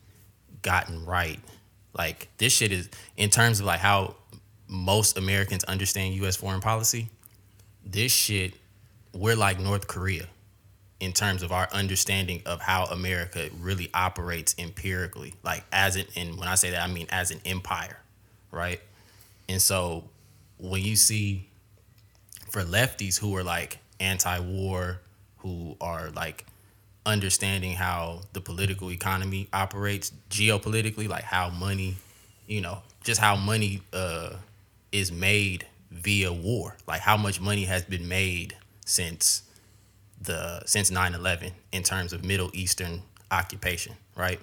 gotten 0.62 1.04
right. 1.04 1.40
Like 1.94 2.28
this 2.38 2.52
shit 2.52 2.72
is 2.72 2.88
in 3.16 3.30
terms 3.30 3.60
of 3.60 3.66
like 3.66 3.80
how 3.80 4.16
most 4.68 5.18
Americans 5.18 5.64
understand 5.64 6.14
U.S. 6.14 6.36
foreign 6.36 6.60
policy. 6.60 7.08
This 7.84 8.12
shit, 8.12 8.54
we're 9.12 9.36
like 9.36 9.60
North 9.60 9.86
Korea 9.86 10.26
in 11.00 11.12
terms 11.12 11.42
of 11.42 11.50
our 11.50 11.68
understanding 11.72 12.40
of 12.46 12.60
how 12.60 12.84
America 12.84 13.50
really 13.60 13.90
operates 13.92 14.54
empirically, 14.56 15.34
like 15.42 15.64
as 15.72 15.96
it. 15.96 16.08
And 16.16 16.38
when 16.38 16.48
I 16.48 16.54
say 16.54 16.70
that, 16.70 16.82
I 16.82 16.86
mean 16.90 17.06
as 17.10 17.30
an 17.30 17.40
empire, 17.44 17.98
right? 18.50 18.80
And 19.48 19.60
so 19.60 20.04
when 20.58 20.82
you 20.82 20.96
see 20.96 21.48
for 22.50 22.62
lefties 22.62 23.18
who 23.18 23.36
are 23.36 23.42
like 23.42 23.78
anti-war, 23.98 25.00
who 25.38 25.76
are 25.80 26.10
like 26.10 26.46
understanding 27.04 27.74
how 27.74 28.20
the 28.32 28.40
political 28.40 28.90
economy 28.90 29.48
operates 29.52 30.12
geopolitically, 30.30 31.08
like 31.08 31.24
how 31.24 31.50
money, 31.50 31.96
you 32.46 32.60
know, 32.60 32.82
just 33.02 33.20
how 33.20 33.36
money 33.36 33.82
uh, 33.92 34.34
is 34.92 35.10
made 35.10 35.66
via 35.90 36.32
war. 36.32 36.76
Like 36.86 37.00
how 37.00 37.16
much 37.16 37.40
money 37.40 37.64
has 37.64 37.84
been 37.84 38.08
made 38.08 38.56
since 38.84 39.42
the 40.20 40.62
since 40.66 40.90
9/11 40.90 41.52
in 41.72 41.82
terms 41.82 42.12
of 42.12 42.24
Middle 42.24 42.50
Eastern 42.52 43.02
occupation, 43.30 43.94
right? 44.16 44.40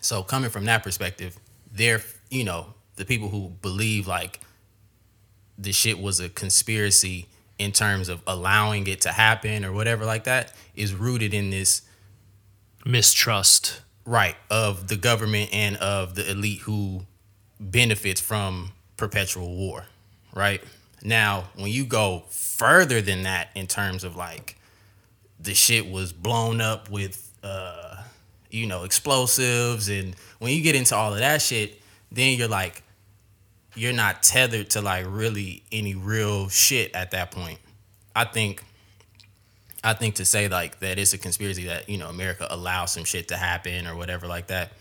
So 0.00 0.22
coming 0.22 0.50
from 0.50 0.64
that 0.66 0.82
perspective, 0.82 1.38
they're 1.72 2.02
you 2.30 2.44
know 2.44 2.74
the 2.96 3.04
people 3.04 3.28
who 3.28 3.52
believe 3.62 4.06
like 4.06 4.40
the 5.58 5.72
shit 5.72 5.98
was 5.98 6.20
a 6.20 6.28
conspiracy 6.28 7.26
in 7.60 7.72
terms 7.72 8.08
of 8.08 8.22
allowing 8.26 8.86
it 8.86 9.02
to 9.02 9.10
happen 9.10 9.66
or 9.66 9.72
whatever 9.72 10.06
like 10.06 10.24
that 10.24 10.54
is 10.74 10.94
rooted 10.94 11.34
in 11.34 11.50
this 11.50 11.82
Mistrust. 12.86 13.82
right 14.06 14.34
of 14.50 14.88
the 14.88 14.96
government 14.96 15.50
and 15.52 15.76
of 15.76 16.14
the 16.14 16.28
elite 16.30 16.60
who 16.62 17.02
benefits 17.60 18.18
from 18.18 18.72
perpetual 18.96 19.54
war 19.54 19.84
right 20.34 20.64
now 21.04 21.44
when 21.54 21.70
you 21.70 21.84
go 21.84 22.22
further 22.30 23.02
than 23.02 23.24
that 23.24 23.50
in 23.54 23.66
terms 23.66 24.04
of 24.04 24.16
like 24.16 24.56
the 25.38 25.52
shit 25.52 25.90
was 25.90 26.14
blown 26.14 26.62
up 26.62 26.90
with 26.90 27.34
uh 27.42 28.02
you 28.50 28.66
know 28.66 28.84
explosives 28.84 29.90
and 29.90 30.16
when 30.38 30.50
you 30.54 30.62
get 30.62 30.74
into 30.74 30.96
all 30.96 31.12
of 31.12 31.18
that 31.18 31.42
shit 31.42 31.78
then 32.10 32.38
you're 32.38 32.48
like 32.48 32.82
you're 33.80 33.92
not 33.92 34.22
tethered 34.22 34.68
to 34.70 34.80
like 34.80 35.04
really 35.08 35.62
any 35.72 35.94
real 35.94 36.48
shit 36.48 36.94
at 36.94 37.10
that 37.12 37.30
point 37.30 37.58
i 38.14 38.24
think 38.24 38.62
I 39.82 39.94
think 39.94 40.16
to 40.16 40.24
say 40.24 40.48
like 40.48 40.80
that 40.80 40.98
it's 40.98 41.12
a 41.14 41.18
conspiracy 41.18 41.64
that 41.64 41.88
you 41.88 41.96
know 41.96 42.08
America 42.08 42.46
allows 42.50 42.92
some 42.92 43.04
shit 43.04 43.28
to 43.28 43.36
happen 43.36 43.86
or 43.86 43.96
whatever 43.96 44.26
like 44.26 44.48
that. 44.48 44.72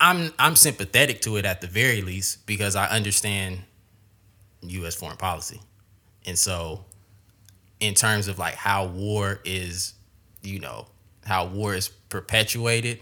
I'm 0.00 0.32
I'm 0.38 0.54
sympathetic 0.54 1.22
to 1.22 1.36
it 1.36 1.44
at 1.44 1.60
the 1.60 1.66
very 1.66 2.02
least 2.02 2.46
because 2.46 2.76
I 2.76 2.86
understand 2.88 3.60
U.S. 4.62 4.94
foreign 4.94 5.16
policy, 5.16 5.60
and 6.26 6.38
so 6.38 6.84
in 7.80 7.94
terms 7.94 8.28
of 8.28 8.38
like 8.38 8.54
how 8.54 8.86
war 8.86 9.40
is, 9.44 9.94
you 10.42 10.60
know, 10.60 10.86
how 11.24 11.46
war 11.46 11.74
is 11.74 11.88
perpetuated, 11.88 13.00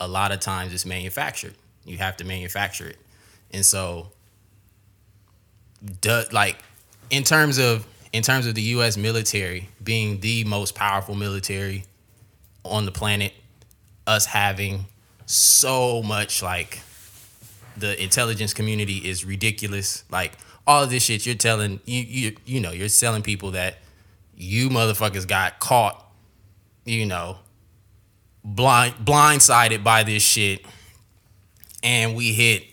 a 0.00 0.08
lot 0.08 0.32
of 0.32 0.40
times 0.40 0.74
it's 0.74 0.86
manufactured. 0.86 1.54
You 1.84 1.98
have 1.98 2.16
to 2.16 2.24
manufacture 2.24 2.88
it, 2.88 2.98
and 3.54 3.64
so, 3.64 4.10
like 6.32 6.58
in 7.08 7.22
terms 7.22 7.58
of 7.58 7.86
in 8.12 8.22
terms 8.22 8.46
of 8.46 8.54
the 8.54 8.62
U.S. 8.62 8.96
military 8.96 9.68
being 9.82 10.20
the 10.20 10.44
most 10.44 10.74
powerful 10.74 11.14
military 11.14 11.84
on 12.64 12.84
the 12.84 12.92
planet, 12.92 13.32
us 14.06 14.26
having 14.26 14.86
so 15.26 16.02
much 16.02 16.42
like 16.42 16.80
the 17.76 18.00
intelligence 18.02 18.52
community 18.52 18.98
is 18.98 19.24
ridiculous. 19.24 20.04
Like 20.10 20.32
all 20.66 20.82
of 20.82 20.90
this 20.90 21.04
shit 21.04 21.24
you're 21.24 21.36
telling 21.36 21.80
you 21.84 22.00
you 22.02 22.36
you 22.44 22.60
know 22.60 22.72
you're 22.72 22.88
telling 22.88 23.22
people 23.22 23.52
that 23.52 23.76
you 24.36 24.68
motherfuckers 24.68 25.28
got 25.28 25.60
caught, 25.60 26.04
you 26.84 27.06
know, 27.06 27.38
blind 28.44 28.94
blindsided 28.96 29.84
by 29.84 30.02
this 30.02 30.24
shit, 30.24 30.64
and 31.84 32.16
we 32.16 32.32
hit 32.32 32.64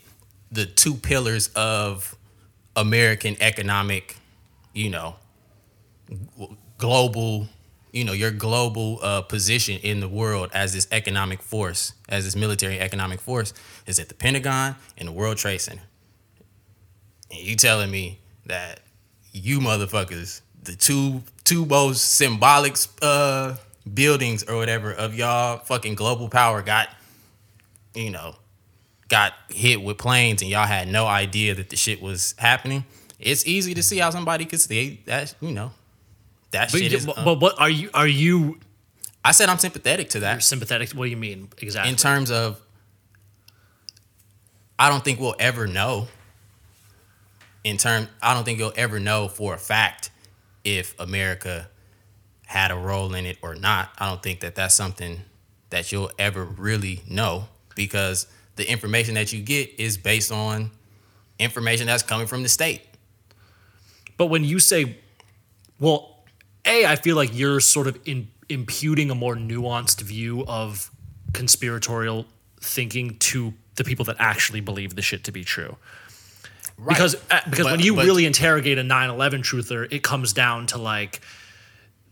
the 0.52 0.66
two 0.66 0.96
pillars 0.96 1.50
of 1.56 2.16
American 2.76 3.38
economic, 3.40 4.18
you 4.74 4.90
know, 4.90 5.16
global, 6.78 7.48
you 7.92 8.04
know, 8.04 8.14
your 8.14 8.32
global 8.32 9.00
uh, 9.02 9.22
position 9.22 9.80
in 9.82 10.00
the 10.00 10.10
world 10.10 10.50
as 10.54 10.74
this 10.74 10.88
economic 10.92 11.42
force, 11.42 11.94
as 12.10 12.26
this 12.26 12.36
military 12.36 12.80
economic 12.80 13.20
force, 13.20 13.54
is 13.86 14.00
at 14.00 14.10
the 14.10 14.16
Pentagon 14.16 14.76
and 14.98 15.08
the 15.08 15.12
World 15.12 15.38
Trade 15.38 15.62
Center. 15.62 15.84
And 17.30 17.40
you 17.40 17.56
telling 17.56 17.90
me 17.90 18.20
that 18.46 18.82
you 19.32 19.60
motherfuckers, 19.60 20.42
the 20.64 20.76
two 20.76 21.24
two 21.44 21.66
most 21.66 22.16
symbolic 22.16 22.76
uh, 23.02 23.56
buildings 23.94 24.44
or 24.44 24.56
whatever 24.58 24.94
of 24.94 25.16
y'all 25.16 25.58
fucking 25.60 25.96
global 25.96 26.30
power 26.30 26.62
got, 26.62 26.90
you 27.94 28.10
know, 28.12 28.36
got 29.12 29.34
hit 29.50 29.82
with 29.84 29.98
planes 30.00 30.42
and 30.42 30.50
y'all 30.50 30.66
had 30.66 30.88
no 30.88 31.06
idea 31.06 31.54
that 31.54 31.70
the 31.70 31.76
shit 31.76 32.02
was 32.02 32.34
happening. 32.38 32.86
It's 33.20 33.46
easy 33.46 33.74
to 33.76 33.84
see 33.84 33.98
how 34.00 34.10
somebody 34.10 34.46
could 34.46 34.62
see 34.62 35.02
that, 35.06 35.36
you 35.42 35.52
know, 35.52 35.72
that 36.52 36.72
But, 36.72 36.80
shit 36.82 36.92
you- 36.92 36.98
is. 36.98 37.06
but, 37.06 37.18
uh, 37.20 37.26
but 37.26 37.40
what 37.42 37.60
are 37.60 37.70
you 37.70 37.90
are 37.94 38.08
you 38.08 38.60
I 39.24 39.34
said 39.34 39.50
I'm 39.50 39.60
sympathetic 39.60 40.10
to 40.12 40.22
that 40.22 40.42
sympathetic? 40.44 40.90
What 40.92 41.06
do 41.06 41.12
you 41.12 41.18
mean 41.18 41.50
exactly? 41.62 41.92
in 41.92 41.98
terms 41.98 42.32
of. 42.32 42.60
I 44.80 44.90
don't 44.90 45.04
think 45.04 45.20
we'll 45.20 45.36
ever 45.38 45.68
know. 45.68 46.08
In 47.64 47.78
term, 47.78 48.08
I 48.22 48.34
don't 48.34 48.44
think 48.44 48.58
you'll 48.58 48.74
ever 48.76 49.00
know 49.00 49.28
for 49.28 49.54
a 49.54 49.58
fact 49.60 50.10
if 50.64 51.00
America 51.00 51.70
had 52.48 52.72
a 52.72 52.76
role 52.76 53.14
in 53.14 53.26
it 53.28 53.38
or 53.44 53.54
not. 53.54 53.92
I 54.00 54.10
don't 54.10 54.24
think 54.24 54.40
that 54.40 54.56
that's 54.56 54.74
something 54.74 55.22
that 55.70 55.92
you'll 55.92 56.10
ever 56.18 56.44
really 56.44 57.04
know 57.08 57.48
because 57.76 58.26
the 58.62 58.72
information 58.72 59.16
that 59.16 59.34
you 59.34 59.42
get 59.42 59.80
is 59.80 59.98
based 59.98 60.32
on 60.32 60.70
information 61.40 61.88
that's 61.88 62.04
coming 62.04 62.28
from 62.28 62.44
the 62.44 62.50
state. 62.50 62.84
But 64.18 64.28
when 64.28 64.44
you 64.44 64.60
say, 64.60 64.98
well, 65.80 66.24
A, 66.64 66.86
I 66.86 66.96
feel 66.96 67.16
like 67.16 67.32
you're 67.34 67.60
sort 67.60 67.88
of 67.88 68.00
in, 68.06 68.28
imputing 68.50 69.10
a 69.10 69.16
more 69.16 69.36
nuanced 69.36 70.02
view 70.02 70.46
of 70.46 70.92
conspiratorial 71.34 72.28
thinking 72.60 73.18
to 73.18 73.56
the 73.78 73.84
people 73.84 74.06
that 74.06 74.18
actually 74.20 74.62
believe 74.62 74.96
the 74.96 75.02
shit 75.02 75.24
to 75.24 75.32
be 75.32 75.44
true. 75.44 75.76
Because 76.88 77.16
uh, 77.32 77.40
because 77.50 77.66
when 77.66 77.80
you 77.80 77.96
but- 77.96 78.06
really 78.06 78.28
interrogate 78.28 78.78
a 78.78 78.84
9/11 78.84 79.42
truther, 79.42 79.92
it 79.92 80.04
comes 80.04 80.34
down 80.34 80.68
to 80.68 80.78
like 80.78 81.22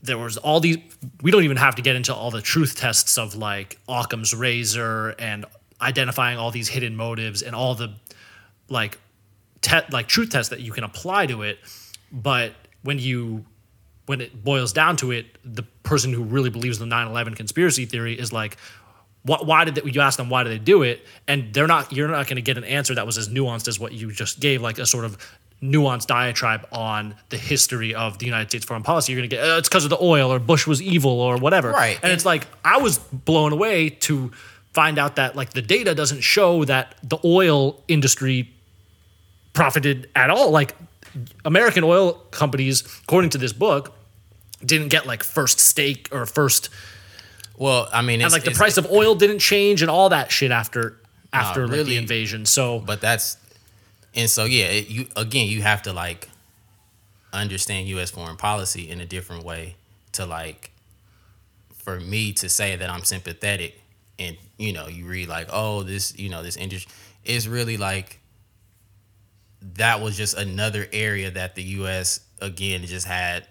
there 0.02 0.18
was 0.18 0.38
all 0.38 0.60
these 0.60 0.78
we 1.22 1.30
don't 1.30 1.44
even 1.44 1.58
have 1.58 1.76
to 1.76 1.82
get 1.82 1.96
into 1.96 2.14
all 2.14 2.32
the 2.32 2.42
truth 2.42 2.76
tests 2.76 3.18
of 3.18 3.36
like 3.36 3.78
Occam's 3.88 4.34
razor 4.34 5.10
and 5.20 5.46
identifying 5.82 6.38
all 6.38 6.52
these 6.52 6.68
hidden 6.68 6.96
motives 6.96 7.42
and 7.42 7.56
all 7.56 7.76
the 7.76 7.94
like 8.70 8.98
te- 9.62 9.88
like 9.92 10.08
truth 10.08 10.30
tests 10.30 10.50
that 10.50 10.60
you 10.60 10.72
can 10.72 10.84
apply 10.84 11.26
to 11.26 11.42
it 11.42 11.60
but 12.12 12.54
when 12.84 13.00
you 13.00 13.46
when 14.06 14.22
it 14.22 14.44
boils 14.44 14.74
down 14.74 14.98
to 14.98 15.12
it 15.12 15.26
the 15.44 15.64
person 15.84 16.12
who 16.14 16.24
really 16.24 16.50
believes 16.50 16.80
the 16.80 16.86
9-11 16.86 17.36
conspiracy 17.36 17.86
theory 17.86 18.20
is 18.20 18.34
like 18.34 18.58
what, 19.24 19.46
why 19.46 19.66
did 19.66 19.76
they, 19.76 19.92
you 19.92 20.02
ask 20.02 20.18
them 20.18 20.30
why 20.30 20.44
did 20.44 20.52
they 20.52 20.64
do 20.64 20.84
it? 20.84 21.06
And 21.28 21.54
they're 21.54 21.68
not 21.68 21.92
you're 21.92 22.08
not 22.08 22.28
going 22.28 22.38
to 22.38 22.42
get 22.42 22.58
an 22.58 22.64
answer 22.64 22.96
that 22.96 23.06
was 23.06 23.18
as 23.18 23.30
nuanced 23.30 23.68
as 23.68 23.80
what 23.80 23.92
you 23.94 24.12
just 24.12 24.40
gave 24.40 24.62
like 24.62 24.80
a 24.80 24.86
sort 24.86 25.06
of 25.06 25.18
nuanced 25.62 26.08
diatribe 26.08 26.66
on 26.72 27.16
the 27.30 27.38
history 27.38 27.94
of 27.94 28.18
the 28.20 28.26
United 28.26 28.50
States 28.50 28.66
foreign 28.66 28.84
policy. 28.84 29.12
You're 29.12 29.20
going 29.20 29.30
to 29.30 29.36
get 29.36 29.46
uh, 29.46 29.58
it's 29.58 29.68
because 29.68 29.84
of 29.84 29.90
the 29.90 30.02
oil 30.02 30.32
or 30.32 30.40
Bush 30.40 30.66
was 30.66 30.82
evil 30.82 31.20
or 31.20 31.38
whatever. 31.38 31.72
Right. 31.72 32.00
and 32.02 32.12
it's 32.12 32.26
like 32.26 32.48
I 32.64 32.78
was 32.78 32.98
blown 32.98 33.52
away 33.52 33.90
to 33.90 34.32
find 34.74 34.98
out 34.98 35.16
that 35.16 35.36
like 35.36 35.52
the 35.52 35.62
data 35.62 35.96
doesn't 35.96 36.22
show 36.22 36.66
that 36.66 36.96
the 37.04 37.18
oil 37.24 37.82
industry 37.88 38.52
profited 39.54 40.10
at 40.16 40.30
all. 40.30 40.52
Like 40.52 40.76
American 41.46 41.84
oil 41.84 42.14
companies, 42.32 42.82
according 43.04 43.32
to 43.32 43.38
this 43.38 43.54
book, 43.54 43.96
didn't 44.64 44.90
get 44.90 45.06
like 45.06 45.24
first 45.24 45.60
stake 45.60 46.10
or 46.12 46.26
first 46.26 46.70
Well, 47.58 47.88
I 47.92 48.02
mean, 48.02 48.22
and 48.22 48.32
like 48.32 48.44
the 48.44 48.52
price 48.52 48.78
of 48.78 48.92
oil 48.92 49.16
didn't 49.16 49.40
change 49.40 49.82
and 49.82 49.90
all 49.90 50.10
that 50.10 50.32
shit 50.32 50.52
after 50.52 50.98
after 51.32 51.68
like, 51.68 51.86
the 51.86 51.98
invasion. 51.98 52.46
So 52.46 52.80
but 52.80 53.02
that's 53.02 53.38
and 54.16 54.30
so 54.30 54.46
yeah 54.46 54.66
it, 54.66 54.90
you 54.90 55.08
again 55.16 55.48
you 55.48 55.62
have 55.62 55.82
to 55.84 55.94
like 55.94 56.30
understand 57.32 57.88
us 57.88 58.12
foreign 58.12 58.38
policy 58.38 58.90
in 58.90 59.00
a 59.00 59.06
different 59.06 59.44
way 59.44 59.76
to 60.12 60.26
like 60.26 60.72
for 61.74 62.00
me 62.00 62.34
to 62.34 62.50
say 62.50 62.76
that 62.76 62.90
i'm 62.90 63.04
sympathetic 63.04 63.80
and 64.20 64.38
you 64.58 64.74
know 64.74 64.88
you 64.88 65.06
read 65.06 65.28
like 65.28 65.48
oh 65.52 65.84
this 65.84 66.18
you 66.18 66.30
know 66.30 66.44
this 66.44 66.58
industry 66.58 66.92
is 67.24 67.48
really 67.48 67.78
like 67.78 68.20
that 69.62 70.02
was 70.02 70.16
just 70.16 70.38
another 70.38 70.88
area 70.94 71.32
that 71.32 71.56
the 71.56 71.64
us 71.64 72.20
again 72.42 72.86
just 72.86 73.08
had 73.08 73.48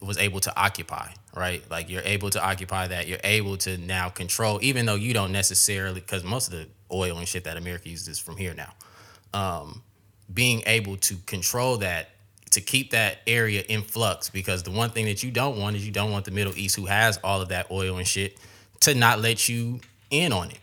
was 0.00 0.16
able 0.18 0.40
to 0.40 0.60
occupy, 0.60 1.08
right? 1.34 1.62
Like 1.70 1.90
you're 1.90 2.02
able 2.02 2.30
to 2.30 2.42
occupy 2.42 2.86
that. 2.88 3.06
You're 3.06 3.18
able 3.22 3.56
to 3.58 3.76
now 3.78 4.08
control, 4.08 4.58
even 4.62 4.86
though 4.86 4.94
you 4.94 5.12
don't 5.12 5.32
necessarily, 5.32 6.00
because 6.00 6.24
most 6.24 6.52
of 6.52 6.58
the 6.58 6.68
oil 6.90 7.18
and 7.18 7.28
shit 7.28 7.44
that 7.44 7.56
America 7.56 7.88
uses 7.88 8.08
is 8.08 8.18
from 8.18 8.36
here 8.36 8.54
now. 8.54 8.72
Um, 9.32 9.82
being 10.32 10.62
able 10.66 10.96
to 10.96 11.16
control 11.26 11.78
that, 11.78 12.10
to 12.52 12.60
keep 12.60 12.92
that 12.92 13.18
area 13.26 13.62
in 13.68 13.82
flux, 13.82 14.30
because 14.30 14.62
the 14.62 14.70
one 14.70 14.90
thing 14.90 15.04
that 15.04 15.22
you 15.22 15.30
don't 15.30 15.58
want 15.58 15.76
is 15.76 15.86
you 15.86 15.92
don't 15.92 16.10
want 16.10 16.24
the 16.24 16.30
Middle 16.30 16.56
East, 16.56 16.76
who 16.76 16.86
has 16.86 17.18
all 17.22 17.40
of 17.40 17.48
that 17.48 17.70
oil 17.70 17.98
and 17.98 18.06
shit, 18.06 18.38
to 18.80 18.94
not 18.94 19.20
let 19.20 19.48
you 19.48 19.80
in 20.10 20.32
on 20.32 20.50
it. 20.50 20.58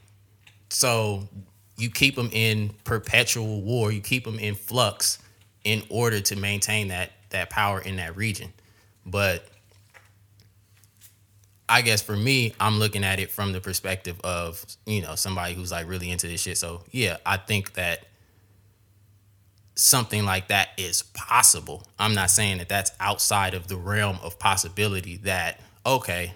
So 0.69 1.27
you 1.77 1.89
keep 1.89 2.15
them 2.15 2.29
in 2.31 2.71
perpetual 2.83 3.61
war. 3.61 3.91
You 3.91 4.01
keep 4.01 4.25
them 4.25 4.39
in 4.39 4.55
flux 4.55 5.19
in 5.63 5.83
order 5.89 6.19
to 6.21 6.35
maintain 6.35 6.89
that 6.89 7.11
that 7.29 7.49
power 7.49 7.79
in 7.79 7.97
that 7.97 8.15
region. 8.15 8.53
But 9.05 9.47
I 11.69 11.81
guess 11.81 12.01
for 12.01 12.15
me, 12.15 12.53
I'm 12.59 12.79
looking 12.79 13.03
at 13.03 13.19
it 13.19 13.29
from 13.29 13.51
the 13.51 13.59
perspective 13.59 14.19
of, 14.23 14.65
you 14.85 15.01
know, 15.01 15.15
somebody 15.15 15.53
who's 15.53 15.71
like 15.71 15.87
really 15.87 16.09
into 16.09 16.27
this 16.27 16.41
shit. 16.41 16.57
So 16.57 16.83
yeah, 16.91 17.17
I 17.25 17.37
think 17.37 17.73
that 17.73 18.05
something 19.75 20.25
like 20.25 20.47
that 20.47 20.69
is 20.77 21.03
possible. 21.03 21.83
I'm 21.99 22.13
not 22.13 22.29
saying 22.29 22.59
that 22.59 22.69
that's 22.69 22.91
outside 22.99 23.53
of 23.53 23.67
the 23.67 23.75
realm 23.75 24.17
of 24.23 24.39
possibility 24.39 25.17
that 25.17 25.59
okay, 25.85 26.33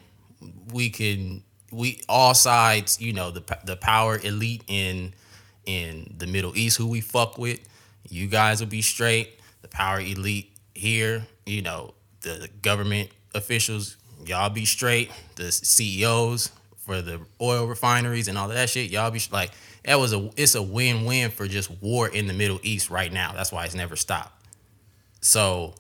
we 0.72 0.90
can 0.90 1.44
we 1.72 2.02
all 2.10 2.34
sides, 2.34 3.00
you 3.02 3.14
know, 3.14 3.32
the 3.32 3.44
the 3.66 3.76
power 3.76 4.20
elite 4.22 4.64
in 4.68 5.14
in 5.66 6.14
the 6.18 6.28
Middle 6.28 6.56
East 6.58 6.78
who 6.78 6.88
we 6.88 7.02
fuck 7.02 7.38
with, 7.38 7.60
you 8.10 8.28
guys 8.28 8.60
will 8.60 8.68
be 8.68 8.82
straight. 8.82 9.40
The 9.62 9.68
power 9.68 10.00
elite 10.00 10.52
here, 10.74 11.26
you 11.46 11.62
know, 11.62 11.94
the 12.22 12.50
government 12.62 13.10
officials, 13.34 13.98
y'all 14.26 14.50
be 14.50 14.66
straight. 14.66 15.12
The 15.36 15.52
CEOs 15.52 16.52
for 16.78 17.02
the 17.02 17.22
oil 17.40 17.68
refineries 17.68 18.28
and 18.28 18.38
all 18.38 18.50
of 18.50 18.56
that 18.56 18.70
shit, 18.70 18.90
y'all 18.90 19.12
be 19.12 19.22
like 19.32 19.52
that 19.86 20.00
was 20.00 20.14
a 20.14 20.30
it's 20.36 20.56
a 20.56 20.62
win-win 20.62 21.32
for 21.32 21.48
just 21.48 21.70
war 21.82 22.08
in 22.08 22.28
the 22.28 22.34
Middle 22.34 22.60
East 22.64 22.90
right 22.90 23.12
now. 23.12 23.34
That's 23.34 23.52
why 23.52 23.66
it's 23.66 23.76
never 23.76 23.96
stopped. 23.96 24.46
So 25.22 25.76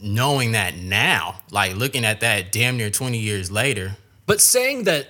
knowing 0.00 0.52
that 0.52 0.76
now, 0.76 1.40
like 1.50 1.76
looking 1.76 2.04
at 2.04 2.20
that 2.20 2.52
damn 2.52 2.76
near 2.76 2.90
20 2.90 3.18
years 3.18 3.50
later, 3.50 3.96
But 4.26 4.40
saying 4.40 4.84
that 4.84 5.06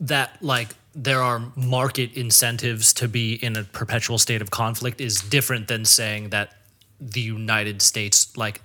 that 0.00 0.42
like 0.42 0.74
there 0.94 1.22
are 1.22 1.52
market 1.54 2.14
incentives 2.14 2.92
to 2.94 3.06
be 3.06 3.34
in 3.34 3.56
a 3.56 3.62
perpetual 3.62 4.18
state 4.18 4.42
of 4.42 4.50
conflict 4.50 5.00
is 5.00 5.20
different 5.20 5.68
than 5.68 5.84
saying 5.84 6.30
that 6.30 6.56
the 7.00 7.20
United 7.20 7.80
States 7.80 8.36
like 8.36 8.60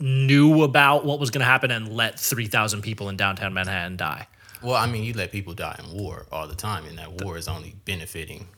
knew 0.00 0.62
about 0.62 1.04
what 1.04 1.20
was 1.20 1.30
going 1.30 1.40
to 1.40 1.46
happen 1.46 1.70
and 1.70 1.88
let 1.92 2.18
3,000 2.18 2.82
people 2.82 3.08
in 3.08 3.16
downtown 3.16 3.52
Manhattan 3.54 3.96
die. 3.96 4.26
Well, 4.62 4.74
I 4.74 4.86
mean, 4.86 5.04
you 5.04 5.12
let 5.12 5.30
people 5.30 5.54
die 5.54 5.78
in 5.78 5.96
war 5.96 6.26
all 6.32 6.48
the 6.48 6.54
time, 6.54 6.84
and 6.86 6.98
that 6.98 7.22
war 7.22 7.36
is 7.36 7.46
only 7.46 7.74
benefiting 7.84 8.48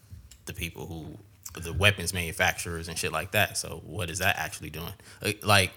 the 0.46 0.54
people 0.54 0.86
who, 0.86 1.60
the 1.60 1.72
weapons 1.72 2.14
manufacturers 2.14 2.88
and 2.88 2.96
shit 2.96 3.12
like 3.12 3.32
that. 3.32 3.58
So, 3.58 3.82
what 3.84 4.08
is 4.08 4.18
that 4.20 4.36
actually 4.38 4.70
doing? 4.70 4.92
Uh, 5.22 5.32
Like, 5.42 5.72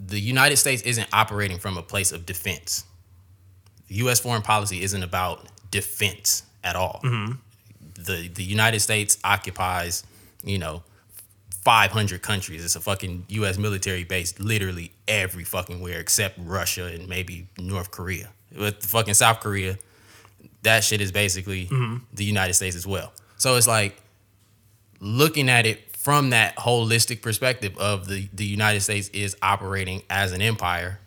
the 0.00 0.18
United 0.18 0.56
States 0.56 0.82
isn't 0.82 1.08
operating 1.12 1.58
from 1.58 1.76
a 1.76 1.82
place 1.82 2.12
of 2.12 2.24
defense. 2.24 2.84
U.S. 3.88 4.20
foreign 4.20 4.42
policy 4.42 4.82
isn't 4.82 5.02
about 5.02 5.46
defense 5.70 6.44
at 6.64 6.76
all. 6.76 7.00
Mm-hmm. 7.04 7.32
The 8.02 8.28
the 8.28 8.44
United 8.44 8.80
States 8.80 9.18
occupies, 9.24 10.04
you 10.44 10.58
know, 10.58 10.82
500 11.62 12.22
countries. 12.22 12.64
It's 12.64 12.76
a 12.76 12.80
fucking 12.80 13.26
U.S. 13.28 13.58
military 13.58 14.04
base 14.04 14.38
literally 14.38 14.92
every 15.06 15.44
fucking 15.44 15.80
where 15.80 16.00
except 16.00 16.38
Russia 16.38 16.86
and 16.86 17.08
maybe 17.08 17.48
North 17.58 17.90
Korea. 17.90 18.30
With 18.56 18.84
fucking 18.84 19.14
South 19.14 19.40
Korea, 19.40 19.78
that 20.62 20.84
shit 20.84 21.00
is 21.00 21.12
basically 21.12 21.66
mm-hmm. 21.66 21.98
the 22.14 22.24
United 22.24 22.54
States 22.54 22.76
as 22.76 22.86
well. 22.86 23.12
So 23.36 23.56
it's 23.56 23.66
like 23.66 24.00
looking 25.00 25.48
at 25.48 25.66
it 25.66 25.96
from 25.96 26.30
that 26.30 26.56
holistic 26.56 27.20
perspective 27.20 27.76
of 27.76 28.08
the, 28.08 28.28
the 28.32 28.44
United 28.44 28.80
States 28.80 29.08
is 29.08 29.36
operating 29.42 30.02
as 30.08 30.32
an 30.32 30.40
empire, 30.40 31.00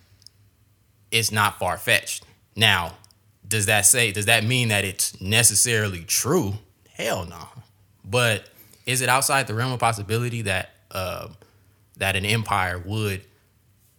it's 1.12 1.32
not 1.32 1.58
far 1.58 1.78
fetched. 1.78 2.24
Now, 2.56 2.94
does 3.48 3.66
that 3.68 3.86
say, 3.86 4.12
does 4.12 4.26
that 4.26 4.44
mean 4.44 4.70
that 4.70 4.84
it's 4.86 5.20
necessarily 5.22 6.04
true? 6.04 6.54
Hell 6.94 7.26
no. 7.26 7.48
But 8.04 8.50
is 8.86 9.02
it 9.02 9.10
outside 9.10 9.48
the 9.48 9.54
realm 9.54 9.72
of 9.74 9.80
possibility 9.80 10.42
that 10.44 10.72
uh, 10.90 11.30
that 11.98 12.16
an 12.16 12.26
empire 12.26 12.80
would 12.80 13.22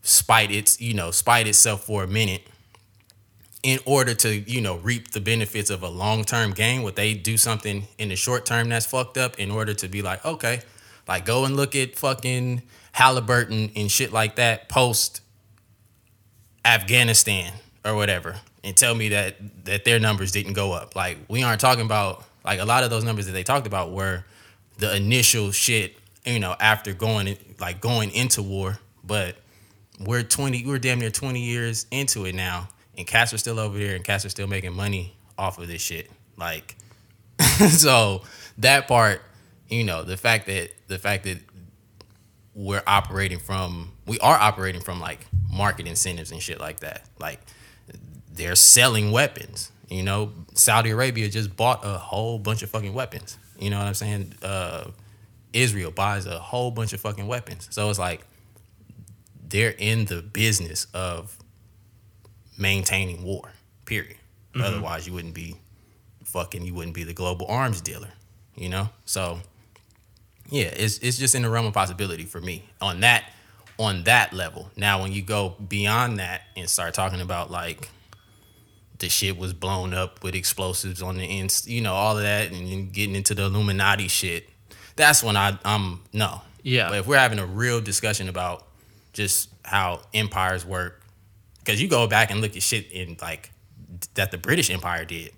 spite 0.03 0.51
its, 0.51 0.81
you 0.81 0.95
know, 0.95 1.11
spite 1.11 1.47
itself 1.47 1.85
for 1.85 2.03
a 2.03 2.07
minute 2.07 2.43
in 3.63 3.79
order 3.85 4.13
to, 4.13 4.35
you 4.35 4.61
know, 4.61 4.77
reap 4.79 5.13
the 5.13 5.21
benefits 5.21 5.71
of 5.71 5.83
a 5.83 5.89
long 5.89 6.25
term 6.25 6.53
gain? 6.53 6.83
Would 6.83 6.97
they 6.97 7.15
do 7.15 7.37
something 7.37 7.87
in 7.99 8.09
the 8.09 8.17
short 8.17 8.45
term 8.45 8.69
that's 8.69 8.87
fucked 8.87 9.17
up 9.17 9.39
in 9.39 9.51
order 9.51 9.75
to 9.75 9.89
be 9.89 10.03
like, 10.03 10.25
okay, 10.25 10.63
like 11.07 11.25
go 11.25 11.45
and 11.45 11.57
look 11.57 11.77
at 11.77 11.97
fucking 11.97 12.63
Halliburton 12.93 13.71
and 13.77 13.91
shit 13.91 14.13
like 14.13 14.37
that 14.37 14.69
post 14.69 15.21
Afghanistan 16.65 17.53
or 17.85 17.95
whatever 17.95 18.37
and 18.65 18.77
tell 18.77 18.95
me 18.95 19.09
that 19.11 19.37
that 19.65 19.85
their 19.85 19.99
numbers 19.99 20.33
didn't 20.33 20.53
go 20.53 20.73
up. 20.73 20.95
Like 20.95 21.19
we 21.29 21.43
aren't 21.43 21.61
talking 21.61 21.85
about 21.85 22.25
like 22.45 22.61
a 22.61 22.65
lot 22.65 22.85
of 22.85 22.91
those 22.91 23.05
numbers 23.05 23.27
that 23.27 23.33
they 23.33 23.43
talked 23.43 23.67
about 23.67 23.93
were 23.93 24.25
the 24.79 24.95
initial 24.95 25.51
shit, 25.51 25.97
you 26.25 26.39
know, 26.39 26.57
after 26.61 26.93
going 26.93 27.37
like 27.61 27.81
going 27.81 28.11
into 28.13 28.43
war, 28.43 28.79
but 29.05 29.37
we're 30.01 30.23
20 30.23 30.67
we're 30.67 30.79
damn 30.79 30.99
near 30.99 31.11
20 31.11 31.41
years 31.41 31.87
into 31.91 32.25
it 32.25 32.35
now 32.35 32.69
and 32.97 33.07
cats 33.07 33.33
are 33.33 33.39
still 33.39 33.59
over 33.59 33.79
there 33.79 33.95
and 33.95 34.05
cats 34.05 34.25
are 34.25 34.31
still 34.31 34.47
making 34.47 34.73
money 34.73 35.15
off 35.39 35.59
of 35.59 35.69
this 35.69 35.83
shit. 35.83 36.11
Like 36.37 36.77
so 37.69 38.23
that 38.59 38.89
part, 38.89 39.23
you 39.69 39.85
know, 39.85 40.03
the 40.03 40.17
fact 40.17 40.47
that 40.47 40.71
the 40.89 40.99
fact 40.99 41.25
that 41.25 41.39
we're 42.55 42.83
operating 42.87 43.39
from 43.39 43.93
we 44.07 44.19
are 44.21 44.37
operating 44.37 44.83
from 44.83 45.01
like 45.01 45.27
market 45.51 45.87
incentives 45.87 46.31
and 46.31 46.41
shit 46.43 46.61
like 46.61 46.81
that. 46.81 47.05
Like 47.19 47.41
they're 48.33 48.57
selling 48.57 49.13
weapons. 49.13 49.71
You 49.89 50.03
know, 50.03 50.33
Saudi 50.55 50.91
Arabia 50.91 51.29
just 51.29 51.55
bought 51.57 51.81
a 51.85 51.99
whole 51.99 52.39
bunch 52.39 52.63
of 52.63 52.71
fucking 52.71 52.95
weapons. 52.95 53.39
You 53.59 53.71
know 53.71 53.79
what 53.79 53.87
I'm 53.87 53.95
saying? 53.95 54.35
Uh, 54.43 54.91
Israel 55.53 55.91
buys 55.91 56.27
a 56.27 56.39
whole 56.39 56.71
bunch 56.71 56.93
of 56.93 57.01
fucking 57.01 57.27
weapons. 57.27 57.69
So 57.71 57.91
it's 57.91 57.99
like 57.99 58.23
they're 59.47 59.75
in 59.77 60.07
the 60.07 60.23
business 60.23 60.87
of 60.95 61.37
maintaining 62.59 63.23
war. 63.23 63.53
Period. 63.85 64.17
Otherwise, 64.55 65.07
you 65.07 65.13
wouldn't 65.13 65.35
be 65.35 65.57
fucking. 66.25 66.65
You 66.65 66.75
wouldn't 66.75 66.95
be 66.95 67.05
the 67.05 67.15
global 67.15 67.47
arms 67.47 67.81
dealer. 67.81 68.11
You 68.55 68.69
know. 68.69 68.89
So 69.05 69.41
yeah, 70.51 70.67
it's 70.67 70.99
it's 70.99 71.19
just 71.19 71.35
in 71.35 71.43
the 71.43 71.51
realm 71.51 71.67
of 71.67 71.73
possibility 71.75 72.25
for 72.25 72.41
me 72.41 72.65
on 72.81 73.01
that 73.01 73.25
on 73.79 74.05
that 74.05 74.33
level. 74.33 74.71
Now, 74.77 75.03
when 75.03 75.13
you 75.13 75.23
go 75.23 75.57
beyond 75.69 76.19
that 76.19 76.43
and 76.57 76.69
start 76.69 76.95
talking 76.95 77.21
about 77.21 77.51
like 77.51 77.89
the 79.03 79.11
shit 79.11 79.37
was 79.37 79.53
blown 79.53 79.93
up 79.93 80.23
with 80.25 80.35
explosives 80.35 81.03
on 81.03 81.17
the 81.19 81.25
ends, 81.25 81.69
you 81.69 81.83
know, 81.83 81.93
all 81.93 82.17
of 82.17 82.23
that, 82.23 82.51
and 82.51 82.67
then 82.67 82.89
getting 82.89 83.15
into 83.15 83.35
the 83.35 83.43
Illuminati 83.43 84.09
shit, 84.09 84.49
that's 84.97 85.23
when 85.23 85.37
I 85.37 85.59
I'm 85.65 86.01
no. 86.13 86.41
Yeah. 86.63 86.89
But 86.89 87.01
if 87.01 87.07
we're 87.07 87.19
having 87.19 87.39
a 87.39 87.47
real 87.47 87.81
discussion 87.81 88.29
about 88.29 88.67
just 89.13 89.51
how 89.65 90.01
empires 90.15 90.65
work, 90.65 91.03
because 91.59 91.83
you 91.83 91.89
go 91.89 92.07
back 92.07 92.31
and 92.31 92.41
look 92.41 92.57
at 92.57 92.63
shit 92.63 92.91
in 92.91 93.19
like 93.21 93.51
that 94.15 94.31
the 94.31 94.39
British 94.39 94.71
Empire 94.71 95.05
did, 95.05 95.33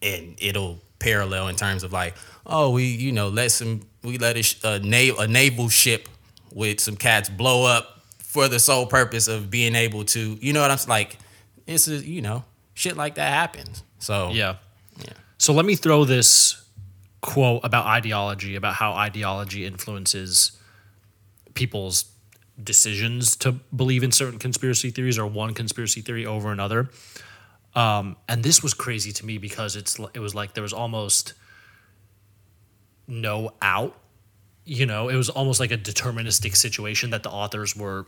and 0.00 0.36
it'll 0.40 0.80
parallel 0.98 1.48
in 1.48 1.56
terms 1.56 1.82
of 1.82 1.92
like, 1.92 2.14
oh, 2.46 2.70
we 2.70 2.84
you 2.84 3.12
know 3.12 3.28
let 3.28 3.50
some 3.50 3.82
we 4.02 4.16
let 4.18 4.36
a, 4.36 4.68
a, 4.68 4.78
na- 4.78 5.18
a 5.18 5.26
naval 5.26 5.68
ship 5.68 6.08
with 6.52 6.80
some 6.80 6.96
cats 6.96 7.28
blow 7.28 7.66
up 7.66 8.00
for 8.18 8.46
the 8.46 8.60
sole 8.60 8.86
purpose 8.86 9.26
of 9.26 9.50
being 9.50 9.74
able 9.74 10.04
to, 10.04 10.38
you 10.40 10.52
know 10.52 10.60
what 10.60 10.70
I'm 10.70 10.78
like, 10.88 11.18
it's 11.66 11.88
a, 11.88 11.96
you 11.96 12.22
know 12.22 12.44
shit 12.78 12.96
like 12.96 13.16
that 13.16 13.32
happens. 13.32 13.82
So 13.98 14.30
Yeah. 14.30 14.56
yeah. 15.04 15.12
So 15.36 15.52
let 15.52 15.64
me 15.64 15.74
throw 15.74 16.04
this 16.04 16.64
quote 17.20 17.62
about 17.64 17.86
ideology, 17.86 18.54
about 18.54 18.74
how 18.74 18.92
ideology 18.92 19.66
influences 19.66 20.52
people's 21.54 22.04
decisions 22.62 23.34
to 23.36 23.52
believe 23.74 24.04
in 24.04 24.12
certain 24.12 24.38
conspiracy 24.38 24.90
theories 24.90 25.18
or 25.18 25.26
one 25.26 25.54
conspiracy 25.54 26.00
theory 26.00 26.24
over 26.24 26.52
another. 26.52 26.90
Um, 27.74 28.16
and 28.28 28.44
this 28.44 28.62
was 28.62 28.74
crazy 28.74 29.12
to 29.12 29.26
me 29.26 29.38
because 29.38 29.74
it's 29.76 29.98
it 30.14 30.20
was 30.20 30.34
like 30.34 30.54
there 30.54 30.62
was 30.62 30.72
almost 30.72 31.34
no 33.08 33.52
out. 33.60 33.96
You 34.64 34.86
know, 34.86 35.08
it 35.08 35.16
was 35.16 35.28
almost 35.30 35.58
like 35.60 35.72
a 35.72 35.78
deterministic 35.78 36.54
situation 36.54 37.10
that 37.10 37.22
the 37.22 37.30
authors 37.30 37.74
were 37.76 38.06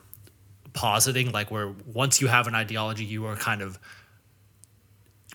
positing, 0.73 1.33
like 1.33 1.51
where 1.51 1.68
once 1.93 2.21
you 2.21 2.29
have 2.29 2.47
an 2.47 2.55
ideology, 2.55 3.05
you 3.05 3.27
are 3.27 3.37
kind 3.37 3.62
of 3.62 3.79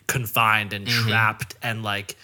confined 0.07 0.73
and 0.73 0.87
mm-hmm. 0.87 1.07
trapped 1.09 1.55
and 1.61 1.83
like 1.83 2.15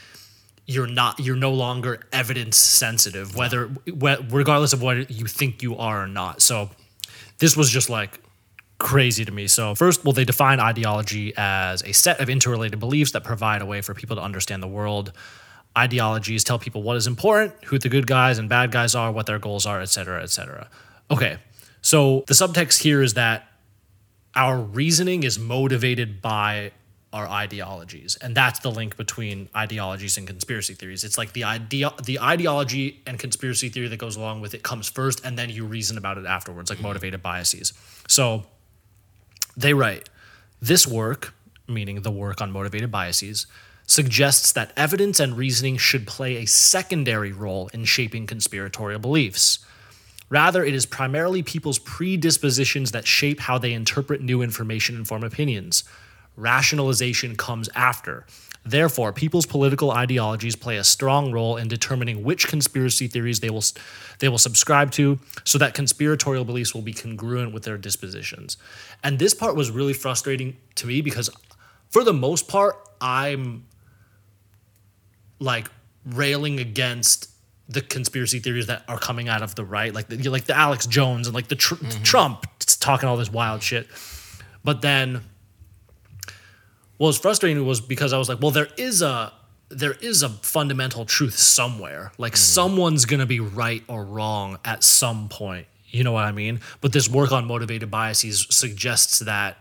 you're 0.66 0.88
not 0.88 1.20
you're 1.20 1.36
no 1.36 1.52
longer 1.52 2.02
evidence 2.14 2.58
sensitive 2.58 3.36
whether 3.36 3.68
whe- 3.88 4.24
regardless 4.30 4.74
of 4.74 4.82
what 4.82 5.10
you 5.10 5.26
think 5.26 5.62
you 5.62 5.78
are 5.78 6.04
or 6.04 6.08
not. 6.08 6.42
So 6.42 6.70
this 7.40 7.58
was 7.58 7.70
just 7.70 7.90
like 7.90 8.20
crazy 8.78 9.26
to 9.26 9.32
me. 9.32 9.48
So 9.48 9.76
first 9.76 10.04
well 10.06 10.14
they 10.14 10.26
define 10.26 10.60
ideology 10.60 11.34
as 11.36 11.82
a 11.84 11.92
set 11.92 12.20
of 12.20 12.30
interrelated 12.30 12.80
beliefs 12.80 13.12
that 13.12 13.24
provide 13.24 13.62
a 13.62 13.66
way 13.66 13.82
for 13.82 13.94
people 13.94 14.16
to 14.16 14.22
understand 14.22 14.62
the 14.62 14.68
world. 14.68 15.12
Ideologies 15.78 16.44
tell 16.44 16.60
people 16.60 16.84
what 16.84 16.98
is 16.98 17.08
important 17.08 17.54
who 17.66 17.80
the 17.80 17.90
good 17.90 18.06
guys 18.06 18.38
and 18.38 18.50
bad 18.50 18.72
guys 18.72 18.94
are 18.94 19.12
what 19.12 19.26
their 19.26 19.40
goals 19.40 19.66
are 19.66 19.82
etc 19.82 20.22
etc 20.22 20.70
okay 21.10 21.38
so 21.82 22.26
the 22.28 22.34
subtext 22.34 22.82
here 22.82 23.02
is 23.02 23.14
that 23.14 23.48
our 24.36 24.58
reasoning 24.60 25.24
is 25.24 25.40
motivated 25.40 26.22
by 26.22 26.72
our 27.14 27.28
ideologies 27.28 28.18
and 28.22 28.36
that's 28.36 28.60
the 28.60 28.72
link 28.72 28.96
between 28.96 29.50
ideologies 29.56 30.18
and 30.18 30.28
conspiracy 30.28 30.74
theories 30.74 31.04
it's 31.04 31.18
like 31.18 31.34
the 31.34 31.44
idea 31.44 31.92
the 32.04 32.20
ideology 32.20 33.02
and 33.06 33.20
conspiracy 33.20 33.68
theory 33.68 33.88
that 33.90 33.98
goes 33.98 34.16
along 34.16 34.40
with 34.40 34.54
it 34.54 34.64
comes 34.64 34.88
first 34.88 35.24
and 35.26 35.38
then 35.38 35.50
you 35.50 35.66
reason 35.66 35.98
about 35.98 36.18
it 36.18 36.26
afterwards 36.26 36.70
like 36.70 36.78
mm-hmm. 36.78 36.88
motivated 36.88 37.22
biases 37.22 37.74
so 38.08 38.44
they 39.58 39.74
write 39.74 40.10
this 40.62 40.88
work 40.88 41.34
meaning 41.68 42.02
the 42.02 42.12
work 42.12 42.42
on 42.42 42.52
motivated 42.52 42.90
biases 42.90 43.46
suggests 43.92 44.54
that 44.54 44.72
evidence 44.78 45.20
and 45.20 45.38
reasoning 45.38 45.78
should 45.78 46.08
play 46.08 46.38
a 46.38 46.46
secondary 46.46 47.32
role 47.32 47.70
in 47.74 47.84
shaping 47.84 48.26
conspiratorial 48.26 49.00
beliefs. 49.00 49.60
Rather, 50.30 50.64
it 50.64 50.74
is 50.74 50.86
primarily 50.86 51.44
people's 51.44 51.80
predispositions 51.80 52.92
that 52.92 53.06
shape 53.06 53.42
how 53.42 53.58
they 53.58 53.74
interpret 53.74 54.22
new 54.22 54.42
information 54.42 54.96
and 54.96 55.06
form 55.06 55.24
opinions. 55.24 55.84
Rationalization 56.36 57.36
comes 57.36 57.70
after. 57.76 58.26
Therefore, 58.64 59.12
people's 59.12 59.48
political 59.48 59.92
ideologies 59.92 60.56
play 60.56 60.78
a 60.78 60.84
strong 60.84 61.32
role 61.32 61.58
in 61.58 61.68
determining 61.68 62.24
which 62.24 62.48
conspiracy 62.48 63.08
theories 63.08 63.40
they 63.40 63.50
will 63.50 63.64
they 64.20 64.30
will 64.30 64.38
subscribe 64.38 64.92
to 64.92 65.20
so 65.44 65.58
that 65.58 65.74
conspiratorial 65.74 66.46
beliefs 66.46 66.76
will 66.76 66.84
be 66.84 66.94
congruent 66.94 67.54
with 67.54 67.64
their 67.64 67.78
dispositions. 67.78 68.58
And 69.04 69.18
this 69.18 69.34
part 69.34 69.56
was 69.56 69.72
really 69.72 69.94
frustrating 69.94 70.58
to 70.76 70.86
me 70.86 71.02
because 71.02 71.30
for 71.90 72.04
the 72.04 72.14
most 72.14 72.48
part 72.48 72.76
I'm 73.02 73.66
like 75.40 75.68
railing 76.06 76.60
against 76.60 77.32
the 77.68 77.82
conspiracy 77.82 78.40
theories 78.40 78.68
that 78.68 78.84
are 78.88 79.00
coming 79.00 79.28
out 79.28 79.42
of 79.42 79.56
the 79.56 79.64
right, 79.64 79.94
like 79.94 80.08
the, 80.08 80.30
like 80.30 80.46
the 80.46 80.56
Alex 80.56 80.86
Jones 80.86 81.28
and 81.28 81.34
like 81.34 81.48
the 81.48 81.56
tr- 81.56 81.76
mm-hmm. 81.76 82.04
Trump 82.04 82.46
talking 82.80 83.08
all 83.08 83.18
this 83.18 83.32
wild 83.32 83.64
shit. 83.64 83.88
But 84.64 84.82
then, 84.82 85.22
what 87.02 87.08
was 87.08 87.18
frustrating 87.18 87.66
was 87.66 87.82
because 87.82 88.14
I 88.14 88.20
was 88.20 88.30
like, 88.30 88.40
well, 88.42 88.52
there 88.52 88.68
is 88.78 89.02
a 89.02 89.34
there 89.70 89.94
is 89.94 90.22
a 90.22 90.30
fundamental 90.30 91.04
truth 91.04 91.36
somewhere. 91.36 92.12
Like 92.20 92.38
someone's 92.38 93.06
gonna 93.06 93.26
be 93.26 93.40
right 93.40 93.84
or 93.88 94.06
wrong 94.06 94.60
at 94.64 94.84
some 94.84 95.28
point. 95.28 95.66
You 95.88 96.04
know 96.04 96.12
what 96.12 96.26
I 96.26 96.32
mean? 96.32 96.60
But 96.80 96.94
this 96.94 97.10
work 97.10 97.32
on 97.32 97.48
motivated 97.48 97.90
biases 97.90 98.46
suggests 98.52 99.18
that 99.18 99.58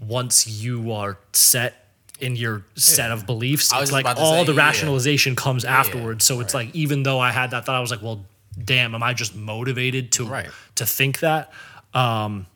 once 0.00 0.46
you 0.46 0.92
are 0.92 1.18
set 1.34 1.88
in 2.18 2.36
your 2.36 2.64
set 2.74 3.10
of 3.10 3.26
beliefs, 3.26 3.70
it's 3.74 3.92
like 3.92 4.06
all 4.06 4.14
say, 4.14 4.44
the 4.44 4.54
yeah. 4.54 4.66
rationalization 4.66 5.36
comes 5.36 5.66
afterwards. 5.66 6.24
So 6.24 6.40
it's 6.40 6.54
like 6.54 6.74
even 6.74 7.02
though 7.02 7.20
I 7.20 7.32
had 7.32 7.50
that 7.50 7.66
thought, 7.66 7.76
I 7.76 7.80
was 7.80 7.90
like, 7.90 8.00
well, 8.00 8.24
damn, 8.64 8.94
am 8.94 9.02
I 9.02 9.12
just 9.12 9.36
motivated 9.36 10.10
to 10.12 10.26
Right. 10.26 10.48
to 10.76 10.86
think 10.86 11.18
that? 11.18 11.52
Um, 11.92 12.46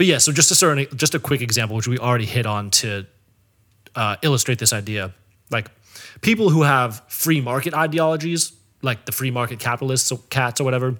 but 0.00 0.06
yeah, 0.06 0.16
so 0.16 0.32
just 0.32 0.50
a 0.50 0.54
certain, 0.54 0.86
just 0.96 1.14
a 1.14 1.18
quick 1.18 1.42
example, 1.42 1.76
which 1.76 1.86
we 1.86 1.98
already 1.98 2.24
hit 2.24 2.46
on 2.46 2.70
to 2.70 3.04
uh, 3.94 4.16
illustrate 4.22 4.58
this 4.58 4.72
idea. 4.72 5.12
Like 5.50 5.70
people 6.22 6.48
who 6.48 6.62
have 6.62 7.02
free 7.08 7.42
market 7.42 7.74
ideologies, 7.74 8.54
like 8.80 9.04
the 9.04 9.12
free 9.12 9.30
market 9.30 9.58
capitalists, 9.58 10.10
or 10.10 10.18
cats 10.30 10.58
or 10.58 10.64
whatever, 10.64 10.96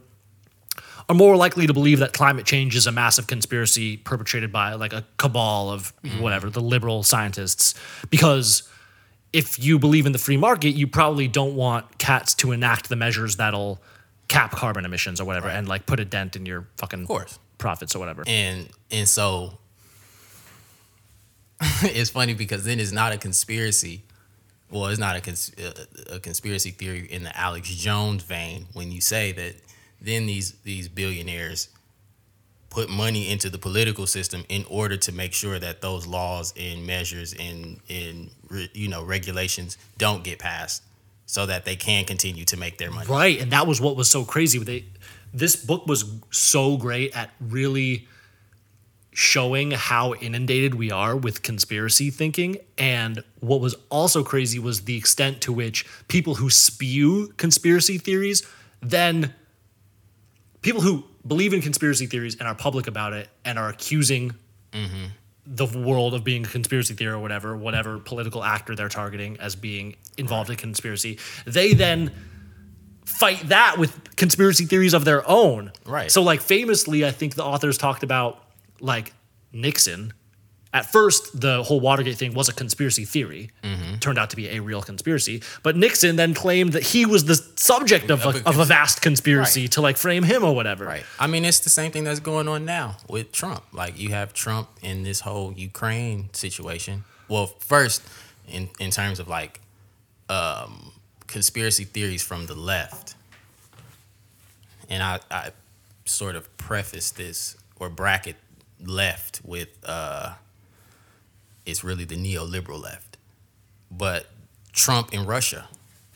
are 1.08 1.14
more 1.14 1.34
likely 1.34 1.66
to 1.66 1.72
believe 1.72 2.00
that 2.00 2.12
climate 2.12 2.44
change 2.44 2.76
is 2.76 2.86
a 2.86 2.92
massive 2.92 3.26
conspiracy 3.26 3.96
perpetrated 3.96 4.52
by 4.52 4.74
like 4.74 4.92
a 4.92 5.06
cabal 5.16 5.70
of 5.70 5.94
whatever, 6.18 6.50
the 6.50 6.60
liberal 6.60 7.02
scientists. 7.02 7.74
Because 8.10 8.68
if 9.32 9.58
you 9.58 9.78
believe 9.78 10.04
in 10.04 10.12
the 10.12 10.18
free 10.18 10.36
market, 10.36 10.72
you 10.72 10.86
probably 10.86 11.26
don't 11.26 11.54
want 11.54 11.96
cats 11.96 12.34
to 12.34 12.52
enact 12.52 12.90
the 12.90 12.96
measures 12.96 13.36
that'll 13.36 13.80
cap 14.28 14.50
carbon 14.50 14.84
emissions 14.84 15.22
or 15.22 15.24
whatever 15.24 15.48
and 15.48 15.66
like 15.66 15.86
put 15.86 16.00
a 16.00 16.04
dent 16.04 16.36
in 16.36 16.44
your 16.44 16.68
fucking 16.76 17.06
course. 17.06 17.38
Profits 17.60 17.94
or 17.94 18.00
whatever. 18.00 18.24
and 18.26 18.68
and 18.90 19.08
so 19.08 19.52
it's 21.82 22.10
funny 22.10 22.34
because 22.34 22.64
then 22.64 22.80
it's 22.80 22.92
not 22.92 23.12
a 23.12 23.18
conspiracy. 23.18 24.02
Well, 24.70 24.86
it's 24.86 25.00
not 25.00 25.16
a, 25.16 25.20
cons- 25.20 25.52
a, 26.12 26.20
conspiracy 26.20 26.70
theory 26.70 27.06
in 27.10 27.24
the 27.24 27.36
Alex 27.36 27.68
Jones 27.68 28.22
vein 28.22 28.66
when 28.72 28.92
you 28.92 29.00
say 29.00 29.32
that 29.32 29.56
then 30.00 30.26
these 30.26 30.52
these 30.62 30.88
billionaires 30.88 31.68
put 32.70 32.88
money 32.88 33.30
into 33.30 33.50
the 33.50 33.58
political 33.58 34.06
system 34.06 34.44
in 34.48 34.64
order 34.70 34.96
to 34.96 35.12
make 35.12 35.32
sure 35.32 35.58
that 35.58 35.82
those 35.82 36.06
laws 36.06 36.54
and 36.56 36.86
measures 36.86 37.34
and 37.34 37.80
and 37.90 38.30
you 38.72 38.88
know 38.88 39.04
regulations 39.04 39.76
don't 39.98 40.22
get 40.24 40.38
passed 40.38 40.82
so 41.26 41.46
that 41.46 41.64
they 41.64 41.76
can 41.76 42.04
continue 42.04 42.44
to 42.44 42.56
make 42.56 42.78
their 42.78 42.90
money. 42.90 43.06
Right, 43.08 43.40
and 43.40 43.52
that 43.52 43.66
was 43.66 43.80
what 43.80 43.96
was 43.96 44.08
so 44.08 44.24
crazy. 44.24 44.58
with 44.58 44.66
They, 44.66 44.84
this 45.32 45.56
book 45.56 45.86
was 45.86 46.04
so 46.30 46.76
great 46.76 47.14
at 47.16 47.30
really 47.40 48.08
showing 49.12 49.72
how 49.72 50.14
inundated 50.14 50.74
we 50.74 50.90
are 50.90 51.16
with 51.16 51.42
conspiracy 51.42 52.10
thinking, 52.10 52.56
and 52.78 53.22
what 53.40 53.60
was 53.60 53.74
also 53.90 54.22
crazy 54.22 54.58
was 54.58 54.82
the 54.82 54.96
extent 54.96 55.40
to 55.42 55.52
which 55.52 55.84
people 56.08 56.36
who 56.36 56.48
spew 56.48 57.32
conspiracy 57.36 57.98
theories 57.98 58.46
then 58.80 59.34
people 60.62 60.80
who 60.80 61.04
believe 61.26 61.52
in 61.52 61.60
conspiracy 61.60 62.06
theories 62.06 62.36
and 62.36 62.48
are 62.48 62.54
public 62.54 62.86
about 62.86 63.12
it 63.12 63.28
and 63.44 63.58
are 63.58 63.68
accusing 63.68 64.34
mm-hmm. 64.72 65.06
the 65.46 65.66
world 65.66 66.14
of 66.14 66.24
being 66.24 66.44
a 66.44 66.48
conspiracy 66.48 66.94
theory 66.94 67.12
or 67.12 67.18
whatever, 67.18 67.56
whatever 67.56 67.98
political 67.98 68.42
actor 68.42 68.74
they're 68.74 68.88
targeting 68.88 69.38
as 69.38 69.54
being 69.54 69.96
involved 70.16 70.50
in 70.50 70.56
conspiracy, 70.56 71.18
they 71.46 71.74
then 71.74 72.10
fight 73.18 73.48
that 73.48 73.76
with 73.78 74.16
conspiracy 74.16 74.64
theories 74.66 74.94
of 74.94 75.04
their 75.04 75.28
own. 75.28 75.72
Right. 75.84 76.10
So, 76.10 76.22
like, 76.22 76.40
famously, 76.40 77.04
I 77.04 77.10
think 77.10 77.34
the 77.34 77.44
authors 77.44 77.76
talked 77.78 78.02
about 78.02 78.42
like 78.80 79.12
Nixon. 79.52 80.12
At 80.72 80.86
first, 80.86 81.40
the 81.40 81.64
whole 81.64 81.80
Watergate 81.80 82.16
thing 82.16 82.32
was 82.32 82.48
a 82.48 82.52
conspiracy 82.52 83.04
theory. 83.04 83.50
Turned 83.98 84.18
out 84.18 84.30
to 84.30 84.36
be 84.36 84.48
a 84.50 84.60
real 84.60 84.80
conspiracy. 84.82 85.42
But 85.64 85.74
Nixon 85.76 86.14
then 86.14 86.32
claimed 86.32 86.74
that 86.74 86.84
he 86.84 87.04
was 87.06 87.24
the 87.24 87.34
subject 87.56 88.08
of 88.08 88.24
Of 88.24 88.36
a, 88.36 88.38
a 88.38 88.42
of 88.44 88.58
a 88.60 88.64
vast 88.64 89.02
conspiracy 89.02 89.62
Right. 89.62 89.72
to 89.72 89.80
like 89.80 89.96
frame 89.96 90.22
him 90.22 90.44
or 90.44 90.54
whatever. 90.54 90.84
Right. 90.84 91.02
I 91.18 91.26
mean, 91.26 91.44
it's 91.44 91.58
the 91.58 91.70
same 91.70 91.90
thing 91.90 92.04
that's 92.04 92.20
going 92.20 92.46
on 92.46 92.64
now 92.64 92.98
with 93.08 93.32
Trump. 93.32 93.64
Like 93.72 93.98
you 93.98 94.10
have 94.10 94.32
Trump 94.32 94.68
in 94.80 95.02
this 95.02 95.20
whole 95.20 95.52
Ukraine 95.54 96.28
situation. 96.32 97.02
Well, 97.28 97.46
first, 97.58 98.00
in 98.46 98.68
in 98.78 98.90
terms 98.92 99.18
of 99.18 99.26
like 99.26 99.60
um, 100.28 100.92
conspiracy 101.30 101.84
theories 101.84 102.22
from 102.22 102.46
the 102.46 102.54
left, 102.54 103.14
and 104.88 105.02
I, 105.02 105.20
I 105.30 105.50
sort 106.04 106.36
of 106.36 106.54
preface 106.56 107.10
this 107.10 107.56
or 107.78 107.88
bracket 107.88 108.36
left 108.84 109.40
with 109.44 109.68
uh, 109.84 110.34
it's 111.64 111.84
really 111.84 112.04
the 112.04 112.16
neoliberal 112.16 112.82
left, 112.82 113.16
but 113.90 114.26
Trump 114.72 115.14
in 115.14 115.24
Russia 115.26 115.68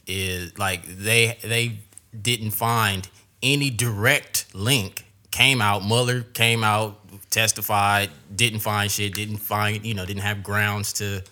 is 0.07 0.59
like 0.59 0.85
they 0.85 1.39
they 1.43 1.79
didn't 2.21 2.51
find 2.51 3.09
any 3.43 3.71
direct 3.71 4.47
link. 4.55 5.05
Came 5.31 5.61
out, 5.61 5.85
Mueller 5.85 6.23
came 6.23 6.63
out, 6.63 7.01
testified, 7.31 8.11
didn't 8.35 8.61
find 8.61 8.89
shit, 8.91 9.15
didn't 9.15 9.39
find, 9.39 9.85
you 9.85 9.93
know, 9.93 10.07
didn't 10.07 10.23
have 10.23 10.45
grounds 10.45 10.93
to 10.95 11.25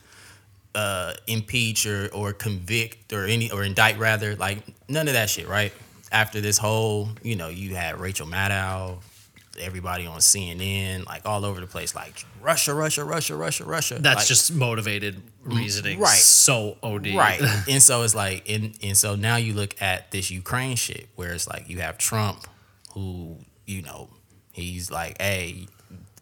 uh, 0.75 1.15
impeach 1.27 1.87
or, 1.87 2.09
or 2.13 2.33
convict 2.33 3.13
or 3.13 3.25
any 3.27 3.51
or 3.51 3.63
indict 3.65 3.99
rather, 3.99 4.35
like 4.37 4.59
none 4.89 5.09
of 5.09 5.15
that 5.15 5.29
shit, 5.31 5.49
right? 5.49 5.73
After 6.11 6.41
this 6.41 6.59
whole, 6.59 7.09
you 7.23 7.37
know, 7.37 7.49
you 7.49 7.75
had 7.75 7.99
Rachel 7.99 8.27
Maddow, 8.27 8.99
everybody 9.61 10.07
on 10.07 10.19
CNN, 10.19 11.07
like 11.07 11.27
all 11.27 11.45
over 11.45 11.61
the 11.61 11.67
place, 11.67 11.95
like 11.95 12.25
Russia, 12.41 12.75
Russia, 12.75 13.05
Russia, 13.05 13.35
Russia, 13.37 13.65
Russia. 13.65 13.99
That's 14.01 14.21
Like, 14.21 14.27
just 14.27 14.53
motivated 14.55 15.23
reasoning. 15.43 15.99
right. 16.01 16.09
So 16.19 16.77
OD. 16.83 17.09
Right. 17.15 17.41
and 17.69 17.83
so 17.83 18.03
it's 18.03 18.15
like 18.15 18.49
and 18.49 18.75
and 18.83 18.97
so 18.97 19.15
now 19.15 19.37
you 19.37 19.53
look 19.55 19.81
at 19.81 20.11
this 20.11 20.31
Ukraine 20.31 20.77
shit 20.77 21.09
where 21.17 21.33
it's 21.33 21.49
like 21.49 21.69
you 21.69 21.81
have 21.81 21.99
Trump 21.99 22.47
who, 22.93 23.39
you 23.67 23.83
know, 23.83 24.09
he's 24.53 24.91
like, 24.91 25.21
hey, 25.21 25.67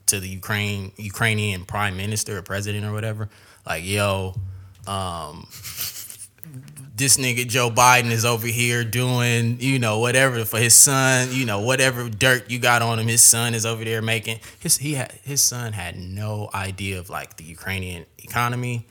to 0.07 0.19
the 0.21 0.29
Ukraine 0.29 0.93
Ukrainian 0.97 1.65
prime 1.65 1.97
minister 1.97 2.39
or 2.39 2.43
president 2.43 2.85
or 2.85 2.93
whatever, 2.93 3.29
like, 3.71 3.87
yo, 3.87 4.35
um 4.89 5.47
this 6.97 7.17
nigga 7.17 7.49
Joe 7.49 7.71
Biden 7.71 8.11
is 8.11 8.25
over 8.25 8.47
here 8.47 8.85
doing, 8.85 9.59
you 9.61 9.79
know, 9.79 10.01
whatever 10.01 10.45
for 10.45 10.59
his 10.59 10.75
son, 10.75 11.29
you 11.31 11.47
know, 11.47 11.61
whatever 11.61 12.11
dirt 12.11 12.51
you 12.51 12.59
got 12.59 12.83
on 12.83 12.99
him, 12.99 13.07
his 13.07 13.23
son 13.23 13.55
is 13.55 13.65
over 13.65 13.85
there 13.85 14.03
making. 14.03 14.41
His 14.59 14.77
he 14.77 14.95
had 14.95 15.13
his 15.23 15.41
son 15.41 15.73
had 15.73 15.97
no 15.97 16.51
idea 16.53 16.99
of 16.99 17.09
like 17.09 17.37
the 17.37 17.45
Ukrainian 17.45 18.07
economy 18.19 18.87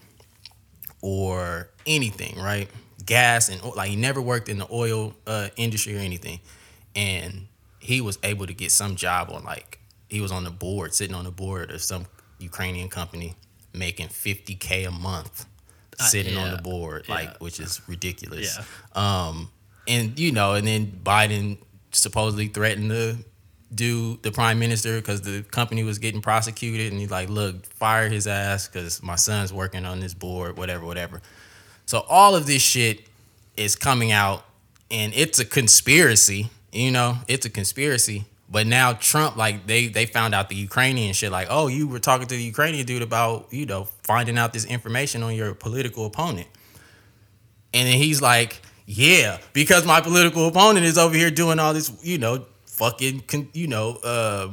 or 1.01 1.69
anything, 1.85 2.39
right? 2.39 2.69
Gas 3.05 3.49
and 3.49 3.61
like 3.75 3.89
he 3.89 3.97
never 3.97 4.21
worked 4.21 4.47
in 4.47 4.59
the 4.59 4.67
oil 4.71 5.13
uh, 5.27 5.49
industry 5.57 5.95
or 5.97 5.99
anything, 5.99 6.39
and 6.95 7.47
he 7.79 7.99
was 7.99 8.17
able 8.23 8.47
to 8.47 8.53
get 8.53 8.71
some 8.71 8.95
job 8.95 9.29
on 9.29 9.43
like 9.43 9.79
he 10.07 10.21
was 10.21 10.31
on 10.31 10.45
the 10.45 10.51
board, 10.51 10.93
sitting 10.93 11.15
on 11.15 11.25
the 11.25 11.31
board 11.31 11.69
of 11.69 11.81
some 11.81 12.05
Ukrainian 12.39 12.89
company, 12.89 13.35
making 13.73 14.09
fifty 14.09 14.55
k 14.55 14.85
a 14.85 14.91
month, 14.91 15.45
sitting 15.99 16.37
on 16.37 16.43
Uh, 16.43 16.45
yeah, 16.51 16.55
the 16.55 16.61
board, 16.61 17.05
yeah. 17.07 17.15
like 17.15 17.37
which 17.39 17.59
is 17.59 17.81
ridiculous. 17.87 18.57
Yeah. 18.57 19.27
Um, 19.27 19.49
and 19.87 20.17
you 20.19 20.31
know, 20.31 20.53
and 20.53 20.67
then 20.67 20.99
Biden 21.03 21.57
supposedly 21.91 22.47
threatened 22.47 22.91
to 22.91 23.17
do 23.73 24.17
the 24.23 24.31
prime 24.31 24.57
minister 24.57 24.95
because 24.99 25.21
the 25.21 25.43
company 25.43 25.83
was 25.83 25.99
getting 25.99 26.21
prosecuted, 26.21 26.91
and 26.91 26.99
he's 26.99 27.11
like, 27.11 27.29
"Look, 27.29 27.65
fire 27.65 28.09
his 28.09 28.27
ass 28.27 28.67
because 28.67 29.01
my 29.03 29.15
son's 29.15 29.53
working 29.53 29.85
on 29.85 29.99
this 29.99 30.13
board, 30.13 30.57
whatever, 30.57 30.85
whatever." 30.85 31.21
So 31.85 31.99
all 32.09 32.35
of 32.35 32.45
this 32.45 32.61
shit 32.61 33.07
is 33.57 33.75
coming 33.75 34.11
out, 34.11 34.45
and 34.89 35.13
it's 35.13 35.39
a 35.39 35.45
conspiracy. 35.45 36.49
You 36.71 36.91
know, 36.91 37.17
it's 37.27 37.45
a 37.47 37.49
conspiracy, 37.49 38.25
But 38.51 38.65
now 38.65 38.93
Trump, 38.93 39.35
like 39.35 39.67
they 39.67 39.87
they 39.87 40.05
found 40.05 40.33
out 40.33 40.49
the 40.49 40.55
Ukrainian 40.55 41.13
shit, 41.13 41.31
like, 41.31 41.47
oh, 41.51 41.67
you 41.67 41.87
were 41.87 41.99
talking 41.99 42.27
to 42.27 42.35
the 42.35 42.41
Ukrainian 42.41 42.85
dude 42.85 43.03
about, 43.03 43.53
you 43.53 43.65
know, 43.65 43.83
finding 44.03 44.37
out 44.37 44.53
this 44.53 44.65
information 44.65 45.21
on 45.21 45.35
your 45.35 45.53
political 45.53 46.05
opponent. 46.05 46.47
And 47.73 47.87
then 47.87 47.97
he's 47.97 48.21
like, 48.21 48.59
yeah, 48.87 49.37
because 49.53 49.85
my 49.85 50.01
political 50.01 50.47
opponent 50.47 50.85
is 50.85 50.97
over 50.97 51.15
here 51.15 51.29
doing 51.29 51.59
all 51.59 51.73
this, 51.75 51.91
you 52.03 52.17
know, 52.17 52.45
fucking, 52.65 53.23
you 53.53 53.67
know, 53.67 53.97
uh, 54.03 54.49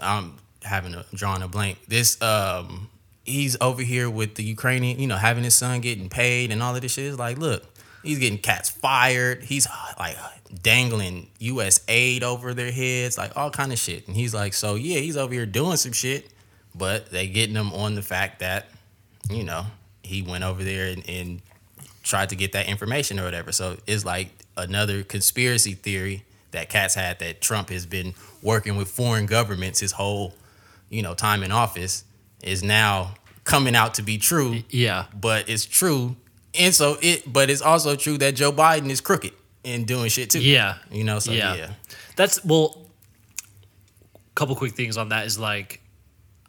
I'm 0.00 0.36
having 0.62 0.94
a 0.94 1.04
drawing 1.14 1.42
a 1.42 1.46
blank. 1.48 1.78
This, 1.86 2.20
um, 2.20 2.90
he's 3.24 3.56
over 3.60 3.82
here 3.82 4.10
with 4.10 4.34
the 4.34 4.42
Ukrainian, 4.42 4.98
you 4.98 5.06
know, 5.06 5.16
having 5.16 5.44
his 5.44 5.54
son 5.54 5.80
getting 5.82 6.08
paid 6.08 6.50
and 6.50 6.60
all 6.60 6.74
of 6.74 6.82
this 6.82 6.94
shit. 6.94 7.06
It's 7.06 7.18
like, 7.18 7.38
look, 7.38 7.62
he's 8.04 8.18
getting 8.18 8.38
cats 8.38 8.68
fired. 8.68 9.42
He's 9.42 9.66
uh, 9.66 9.92
like 9.98 10.16
dangling 10.62 11.30
U.S. 11.40 11.80
aid 11.88 12.22
over 12.22 12.54
their 12.54 12.70
heads, 12.70 13.18
like 13.18 13.36
all 13.36 13.50
kind 13.50 13.72
of 13.72 13.78
shit. 13.78 14.06
And 14.06 14.16
he's 14.16 14.34
like, 14.34 14.54
so 14.54 14.74
yeah, 14.74 14.98
he's 15.00 15.16
over 15.16 15.32
here 15.32 15.46
doing 15.46 15.76
some 15.76 15.92
shit, 15.92 16.30
but 16.74 17.10
they 17.10 17.26
getting 17.26 17.56
him 17.56 17.72
on 17.72 17.94
the 17.94 18.02
fact 18.02 18.40
that, 18.40 18.66
you 19.30 19.44
know, 19.44 19.66
he 20.02 20.22
went 20.22 20.44
over 20.44 20.62
there 20.62 20.88
and, 20.88 21.08
and 21.08 21.42
tried 22.02 22.28
to 22.28 22.36
get 22.36 22.52
that 22.52 22.68
information 22.68 23.18
or 23.18 23.24
whatever. 23.24 23.52
So 23.52 23.78
it's 23.86 24.04
like 24.04 24.28
another 24.56 25.02
conspiracy 25.02 25.74
theory 25.74 26.24
that 26.52 26.68
cats 26.68 26.94
had 26.94 27.18
that 27.18 27.40
Trump 27.40 27.70
has 27.70 27.86
been 27.86 28.14
working 28.42 28.76
with 28.76 28.88
foreign 28.88 29.26
governments 29.26 29.80
his 29.80 29.92
whole, 29.92 30.34
you 30.88 31.02
know, 31.02 31.14
time 31.14 31.42
in 31.42 31.50
office 31.50 32.04
is 32.42 32.62
now 32.62 33.14
coming 33.44 33.74
out 33.74 33.94
to 33.94 34.02
be 34.02 34.18
true. 34.18 34.60
Yeah. 34.70 35.06
But 35.18 35.48
it's 35.48 35.64
true. 35.64 36.16
And 36.58 36.74
so 36.74 36.96
it 37.02 37.30
but 37.30 37.50
it's 37.50 37.62
also 37.62 37.96
true 37.96 38.18
that 38.18 38.34
Joe 38.34 38.52
Biden 38.52 38.90
is 38.90 39.00
crooked 39.00 39.32
and 39.64 39.86
doing 39.86 40.08
shit 40.08 40.30
too. 40.30 40.40
Yeah. 40.40 40.76
You 40.90 41.04
know, 41.04 41.18
so 41.18 41.32
Yeah. 41.32 41.54
yeah. 41.54 41.70
That's 42.16 42.44
well. 42.44 42.80
A 44.14 44.34
Couple 44.34 44.56
quick 44.56 44.72
things 44.72 44.96
on 44.96 45.10
that 45.10 45.26
is 45.26 45.38
like, 45.38 45.80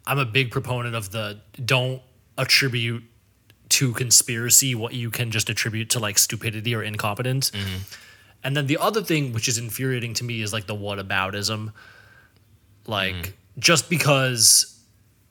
I'm 0.06 0.18
a 0.18 0.24
big 0.24 0.50
proponent 0.50 0.96
of 0.96 1.12
the 1.12 1.38
don't 1.64 2.02
attribute 2.36 3.04
to 3.68 3.92
conspiracy 3.92 4.74
what 4.74 4.92
you 4.92 5.10
can 5.10 5.30
just 5.30 5.48
attribute 5.50 5.90
to 5.90 6.00
like 6.00 6.18
stupidity 6.18 6.74
or 6.74 6.82
incompetence. 6.82 7.52
Mm-hmm. 7.52 7.78
And 8.42 8.56
then 8.56 8.66
the 8.66 8.78
other 8.78 9.02
thing, 9.02 9.32
which 9.32 9.48
is 9.48 9.58
infuriating 9.58 10.14
to 10.14 10.24
me, 10.24 10.40
is 10.42 10.52
like 10.52 10.66
the 10.66 10.74
whataboutism. 10.74 11.72
Like 12.86 13.14
mm-hmm. 13.14 13.30
just 13.60 13.88
because, 13.88 14.75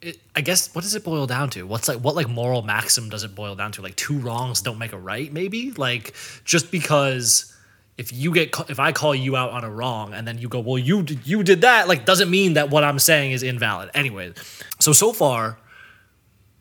it, 0.02 0.18
I 0.34 0.40
guess, 0.40 0.74
what 0.74 0.82
does 0.82 0.94
it 0.94 1.04
boil 1.04 1.26
down 1.26 1.50
to? 1.50 1.62
What's 1.66 1.88
like 1.88 1.98
what 1.98 2.14
like 2.14 2.28
moral 2.28 2.62
maxim 2.62 3.08
does 3.08 3.24
it 3.24 3.34
boil 3.34 3.54
down 3.54 3.72
to? 3.72 3.82
Like 3.82 3.96
two 3.96 4.18
wrongs 4.18 4.60
don't 4.60 4.78
make 4.78 4.92
a 4.92 4.98
right, 4.98 5.32
maybe. 5.32 5.72
Like 5.72 6.14
just 6.44 6.70
because 6.70 7.52
if 7.96 8.12
you 8.12 8.32
get 8.32 8.54
if 8.68 8.78
I 8.78 8.92
call 8.92 9.14
you 9.14 9.36
out 9.36 9.50
on 9.50 9.64
a 9.64 9.70
wrong 9.70 10.12
and 10.12 10.26
then 10.26 10.38
you 10.38 10.48
go, 10.48 10.60
well, 10.60 10.78
you 10.78 11.02
did, 11.02 11.26
you 11.26 11.42
did 11.42 11.62
that, 11.62 11.88
like 11.88 12.04
doesn't 12.04 12.30
mean 12.30 12.54
that 12.54 12.70
what 12.70 12.84
I'm 12.84 12.98
saying 12.98 13.32
is 13.32 13.42
invalid. 13.42 13.90
Anyway, 13.94 14.32
so 14.80 14.92
so 14.92 15.12
far, 15.12 15.58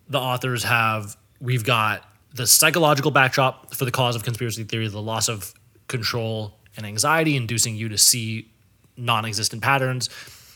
the 0.07 0.19
authors 0.19 0.63
have 0.63 1.17
we've 1.41 1.65
got 1.65 2.03
the 2.33 2.47
psychological 2.47 3.11
backdrop 3.11 3.73
for 3.73 3.86
the 3.86 3.91
cause 3.91 4.15
of 4.15 4.23
conspiracy 4.23 4.63
theory, 4.63 4.88
the 4.88 5.01
loss 5.01 5.29
of 5.29 5.53
control 5.88 6.57
and 6.77 6.86
anxiety, 6.86 7.36
inducing 7.36 7.75
you 7.75 7.89
to 7.89 7.97
see 7.97 8.49
non-existent 8.97 9.61
patterns. 9.61 10.09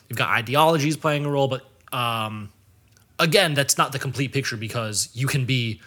You've 0.07 0.17
got 0.17 0.29
ideologies 0.29 0.97
playing 0.97 1.25
a 1.25 1.29
role, 1.29 1.47
but 1.47 1.65
um, 1.93 2.49
again, 3.19 3.53
that's 3.53 3.77
not 3.77 3.91
the 3.91 3.99
complete 3.99 4.33
picture 4.33 4.57
because 4.57 5.09
you 5.13 5.27
can 5.27 5.45
be 5.45 5.81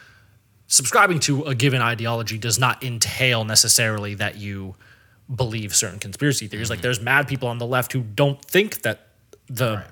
subscribing 0.66 1.20
to 1.20 1.44
a 1.44 1.54
given 1.54 1.82
ideology 1.82 2.38
does 2.38 2.58
not 2.58 2.82
entail 2.82 3.44
necessarily 3.44 4.14
that 4.14 4.36
you 4.36 4.74
believe 5.34 5.74
certain 5.74 5.98
conspiracy 5.98 6.46
theories. 6.46 6.70
Like 6.70 6.78
mm-hmm. 6.78 6.84
there's 6.84 7.00
mad 7.00 7.28
people 7.28 7.48
on 7.48 7.58
the 7.58 7.66
left 7.66 7.92
who 7.92 8.02
don't 8.02 8.42
think 8.44 8.82
that 8.82 9.08
the 9.48 9.84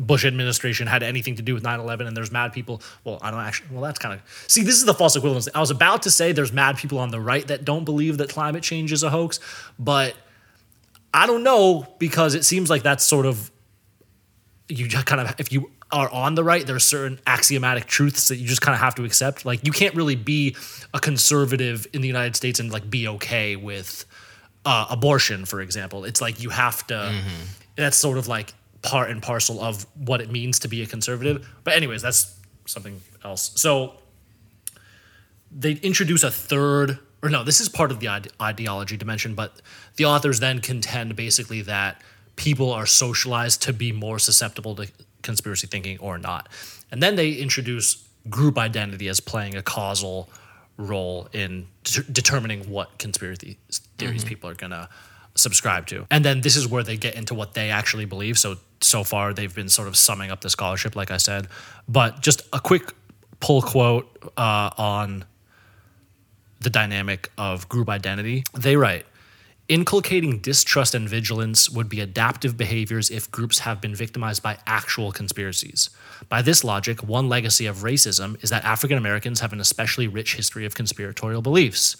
Bush 0.00 0.24
administration 0.24 0.86
had 0.86 1.02
anything 1.02 1.36
to 1.36 1.42
do 1.42 1.54
with 1.54 1.64
9/11 1.64 2.06
and 2.06 2.16
there's 2.16 2.30
mad 2.30 2.52
people, 2.52 2.80
well, 3.04 3.18
I 3.20 3.30
don't 3.30 3.40
actually 3.40 3.68
well 3.72 3.82
that's 3.82 3.98
kind 3.98 4.14
of 4.14 4.44
See, 4.46 4.62
this 4.62 4.76
is 4.76 4.84
the 4.84 4.94
false 4.94 5.16
equivalence. 5.16 5.48
I 5.54 5.60
was 5.60 5.70
about 5.70 6.02
to 6.02 6.10
say 6.10 6.32
there's 6.32 6.52
mad 6.52 6.76
people 6.76 6.98
on 6.98 7.10
the 7.10 7.20
right 7.20 7.46
that 7.48 7.64
don't 7.64 7.84
believe 7.84 8.18
that 8.18 8.28
climate 8.28 8.62
change 8.62 8.92
is 8.92 9.02
a 9.02 9.10
hoax, 9.10 9.40
but 9.78 10.14
I 11.12 11.26
don't 11.26 11.42
know 11.42 11.86
because 11.98 12.34
it 12.34 12.44
seems 12.44 12.70
like 12.70 12.82
that's 12.82 13.04
sort 13.04 13.26
of 13.26 13.50
you 14.68 14.88
kind 14.88 15.20
of 15.20 15.34
if 15.38 15.52
you 15.52 15.70
are 15.90 16.10
on 16.10 16.34
the 16.34 16.44
right 16.44 16.66
there's 16.66 16.84
certain 16.84 17.18
axiomatic 17.26 17.86
truths 17.86 18.28
that 18.28 18.36
you 18.36 18.46
just 18.46 18.60
kind 18.60 18.74
of 18.74 18.80
have 18.80 18.94
to 18.96 19.04
accept. 19.04 19.44
Like 19.44 19.64
you 19.64 19.72
can't 19.72 19.94
really 19.94 20.16
be 20.16 20.54
a 20.92 21.00
conservative 21.00 21.86
in 21.92 22.02
the 22.02 22.08
united 22.08 22.36
states 22.36 22.60
and 22.60 22.70
like 22.70 22.88
be 22.90 23.08
okay 23.08 23.56
with 23.56 24.04
uh, 24.64 24.86
abortion 24.90 25.44
for 25.44 25.60
example. 25.60 26.04
It's 26.04 26.20
like 26.20 26.42
you 26.42 26.50
have 26.50 26.86
to 26.88 27.14
that's 27.76 27.96
sort 27.96 28.18
of 28.18 28.28
like 28.28 28.52
part 28.82 29.10
and 29.10 29.22
parcel 29.22 29.60
of 29.60 29.86
what 29.96 30.20
it 30.20 30.30
means 30.30 30.58
to 30.60 30.68
be 30.68 30.82
a 30.82 30.86
conservative. 30.86 31.48
But 31.64 31.74
anyways 31.74 32.02
that's 32.02 32.38
something 32.66 33.00
else. 33.24 33.52
So 33.56 33.94
they 35.50 35.72
introduce 35.72 36.22
a 36.22 36.30
third 36.30 36.98
or 37.22 37.30
no 37.30 37.42
this 37.42 37.60
is 37.60 37.68
part 37.68 37.90
of 37.90 38.00
the 38.00 38.08
ide- 38.08 38.28
ideology 38.40 38.96
dimension 38.96 39.34
but 39.34 39.62
the 39.96 40.04
authors 40.04 40.40
then 40.40 40.60
contend 40.60 41.16
basically 41.16 41.62
that 41.62 42.02
people 42.36 42.70
are 42.70 42.86
socialized 42.86 43.62
to 43.62 43.72
be 43.72 43.90
more 43.90 44.18
susceptible 44.18 44.74
to 44.76 44.86
conspiracy 45.28 45.66
thinking 45.66 45.98
or 45.98 46.16
not. 46.16 46.48
And 46.90 47.02
then 47.02 47.16
they 47.16 47.32
introduce 47.32 47.88
group 48.30 48.56
identity 48.58 49.08
as 49.08 49.20
playing 49.20 49.54
a 49.56 49.62
causal 49.62 50.28
role 50.78 51.28
in 51.32 51.66
det- 51.84 52.10
determining 52.20 52.60
what 52.70 52.98
conspiracy 52.98 53.58
theories 53.98 54.24
people 54.24 54.48
are 54.48 54.54
going 54.54 54.70
to 54.70 54.88
subscribe 55.34 55.86
to. 55.86 56.06
And 56.10 56.24
then 56.24 56.40
this 56.40 56.56
is 56.56 56.66
where 56.66 56.82
they 56.82 56.96
get 56.96 57.14
into 57.14 57.34
what 57.34 57.52
they 57.52 57.70
actually 57.70 58.06
believe. 58.06 58.38
So 58.38 58.56
so 58.80 59.04
far 59.04 59.34
they've 59.34 59.54
been 59.54 59.68
sort 59.68 59.88
of 59.88 59.96
summing 59.96 60.30
up 60.30 60.40
the 60.40 60.50
scholarship 60.50 60.96
like 60.96 61.10
i 61.10 61.16
said. 61.18 61.48
But 61.88 62.10
just 62.22 62.42
a 62.52 62.60
quick 62.60 62.84
pull 63.40 63.60
quote 63.60 64.06
uh, 64.36 64.70
on 64.78 65.24
the 66.60 66.70
dynamic 66.70 67.30
of 67.36 67.68
group 67.68 67.88
identity. 67.88 68.44
They 68.54 68.76
write 68.76 69.04
Inculcating 69.68 70.38
distrust 70.38 70.94
and 70.94 71.06
vigilance 71.06 71.68
would 71.68 71.90
be 71.90 72.00
adaptive 72.00 72.56
behaviors 72.56 73.10
if 73.10 73.30
groups 73.30 73.58
have 73.58 73.82
been 73.82 73.94
victimized 73.94 74.42
by 74.42 74.56
actual 74.66 75.12
conspiracies. 75.12 75.90
By 76.30 76.40
this 76.40 76.64
logic, 76.64 77.02
one 77.02 77.28
legacy 77.28 77.66
of 77.66 77.78
racism 77.78 78.42
is 78.42 78.48
that 78.48 78.64
African 78.64 78.96
Americans 78.96 79.40
have 79.40 79.52
an 79.52 79.60
especially 79.60 80.08
rich 80.08 80.36
history 80.36 80.64
of 80.64 80.74
conspiratorial 80.74 81.42
beliefs. 81.42 81.98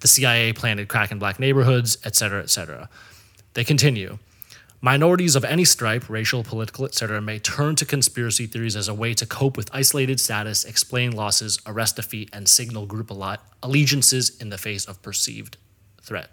The 0.00 0.08
CIA 0.08 0.54
planted 0.54 0.88
crack 0.88 1.12
in 1.12 1.18
black 1.18 1.38
neighborhoods, 1.38 1.98
et 2.02 2.16
cetera, 2.16 2.42
et 2.42 2.48
cetera. 2.48 2.88
They 3.52 3.64
continue. 3.64 4.18
Minorities 4.80 5.36
of 5.36 5.44
any 5.44 5.66
stripe, 5.66 6.08
racial, 6.08 6.44
political, 6.44 6.86
etc., 6.86 7.20
may 7.20 7.38
turn 7.38 7.76
to 7.76 7.84
conspiracy 7.84 8.46
theories 8.46 8.76
as 8.76 8.88
a 8.88 8.94
way 8.94 9.12
to 9.12 9.26
cope 9.26 9.58
with 9.58 9.68
isolated 9.70 10.18
status, 10.18 10.64
explain 10.64 11.12
losses, 11.12 11.58
arrest 11.66 11.96
defeat, 11.96 12.30
and 12.32 12.48
signal 12.48 12.86
group 12.86 13.10
alle- 13.10 13.36
allegiances 13.62 14.34
in 14.38 14.48
the 14.48 14.56
face 14.56 14.86
of 14.86 15.02
perceived 15.02 15.58
threat. 16.00 16.30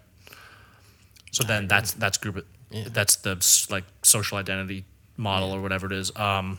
So 1.34 1.44
then 1.44 1.68
that's 1.68 1.94
that's 1.94 2.18
group 2.18 2.46
that's 2.70 3.16
the 3.16 3.36
like 3.70 3.84
social 4.02 4.38
identity 4.38 4.84
model 5.16 5.52
or 5.52 5.60
whatever 5.60 5.86
it 5.86 5.92
is. 5.92 6.16
Um, 6.16 6.58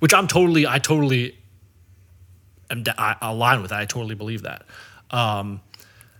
which 0.00 0.14
I'm 0.14 0.28
totally 0.28 0.66
I 0.66 0.78
totally 0.78 1.38
am 2.70 2.84
I 2.98 3.16
align 3.22 3.62
with 3.62 3.70
that. 3.70 3.80
I 3.80 3.86
totally 3.86 4.14
believe 4.14 4.42
that. 4.42 4.64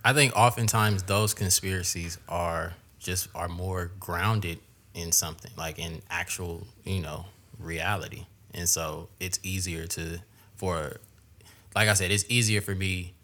I 0.03 0.13
think 0.13 0.35
oftentimes 0.35 1.03
those 1.03 1.33
conspiracies 1.33 2.19
are 2.29 2.75
just 2.99 3.29
are 3.35 3.49
more 3.49 3.91
grounded 3.99 4.59
in 4.93 5.11
something, 5.11 5.51
like 5.57 5.79
in 5.79 6.03
actual, 6.09 6.67
you 6.83 7.01
know, 7.01 7.25
reality. 7.59 8.25
And 8.53 8.69
so 8.69 9.09
it's 9.19 9.39
easier 9.43 9.87
to 9.87 10.19
for 10.55 10.97
like 11.75 11.89
I 11.89 11.93
said, 11.93 12.11
it's 12.11 12.25
easier 12.29 12.61
for 12.61 12.75
me 12.75 13.14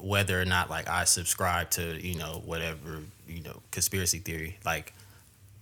whether 0.00 0.40
or 0.40 0.44
not 0.44 0.70
like 0.70 0.88
I 0.88 1.04
subscribe 1.04 1.70
to, 1.70 1.94
you 2.00 2.18
know, 2.18 2.42
whatever, 2.44 3.02
you 3.26 3.42
know, 3.42 3.60
conspiracy 3.70 4.18
theory. 4.18 4.58
Like 4.64 4.92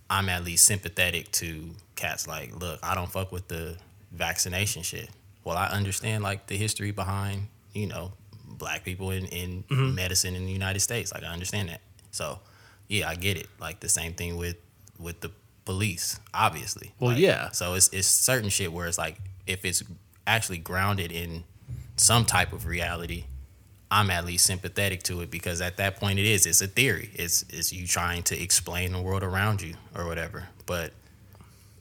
I'm 0.09 0.29
at 0.29 0.43
least 0.43 0.65
sympathetic 0.65 1.31
to 1.33 1.71
cats 1.95 2.27
like, 2.27 2.55
look, 2.59 2.79
I 2.83 2.95
don't 2.95 3.11
fuck 3.11 3.31
with 3.31 3.47
the 3.47 3.77
vaccination 4.11 4.83
shit. 4.83 5.09
Well, 5.43 5.57
I 5.57 5.67
understand 5.67 6.23
like 6.23 6.47
the 6.47 6.57
history 6.57 6.91
behind, 6.91 7.47
you 7.73 7.87
know, 7.87 8.13
black 8.45 8.83
people 8.83 9.11
in, 9.11 9.25
in 9.25 9.63
mm-hmm. 9.63 9.95
medicine 9.95 10.35
in 10.35 10.45
the 10.45 10.51
United 10.51 10.79
States. 10.79 11.13
Like 11.13 11.23
I 11.23 11.27
understand 11.27 11.69
that. 11.69 11.81
So 12.11 12.39
yeah, 12.87 13.09
I 13.09 13.15
get 13.15 13.37
it. 13.37 13.47
Like 13.59 13.79
the 13.79 13.89
same 13.89 14.13
thing 14.13 14.37
with 14.37 14.57
with 14.99 15.21
the 15.21 15.31
police, 15.65 16.19
obviously. 16.33 16.93
Well, 16.99 17.11
Like, 17.11 17.19
yeah. 17.19 17.51
So 17.51 17.73
it's 17.73 17.89
it's 17.89 18.07
certain 18.07 18.49
shit 18.49 18.71
where 18.71 18.87
it's 18.87 18.97
like 18.97 19.17
if 19.45 19.65
it's 19.65 19.83
actually 20.25 20.57
grounded 20.57 21.11
in 21.11 21.43
some 21.95 22.25
type 22.25 22.53
of 22.53 22.65
reality, 22.65 23.25
I'm 23.89 24.09
at 24.09 24.25
least 24.25 24.45
sympathetic 24.45 25.03
to 25.03 25.21
it 25.21 25.31
because 25.31 25.61
at 25.61 25.77
that 25.77 25.97
point 25.97 26.19
it 26.19 26.25
is 26.25 26.45
it's 26.45 26.61
a 26.61 26.67
theory. 26.67 27.09
It's 27.13 27.45
it's 27.49 27.71
you 27.71 27.87
trying 27.87 28.23
to 28.23 28.41
explain 28.41 28.91
the 28.91 29.01
world 29.01 29.23
around 29.23 29.61
you 29.61 29.75
or 29.95 30.05
whatever. 30.05 30.49
But 30.65 30.91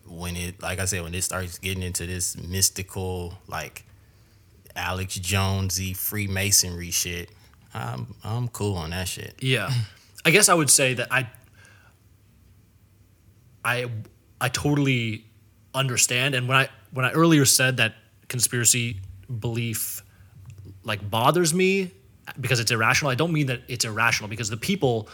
when 0.07 0.37
it 0.37 0.63
like 0.63 0.79
I 0.79 0.85
said 0.85 1.03
when 1.03 1.15
it 1.15 1.23
starts 1.23 1.59
getting 1.59 1.83
into 1.83 2.07
this 2.07 2.37
mystical 2.37 3.35
like 3.49 3.85
Alex 4.77 5.17
Jonesy 5.17 5.95
Freemasonry 5.95 6.93
shit, 6.93 7.31
I'm 7.75 8.15
I'm 8.23 8.49
cool 8.49 8.77
on 8.77 8.91
that 8.91 9.09
shit. 9.09 9.35
Yeah. 9.41 9.71
I 10.25 10.31
guess 10.31 10.49
I 10.49 10.55
would 10.55 10.71
say 10.71 10.95
that 10.95 11.09
I 11.11 11.29
I 13.65 13.91
I 14.41 14.49
totally 14.49 15.25
understand. 15.75 16.37
And 16.37 16.47
when 16.47 16.57
I 16.57 16.69
when 16.93 17.05
I 17.05 17.11
earlier 17.11 17.45
said 17.45 17.79
that 17.79 17.95
conspiracy 18.29 19.01
belief 19.41 20.03
like 20.87 21.11
bothers 21.11 21.53
me 21.53 21.91
because 22.41 22.61
it's 22.61 22.70
irrational, 22.70 23.11
I 23.11 23.14
don't 23.14 23.32
mean 23.32 23.47
that 23.49 23.61
it's 23.68 23.84
irrational 23.84 24.30
because 24.30 24.49
the 24.49 24.57
people 24.57 25.09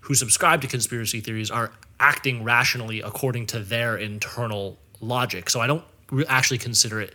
who 0.00 0.14
subscribe 0.14 0.62
to 0.62 0.68
conspiracy 0.68 1.20
theories 1.20 1.50
are 1.50 1.72
acting 2.00 2.44
rationally 2.44 3.00
according 3.02 3.46
to 3.48 3.58
their 3.58 3.96
internal 3.96 4.78
logic. 5.00 5.50
So 5.50 5.60
I 5.60 5.66
don't 5.66 5.84
actually 6.28 6.58
consider 6.58 7.00
it 7.00 7.14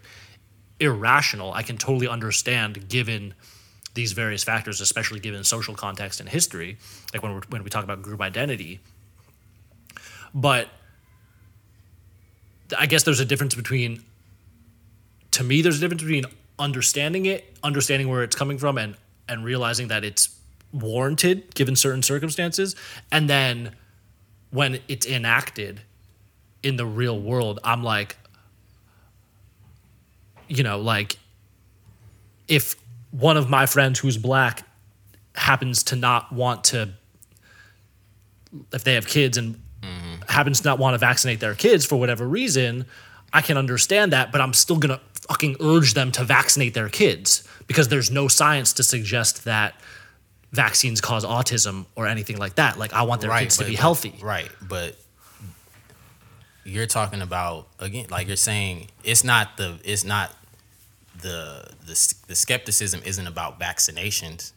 irrational. 0.80 1.54
I 1.54 1.64
can 1.64 1.78
totally 1.78 2.08
understand 2.08 2.90
given 2.90 3.34
these 3.94 4.12
various 4.12 4.44
factors, 4.44 4.82
especially 4.82 5.20
given 5.20 5.44
social 5.44 5.74
context 5.74 6.20
and 6.20 6.28
history, 6.28 6.78
like 7.14 7.24
when, 7.24 7.42
when 7.50 7.64
we 7.64 7.70
talk 7.70 7.84
about 7.84 8.02
group 8.02 8.22
identity. 8.22 8.80
But 10.34 10.70
I 12.78 12.86
guess 12.86 13.04
there's 13.04 13.20
a 13.20 13.26
difference 13.26 13.56
between, 13.56 14.04
to 15.32 15.44
me, 15.44 15.62
there's 15.62 15.78
a 15.78 15.82
difference 15.82 16.04
between 16.04 16.26
understanding 16.60 17.26
it, 17.26 17.58
understanding 17.64 18.10
where 18.10 18.24
it's 18.24 18.36
coming 18.36 18.58
from, 18.58 18.78
and 18.78 18.96
and 19.28 19.46
realizing 19.46 19.88
that 19.90 20.04
it's 20.04 20.38
warranted 20.74 21.54
given 21.56 21.76
certain 21.76 22.02
circumstances, 22.04 22.76
and 23.12 23.30
then 23.30 23.76
when 24.52 24.80
it's 24.88 25.06
enacted 25.06 25.82
in 26.64 26.76
the 26.76 26.86
real 26.86 27.20
world, 27.20 27.60
I'm 27.64 27.84
like, 27.84 28.18
you 30.48 30.64
know, 30.64 30.80
like 30.80 31.18
if 32.48 32.76
one 33.12 33.38
of 33.38 33.50
my 33.50 33.66
friends 33.66 34.00
who's 34.00 34.18
black 34.18 34.68
happens 35.36 35.84
to 35.84 35.96
not 35.96 36.32
want 36.32 36.66
to, 36.66 36.90
if 38.74 38.84
they 38.84 38.96
have 38.96 39.08
kids 39.08 39.38
and 39.38 39.56
mm-hmm. 39.82 40.22
happens 40.28 40.62
to 40.62 40.68
not 40.68 40.80
want 40.80 40.94
to 40.94 40.98
vaccinate 40.98 41.40
their 41.40 41.56
kids 41.56 41.86
for 41.86 41.98
whatever 41.98 42.28
reason, 42.28 42.86
I 43.34 43.42
can 43.42 43.58
understand 43.58 44.12
that, 44.12 44.32
but 44.32 44.42
I'm 44.42 44.54
still 44.54 44.78
gonna 44.78 45.00
fucking 45.28 45.58
urge 45.62 45.94
them 45.94 46.12
to 46.14 46.24
vaccinate 46.24 46.74
their 46.74 46.90
kids 46.90 47.48
because 47.68 47.88
there's 47.88 48.12
no 48.12 48.28
science 48.28 48.74
to 48.74 48.84
suggest 48.84 49.46
that 49.46 49.76
vaccines 50.52 51.00
cause 51.00 51.26
autism 51.26 51.86
or 51.96 52.08
anything 52.08 52.38
like 52.38 52.56
that. 52.56 52.78
Like 52.78 52.94
I 52.94 53.04
want 53.04 53.22
their 53.22 53.38
kids 53.38 53.58
to 53.58 53.66
be 53.66 53.74
but- 53.74 53.80
healthy. 53.80 54.16
Right, 54.22 54.50
but 54.68 54.96
you're 56.64 56.88
talking 56.88 57.22
about 57.22 57.68
again, 57.80 58.08
like 58.10 58.28
you're 58.28 58.36
saying, 58.36 58.90
it's 59.04 59.24
not 59.24 59.58
the 59.58 59.80
it's 59.84 60.04
not 60.04 60.32
the 61.22 61.68
the 61.86 62.16
the 62.28 62.36
skepticism 62.36 63.02
isn't 63.06 63.28
about 63.28 63.60
vaccinations. 63.60 64.52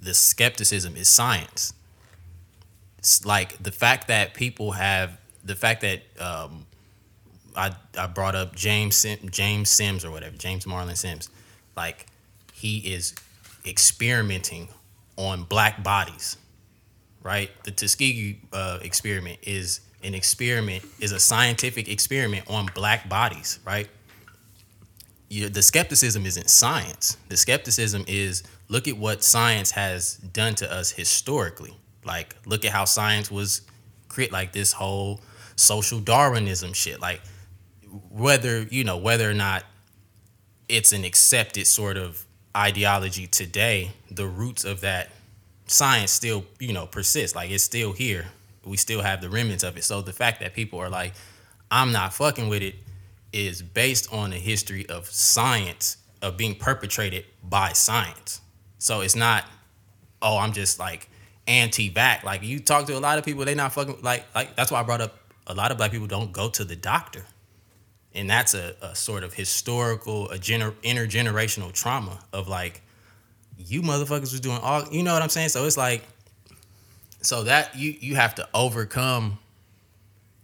The 0.00 0.14
skepticism 0.14 0.96
is 0.96 1.08
science. 1.08 1.72
It's 2.98 3.24
like 3.24 3.62
the 3.62 3.72
fact 3.72 4.08
that 4.08 4.34
people 4.34 4.72
have 4.72 5.18
the 5.44 5.54
fact 5.56 5.80
that 5.82 6.02
um, 6.20 6.66
I 7.58 7.72
I 7.98 8.06
brought 8.06 8.34
up 8.34 8.54
James 8.54 8.96
Sim, 8.96 9.18
James 9.30 9.68
Sims 9.68 10.04
or 10.04 10.10
whatever 10.10 10.36
James 10.36 10.66
Marion 10.66 10.94
Sims, 10.96 11.28
like 11.76 12.06
he 12.52 12.78
is 12.78 13.14
experimenting 13.66 14.68
on 15.16 15.42
black 15.42 15.82
bodies 15.82 16.36
right? 17.22 17.50
The 17.64 17.70
Tuskegee 17.70 18.40
uh, 18.52 18.78
experiment 18.82 19.38
is 19.42 19.80
an 20.02 20.14
experiment, 20.14 20.84
is 21.00 21.12
a 21.12 21.20
scientific 21.20 21.88
experiment 21.88 22.44
on 22.48 22.66
black 22.74 23.08
bodies, 23.08 23.58
right? 23.66 23.88
You, 25.28 25.48
the 25.48 25.62
skepticism 25.62 26.24
isn't 26.24 26.48
science. 26.48 27.18
The 27.28 27.36
skepticism 27.36 28.04
is 28.06 28.44
look 28.68 28.88
at 28.88 28.96
what 28.96 29.22
science 29.22 29.72
has 29.72 30.16
done 30.16 30.54
to 30.56 30.72
us 30.72 30.90
historically. 30.90 31.74
Like, 32.04 32.34
look 32.46 32.64
at 32.64 32.72
how 32.72 32.86
science 32.86 33.30
was 33.30 33.62
create 34.08 34.32
like 34.32 34.52
this 34.52 34.72
whole 34.72 35.20
social 35.56 36.00
Darwinism 36.00 36.72
shit. 36.72 37.00
Like, 37.00 37.20
whether 38.10 38.62
you 38.62 38.84
know 38.84 38.96
whether 38.96 39.28
or 39.30 39.34
not 39.34 39.64
it's 40.68 40.92
an 40.92 41.04
accepted 41.04 41.66
sort 41.66 41.96
of 41.96 42.24
ideology 42.56 43.26
today, 43.26 43.92
the 44.10 44.26
roots 44.26 44.64
of 44.64 44.80
that 44.82 45.10
science 45.66 46.10
still, 46.10 46.44
you 46.58 46.72
know, 46.72 46.86
persists. 46.86 47.34
Like 47.36 47.50
it's 47.50 47.64
still 47.64 47.92
here. 47.92 48.26
We 48.64 48.76
still 48.76 49.00
have 49.00 49.20
the 49.20 49.30
remnants 49.30 49.64
of 49.64 49.76
it. 49.76 49.84
So 49.84 50.02
the 50.02 50.12
fact 50.12 50.40
that 50.40 50.54
people 50.54 50.78
are 50.78 50.90
like, 50.90 51.14
I'm 51.70 51.92
not 51.92 52.12
fucking 52.14 52.48
with 52.48 52.62
it 52.62 52.74
is 53.32 53.62
based 53.62 54.12
on 54.12 54.32
a 54.32 54.36
history 54.36 54.86
of 54.88 55.06
science 55.06 55.98
of 56.20 56.36
being 56.36 56.54
perpetrated 56.54 57.24
by 57.42 57.72
science. 57.72 58.40
So 58.78 59.00
it's 59.00 59.16
not, 59.16 59.44
oh, 60.20 60.38
I'm 60.38 60.52
just 60.52 60.78
like 60.78 61.08
anti-vax. 61.46 62.24
Like 62.24 62.42
you 62.42 62.58
talk 62.60 62.86
to 62.86 62.96
a 62.96 63.00
lot 63.00 63.18
of 63.18 63.24
people, 63.24 63.44
they 63.44 63.54
not 63.54 63.72
fucking 63.72 63.98
like 64.02 64.24
like 64.34 64.56
that's 64.56 64.70
why 64.70 64.80
I 64.80 64.82
brought 64.82 65.00
up 65.00 65.18
a 65.46 65.54
lot 65.54 65.70
of 65.70 65.78
black 65.78 65.90
people 65.90 66.06
don't 66.06 66.32
go 66.32 66.48
to 66.50 66.64
the 66.64 66.76
doctor. 66.76 67.24
And 68.18 68.28
that's 68.28 68.54
a, 68.54 68.74
a 68.82 68.96
sort 68.96 69.22
of 69.22 69.32
historical, 69.32 70.28
a 70.30 70.38
gener- 70.38 70.74
intergenerational 70.82 71.72
trauma 71.72 72.18
of 72.32 72.48
like, 72.48 72.82
you 73.56 73.82
motherfuckers 73.82 74.32
was 74.32 74.40
doing 74.40 74.58
all 74.58 74.84
you 74.90 75.02
know 75.02 75.12
what 75.12 75.22
I'm 75.22 75.28
saying? 75.28 75.48
So 75.50 75.64
it's 75.64 75.76
like 75.76 76.02
so 77.20 77.44
that 77.44 77.76
you 77.76 77.94
you 78.00 78.14
have 78.14 78.34
to 78.36 78.48
overcome 78.54 79.38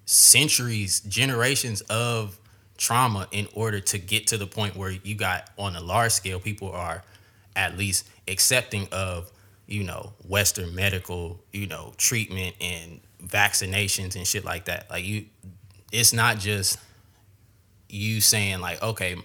centuries, 0.06 1.00
generations 1.00 1.80
of 1.82 2.38
trauma 2.76 3.28
in 3.30 3.46
order 3.54 3.80
to 3.80 3.98
get 3.98 4.26
to 4.28 4.36
the 4.36 4.46
point 4.46 4.76
where 4.76 4.90
you 4.90 5.14
got 5.14 5.48
on 5.56 5.76
a 5.76 5.80
large 5.80 6.12
scale 6.12 6.40
people 6.40 6.70
are 6.72 7.02
at 7.56 7.78
least 7.78 8.08
accepting 8.26 8.88
of, 8.90 9.30
you 9.66 9.84
know, 9.84 10.12
western 10.26 10.74
medical, 10.74 11.40
you 11.52 11.66
know, 11.66 11.92
treatment 11.96 12.56
and 12.60 13.00
vaccinations 13.24 14.16
and 14.16 14.26
shit 14.26 14.44
like 14.44 14.64
that. 14.64 14.90
Like 14.90 15.04
you 15.04 15.26
it's 15.92 16.12
not 16.12 16.38
just 16.38 16.78
you 17.94 18.20
saying 18.20 18.60
like, 18.60 18.82
okay, 18.82 19.16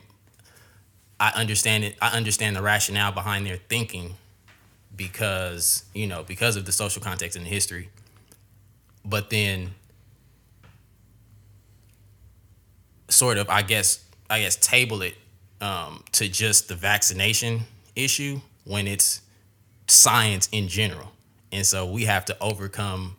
I 1.19 1.31
understand 1.35 1.83
it. 1.83 1.95
I 2.01 2.15
understand 2.15 2.55
the 2.55 2.61
rationale 2.61 3.11
behind 3.11 3.45
their 3.45 3.57
thinking 3.57 4.15
because 4.95 5.83
you 5.93 6.07
know 6.07 6.23
because 6.23 6.55
of 6.55 6.65
the 6.65 6.71
social 6.71 7.01
context 7.01 7.35
and 7.35 7.45
the 7.45 7.49
history. 7.49 7.89
But 9.03 9.29
then, 9.29 9.71
sort 13.09 13.37
of, 13.37 13.49
I 13.49 13.63
guess, 13.63 14.03
I 14.29 14.41
guess, 14.41 14.55
table 14.55 15.01
it 15.01 15.15
um, 15.61 16.03
to 16.13 16.27
just 16.27 16.67
the 16.67 16.75
vaccination 16.75 17.61
issue 17.95 18.39
when 18.65 18.87
it's 18.87 19.21
science 19.87 20.47
in 20.51 20.67
general, 20.67 21.11
and 21.51 21.65
so 21.65 21.89
we 21.89 22.05
have 22.05 22.25
to 22.25 22.37
overcome 22.39 23.15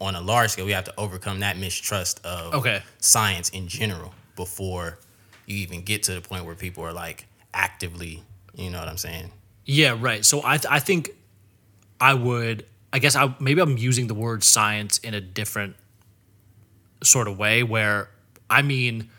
on 0.00 0.14
a 0.14 0.20
large 0.20 0.50
scale. 0.50 0.64
We 0.66 0.72
have 0.72 0.84
to 0.84 0.94
overcome 0.96 1.40
that 1.40 1.58
mistrust 1.58 2.24
of 2.24 2.54
Okay. 2.54 2.82
science 3.00 3.48
in 3.50 3.66
general 3.66 4.14
before 4.36 4.98
you 5.46 5.56
even 5.56 5.82
get 5.82 6.04
to 6.04 6.14
the 6.14 6.20
point 6.20 6.44
where 6.44 6.54
people 6.54 6.84
are 6.84 6.92
like 6.92 7.26
actively, 7.54 8.22
you 8.54 8.70
know 8.70 8.78
what 8.78 8.88
I'm 8.88 8.98
saying? 8.98 9.32
Yeah, 9.64 9.96
right. 9.98 10.24
So 10.24 10.42
I 10.44 10.58
th- 10.58 10.70
I 10.70 10.78
think 10.78 11.10
I 12.00 12.14
would 12.14 12.66
I 12.92 12.98
guess 12.98 13.16
I 13.16 13.34
maybe 13.40 13.60
I'm 13.60 13.76
using 13.76 14.06
the 14.06 14.14
word 14.14 14.44
science 14.44 14.98
in 14.98 15.14
a 15.14 15.20
different 15.20 15.76
sort 17.02 17.28
of 17.28 17.38
way 17.38 17.62
where 17.62 18.10
I 18.48 18.62
mean 18.62 19.10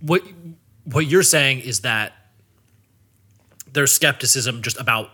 what 0.00 0.22
what 0.84 1.06
you're 1.06 1.22
saying 1.22 1.60
is 1.60 1.80
that 1.80 2.12
there's 3.72 3.90
skepticism 3.92 4.62
just 4.62 4.78
about 4.78 5.10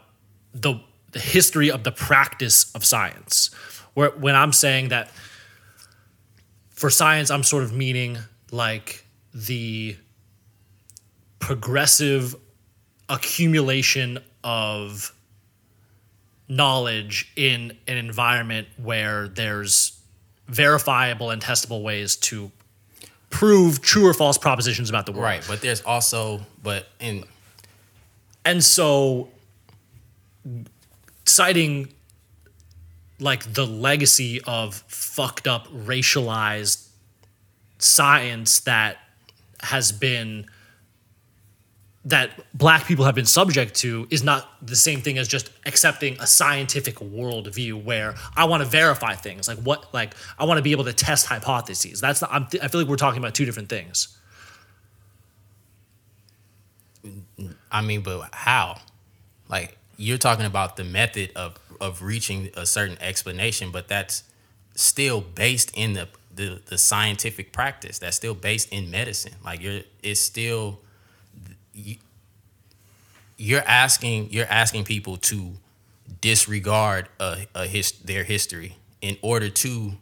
the 0.52 0.80
the 1.12 1.20
history 1.20 1.70
of 1.70 1.84
the 1.84 1.92
practice 1.92 2.72
of 2.74 2.84
science. 2.84 3.50
Where 3.94 4.10
when 4.10 4.34
I'm 4.34 4.52
saying 4.52 4.88
that 4.88 5.10
for 6.70 6.90
science 6.90 7.30
I'm 7.30 7.44
sort 7.44 7.62
of 7.62 7.72
meaning 7.72 8.18
like 8.52 9.04
the 9.34 9.96
progressive 11.38 12.36
accumulation 13.08 14.18
of 14.44 15.14
knowledge 16.48 17.32
in 17.36 17.76
an 17.86 17.96
environment 17.96 18.66
where 18.76 19.28
there's 19.28 20.00
verifiable 20.48 21.30
and 21.30 21.40
testable 21.40 21.82
ways 21.82 22.16
to 22.16 22.50
prove 23.30 23.80
true 23.80 24.06
or 24.06 24.12
false 24.12 24.36
propositions 24.36 24.90
about 24.90 25.06
the 25.06 25.12
world. 25.12 25.24
Right. 25.24 25.44
But 25.46 25.60
there's 25.60 25.82
also, 25.82 26.40
but 26.62 26.88
in, 26.98 27.24
And 28.44 28.62
so 28.62 29.28
citing 31.24 31.92
like 33.20 33.52
the 33.52 33.66
legacy 33.66 34.40
of 34.42 34.74
fucked 34.88 35.46
up 35.46 35.68
racialized 35.68 36.88
science 37.80 38.60
that 38.60 38.98
has 39.60 39.92
been 39.92 40.46
that 42.02 42.30
black 42.54 42.86
people 42.86 43.04
have 43.04 43.14
been 43.14 43.26
subject 43.26 43.74
to 43.74 44.06
is 44.10 44.22
not 44.22 44.48
the 44.66 44.74
same 44.74 45.02
thing 45.02 45.18
as 45.18 45.28
just 45.28 45.50
accepting 45.66 46.18
a 46.18 46.26
scientific 46.26 46.94
worldview 46.96 47.84
where 47.84 48.14
I 48.34 48.46
want 48.46 48.62
to 48.62 48.68
verify 48.68 49.14
things 49.14 49.48
like 49.48 49.58
what 49.58 49.92
like 49.92 50.14
I 50.38 50.44
want 50.44 50.56
to 50.56 50.62
be 50.62 50.72
able 50.72 50.84
to 50.84 50.94
test 50.94 51.26
hypotheses. 51.26 52.00
That's 52.00 52.22
I'm, 52.22 52.46
I 52.62 52.68
feel 52.68 52.80
like 52.80 52.88
we're 52.88 52.96
talking 52.96 53.18
about 53.18 53.34
two 53.34 53.44
different 53.44 53.68
things. 53.68 54.16
I 57.70 57.82
mean, 57.82 58.00
but 58.00 58.28
how? 58.32 58.80
Like, 59.48 59.76
you're 59.96 60.18
talking 60.18 60.46
about 60.46 60.76
the 60.76 60.84
method 60.84 61.30
of, 61.36 61.58
of 61.80 62.02
reaching 62.02 62.50
a 62.56 62.66
certain 62.66 62.98
explanation, 63.00 63.70
but 63.70 63.88
that's 63.88 64.24
still 64.74 65.20
based 65.20 65.70
in 65.74 65.94
the, 65.94 66.08
the 66.34 66.60
the 66.66 66.78
scientific 66.78 67.52
practice. 67.52 67.98
That's 67.98 68.16
still 68.16 68.34
based 68.34 68.72
in 68.72 68.90
medicine. 68.90 69.34
Like 69.44 69.62
you're 69.62 69.82
it's 70.02 70.20
still 70.20 70.80
you, 71.74 71.96
you're 73.36 73.66
asking 73.66 74.28
you're 74.30 74.46
asking 74.46 74.84
people 74.84 75.16
to 75.16 75.52
disregard 76.20 77.08
a, 77.18 77.46
a 77.54 77.66
his, 77.66 77.92
their 77.92 78.24
history 78.24 78.76
in 79.00 79.16
order 79.22 79.48
to 79.48 79.92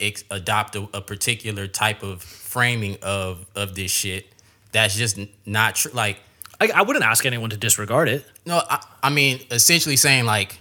ex- 0.00 0.24
adopt 0.30 0.76
a, 0.76 0.88
a 0.94 1.00
particular 1.00 1.66
type 1.66 2.02
of 2.02 2.22
framing 2.22 2.96
of 3.02 3.46
of 3.54 3.74
this 3.74 3.90
shit 3.90 4.26
that's 4.72 4.96
just 4.96 5.18
not 5.44 5.74
true 5.76 5.92
like 5.92 6.20
I, 6.60 6.70
I 6.74 6.82
wouldn't 6.82 7.04
ask 7.04 7.26
anyone 7.26 7.50
to 7.50 7.56
disregard 7.56 8.08
it. 8.08 8.24
no 8.46 8.62
I, 8.68 8.84
I 9.02 9.10
mean 9.10 9.40
essentially 9.50 9.96
saying 9.96 10.24
like 10.24 10.58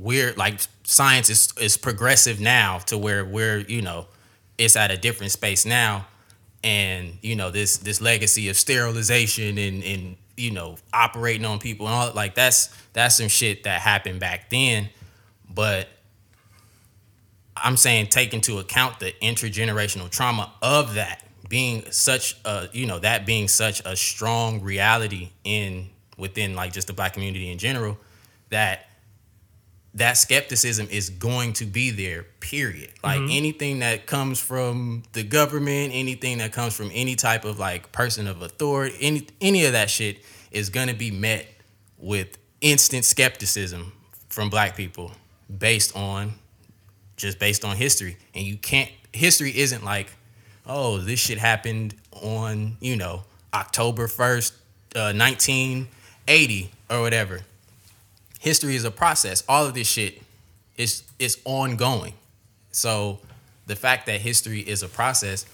we're 0.00 0.32
like 0.34 0.60
science 0.84 1.30
is 1.30 1.52
is 1.60 1.76
progressive 1.76 2.40
now 2.40 2.78
to 2.78 2.98
where 2.98 3.24
we're 3.24 3.58
you 3.58 3.82
know 3.82 4.06
it's 4.58 4.76
at 4.76 4.90
a 4.90 4.96
different 4.96 5.32
space 5.32 5.66
now. 5.66 6.06
And 6.64 7.18
you 7.22 7.36
know 7.36 7.50
this 7.50 7.78
this 7.78 8.00
legacy 8.00 8.48
of 8.48 8.56
sterilization 8.56 9.58
and 9.58 9.82
and 9.84 10.16
you 10.36 10.50
know 10.50 10.76
operating 10.92 11.44
on 11.44 11.58
people 11.58 11.86
and 11.86 11.94
all 11.94 12.12
like 12.12 12.34
that's 12.34 12.74
that's 12.92 13.16
some 13.16 13.28
shit 13.28 13.64
that 13.64 13.80
happened 13.80 14.20
back 14.20 14.50
then. 14.50 14.88
But 15.52 15.88
i'm 17.56 17.76
saying 17.76 18.06
take 18.08 18.34
into 18.34 18.58
account 18.58 19.00
the 19.00 19.12
intergenerational 19.22 20.10
trauma 20.10 20.52
of 20.60 20.94
that 20.94 21.26
being 21.48 21.84
such 21.90 22.36
a 22.44 22.68
you 22.72 22.86
know 22.86 22.98
that 22.98 23.26
being 23.26 23.48
such 23.48 23.80
a 23.84 23.96
strong 23.96 24.60
reality 24.60 25.30
in 25.44 25.88
within 26.16 26.54
like 26.54 26.72
just 26.72 26.86
the 26.86 26.92
black 26.92 27.12
community 27.12 27.50
in 27.50 27.58
general 27.58 27.96
that 28.50 28.88
that 29.96 30.18
skepticism 30.18 30.86
is 30.90 31.10
going 31.10 31.54
to 31.54 31.64
be 31.64 31.90
there 31.90 32.24
period. 32.40 32.92
Like 33.02 33.20
anything 33.30 33.80
that 33.80 34.06
comes 34.06 34.38
from 34.38 35.02
the 35.12 35.22
government 35.22 35.92
anything 35.94 36.38
that 36.38 36.52
comes 36.52 36.76
from 36.76 36.90
any 36.92 37.16
type 37.16 37.44
of 37.44 37.58
like 37.58 37.92
person 37.92 38.26
of 38.26 38.42
authority 38.42 38.96
any 39.00 39.26
any 39.40 39.64
of 39.64 39.72
that 39.72 39.90
shit 39.90 40.18
is 40.50 40.70
going 40.70 40.88
to 40.88 40.94
be 40.94 41.10
met 41.10 41.46
with 41.98 42.38
instant 42.60 43.04
skepticism 43.04 43.92
from 44.28 44.50
black 44.50 44.76
people 44.76 45.12
based 45.58 45.96
on 45.96 46.34
just 47.16 47.38
based 47.38 47.64
on 47.64 47.76
history. 47.76 48.16
And 48.34 48.44
you 48.44 48.58
can't 48.58 48.90
history 49.12 49.56
isn't 49.58 49.82
like 49.82 50.08
oh 50.66 50.98
this 50.98 51.18
shit 51.18 51.38
happened 51.38 51.94
on 52.12 52.76
you 52.80 52.96
know 52.96 53.22
october 53.54 54.06
1st 54.06 54.52
uh, 54.94 55.12
1980 55.16 56.70
or 56.90 57.00
whatever 57.00 57.40
history 58.46 58.76
is 58.76 58.84
a 58.84 58.92
process. 58.92 59.42
All 59.48 59.66
of 59.66 59.74
this 59.74 59.88
shit 59.88 60.22
is 60.76 61.02
is 61.18 61.38
ongoing. 61.44 62.14
So 62.70 63.18
the 63.66 63.74
fact 63.74 64.06
that 64.06 64.20
history 64.20 64.60
is 64.60 64.84
a 64.84 64.88
process, 64.88 65.44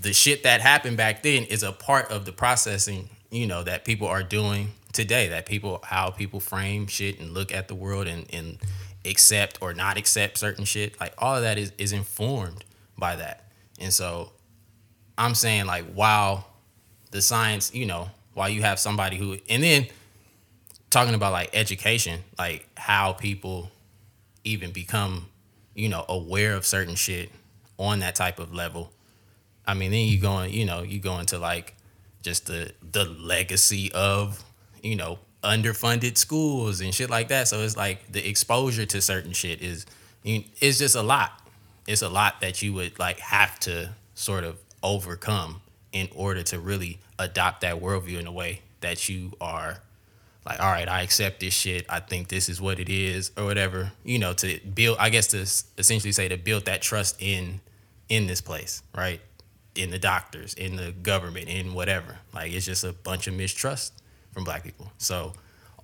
the 0.00 0.12
shit 0.12 0.42
that 0.42 0.60
happened 0.60 0.96
back 0.96 1.22
then 1.22 1.44
is 1.44 1.62
a 1.62 1.70
part 1.70 2.10
of 2.10 2.24
the 2.24 2.32
processing, 2.32 3.08
you 3.30 3.46
know, 3.46 3.62
that 3.62 3.84
people 3.84 4.08
are 4.08 4.24
doing 4.24 4.72
today. 4.92 5.28
That 5.28 5.46
people 5.46 5.80
how 5.84 6.10
people 6.10 6.40
frame 6.40 6.88
shit 6.88 7.20
and 7.20 7.32
look 7.32 7.54
at 7.54 7.68
the 7.68 7.76
world 7.76 8.08
and, 8.08 8.26
and 8.32 8.58
accept 9.04 9.58
or 9.60 9.72
not 9.72 9.96
accept 9.96 10.38
certain 10.38 10.64
shit. 10.64 10.98
Like 10.98 11.14
all 11.18 11.36
of 11.36 11.42
that 11.42 11.56
is, 11.56 11.72
is 11.78 11.92
informed 11.92 12.64
by 12.98 13.14
that. 13.14 13.44
And 13.78 13.92
so 13.92 14.32
I'm 15.16 15.36
saying 15.36 15.66
like 15.66 15.84
while 15.92 16.48
the 17.12 17.22
science, 17.22 17.72
you 17.72 17.86
know, 17.86 18.10
while 18.34 18.48
you 18.48 18.62
have 18.62 18.80
somebody 18.80 19.16
who 19.18 19.38
and 19.48 19.62
then 19.62 19.86
talking 20.90 21.14
about 21.14 21.32
like 21.32 21.50
education, 21.52 22.20
like 22.38 22.68
how 22.76 23.12
people 23.12 23.70
even 24.44 24.70
become, 24.70 25.28
you 25.74 25.88
know, 25.88 26.04
aware 26.08 26.54
of 26.54 26.64
certain 26.64 26.94
shit 26.94 27.30
on 27.78 28.00
that 28.00 28.14
type 28.14 28.38
of 28.38 28.54
level. 28.54 28.92
I 29.66 29.74
mean, 29.74 29.90
then 29.90 30.06
you 30.06 30.20
go 30.20 30.40
in, 30.40 30.50
you 30.50 30.64
know, 30.64 30.82
you 30.82 31.00
go 31.00 31.18
into 31.18 31.38
like 31.38 31.74
just 32.22 32.46
the 32.46 32.72
the 32.92 33.04
legacy 33.04 33.90
of, 33.92 34.42
you 34.82 34.96
know, 34.96 35.18
underfunded 35.42 36.16
schools 36.16 36.80
and 36.80 36.94
shit 36.94 37.10
like 37.10 37.28
that. 37.28 37.48
So 37.48 37.60
it's 37.60 37.76
like 37.76 38.10
the 38.10 38.26
exposure 38.28 38.86
to 38.86 39.00
certain 39.00 39.32
shit 39.32 39.62
is 39.62 39.86
it's 40.24 40.78
just 40.78 40.94
a 40.96 41.02
lot. 41.02 41.40
It's 41.86 42.02
a 42.02 42.08
lot 42.08 42.40
that 42.40 42.62
you 42.62 42.72
would 42.74 42.98
like 42.98 43.18
have 43.20 43.58
to 43.60 43.90
sort 44.14 44.44
of 44.44 44.58
overcome 44.82 45.60
in 45.92 46.08
order 46.14 46.42
to 46.42 46.58
really 46.58 46.98
adopt 47.18 47.60
that 47.60 47.80
worldview 47.80 48.18
in 48.18 48.26
a 48.26 48.32
way 48.32 48.60
that 48.80 49.08
you 49.08 49.32
are 49.40 49.78
like, 50.46 50.60
all 50.60 50.70
right, 50.70 50.88
I 50.88 51.02
accept 51.02 51.40
this 51.40 51.52
shit. 51.52 51.84
I 51.88 51.98
think 51.98 52.28
this 52.28 52.48
is 52.48 52.60
what 52.60 52.78
it 52.78 52.88
is, 52.88 53.32
or 53.36 53.44
whatever. 53.44 53.92
You 54.04 54.20
know, 54.20 54.32
to 54.34 54.60
build, 54.60 54.96
I 55.00 55.10
guess 55.10 55.26
to 55.28 55.38
essentially 55.78 56.12
say 56.12 56.28
to 56.28 56.36
build 56.36 56.66
that 56.66 56.82
trust 56.82 57.16
in 57.20 57.60
in 58.08 58.28
this 58.28 58.40
place, 58.40 58.82
right? 58.96 59.20
In 59.74 59.90
the 59.90 59.98
doctors, 59.98 60.54
in 60.54 60.76
the 60.76 60.92
government, 60.92 61.48
in 61.48 61.74
whatever. 61.74 62.18
Like, 62.32 62.52
it's 62.52 62.64
just 62.64 62.84
a 62.84 62.92
bunch 62.92 63.26
of 63.26 63.34
mistrust 63.34 63.92
from 64.32 64.44
black 64.44 64.62
people. 64.62 64.92
So, 64.98 65.32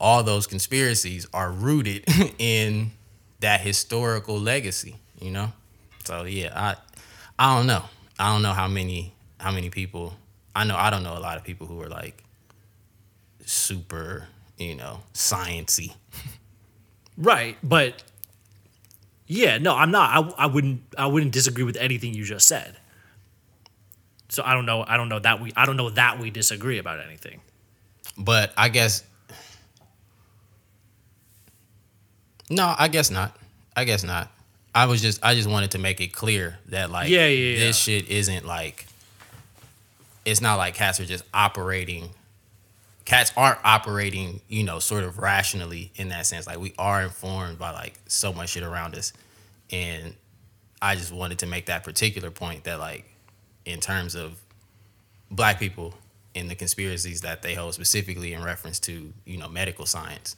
all 0.00 0.22
those 0.22 0.46
conspiracies 0.46 1.26
are 1.34 1.50
rooted 1.50 2.04
in 2.38 2.92
that 3.40 3.60
historical 3.60 4.38
legacy. 4.38 4.96
You 5.20 5.32
know. 5.32 5.52
So 6.04 6.22
yeah, 6.24 6.52
I 6.54 6.76
I 7.38 7.56
don't 7.56 7.66
know. 7.66 7.82
I 8.18 8.32
don't 8.32 8.42
know 8.42 8.52
how 8.52 8.68
many 8.68 9.12
how 9.38 9.50
many 9.50 9.70
people. 9.70 10.14
I 10.54 10.64
know 10.64 10.76
I 10.76 10.90
don't 10.90 11.02
know 11.02 11.16
a 11.16 11.20
lot 11.20 11.36
of 11.36 11.42
people 11.42 11.66
who 11.66 11.80
are 11.82 11.88
like 11.88 12.22
super, 13.44 14.28
you 14.62 14.74
know, 14.74 15.00
sciency. 15.14 15.94
Right, 17.18 17.58
but 17.62 18.02
yeah, 19.26 19.58
no, 19.58 19.74
I'm 19.74 19.90
not. 19.90 20.34
I, 20.38 20.44
I 20.44 20.46
wouldn't. 20.46 20.82
I 20.96 21.06
wouldn't 21.06 21.32
disagree 21.32 21.64
with 21.64 21.76
anything 21.76 22.14
you 22.14 22.24
just 22.24 22.46
said. 22.46 22.76
So 24.28 24.42
I 24.44 24.54
don't 24.54 24.64
know. 24.64 24.84
I 24.86 24.96
don't 24.96 25.08
know 25.08 25.18
that 25.18 25.40
we. 25.40 25.52
I 25.54 25.66
don't 25.66 25.76
know 25.76 25.90
that 25.90 26.18
we 26.18 26.30
disagree 26.30 26.78
about 26.78 27.00
anything. 27.00 27.40
But 28.16 28.52
I 28.56 28.68
guess 28.68 29.04
No, 32.52 32.74
I 32.78 32.88
guess 32.88 33.10
not. 33.10 33.34
I 33.74 33.84
guess 33.84 34.04
not. 34.04 34.30
I 34.74 34.84
was 34.86 35.00
just 35.00 35.24
I 35.24 35.34
just 35.34 35.48
wanted 35.48 35.72
to 35.72 35.78
make 35.78 36.00
it 36.00 36.12
clear 36.12 36.58
that 36.66 36.90
like 36.90 37.08
Yeah, 37.08 37.26
yeah, 37.26 37.58
this 37.58 37.76
shit 37.76 38.08
isn't 38.08 38.46
like 38.46 38.86
it's 40.24 40.40
not 40.40 40.56
like 40.56 40.74
cats 40.74 41.00
are 41.00 41.06
just 41.06 41.24
operating 41.32 42.10
cats 43.04 43.32
aren't 43.36 43.58
operating, 43.64 44.40
you 44.48 44.64
know, 44.64 44.78
sort 44.78 45.04
of 45.04 45.18
rationally 45.18 45.92
in 45.96 46.08
that 46.10 46.26
sense. 46.26 46.46
Like 46.46 46.58
we 46.58 46.74
are 46.78 47.02
informed 47.02 47.58
by 47.58 47.70
like 47.70 47.98
so 48.06 48.32
much 48.32 48.50
shit 48.50 48.62
around 48.62 48.94
us. 48.94 49.12
And 49.70 50.14
I 50.80 50.96
just 50.96 51.12
wanted 51.12 51.38
to 51.40 51.46
make 51.46 51.66
that 51.66 51.84
particular 51.84 52.30
point 52.30 52.64
that 52.64 52.78
like 52.78 53.04
in 53.64 53.80
terms 53.80 54.14
of 54.14 54.40
black 55.30 55.58
people 55.58 55.94
in 56.34 56.48
the 56.48 56.54
conspiracies 56.54 57.20
that 57.22 57.42
they 57.42 57.54
hold 57.54 57.74
specifically 57.74 58.32
in 58.32 58.42
reference 58.42 58.78
to, 58.80 59.12
you 59.24 59.36
know, 59.36 59.48
medical 59.48 59.86
science 59.86 60.36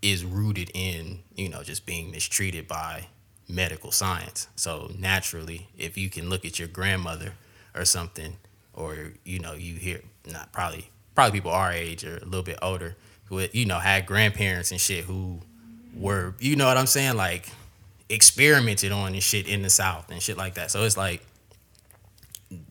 is 0.00 0.24
rooted 0.24 0.70
in, 0.74 1.20
you 1.34 1.48
know, 1.48 1.62
just 1.62 1.84
being 1.84 2.10
mistreated 2.10 2.68
by 2.68 3.06
medical 3.48 3.90
science. 3.90 4.48
So 4.56 4.90
naturally, 4.98 5.68
if 5.76 5.96
you 5.98 6.10
can 6.10 6.28
look 6.30 6.44
at 6.44 6.58
your 6.58 6.68
grandmother 6.68 7.32
or 7.74 7.84
something, 7.84 8.36
or 8.74 9.12
you 9.24 9.40
know, 9.40 9.54
you 9.54 9.74
hear 9.74 10.00
not 10.30 10.52
probably 10.52 10.90
probably 11.18 11.36
people 11.36 11.50
our 11.50 11.72
age 11.72 12.04
or 12.04 12.18
a 12.18 12.24
little 12.26 12.44
bit 12.44 12.56
older 12.62 12.94
who 13.24 13.44
you 13.50 13.66
know 13.66 13.80
had 13.80 14.06
grandparents 14.06 14.70
and 14.70 14.80
shit 14.80 15.02
who 15.02 15.40
were 15.96 16.32
you 16.38 16.54
know 16.54 16.66
what 16.66 16.76
I'm 16.76 16.86
saying 16.86 17.16
like 17.16 17.48
experimented 18.08 18.92
on 18.92 19.14
and 19.14 19.20
shit 19.20 19.48
in 19.48 19.62
the 19.62 19.68
South 19.68 20.12
and 20.12 20.22
shit 20.22 20.36
like 20.36 20.54
that. 20.54 20.70
So 20.70 20.84
it's 20.84 20.96
like 20.96 21.26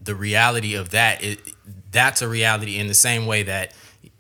the 0.02 0.16
reality 0.16 0.76
of 0.76 0.92
that 0.92 1.22
is 1.22 1.40
that's 1.92 2.22
a 2.22 2.28
reality 2.30 2.78
in 2.78 2.88
the 2.88 2.94
same 2.94 3.26
way 3.26 3.44
that 3.44 3.74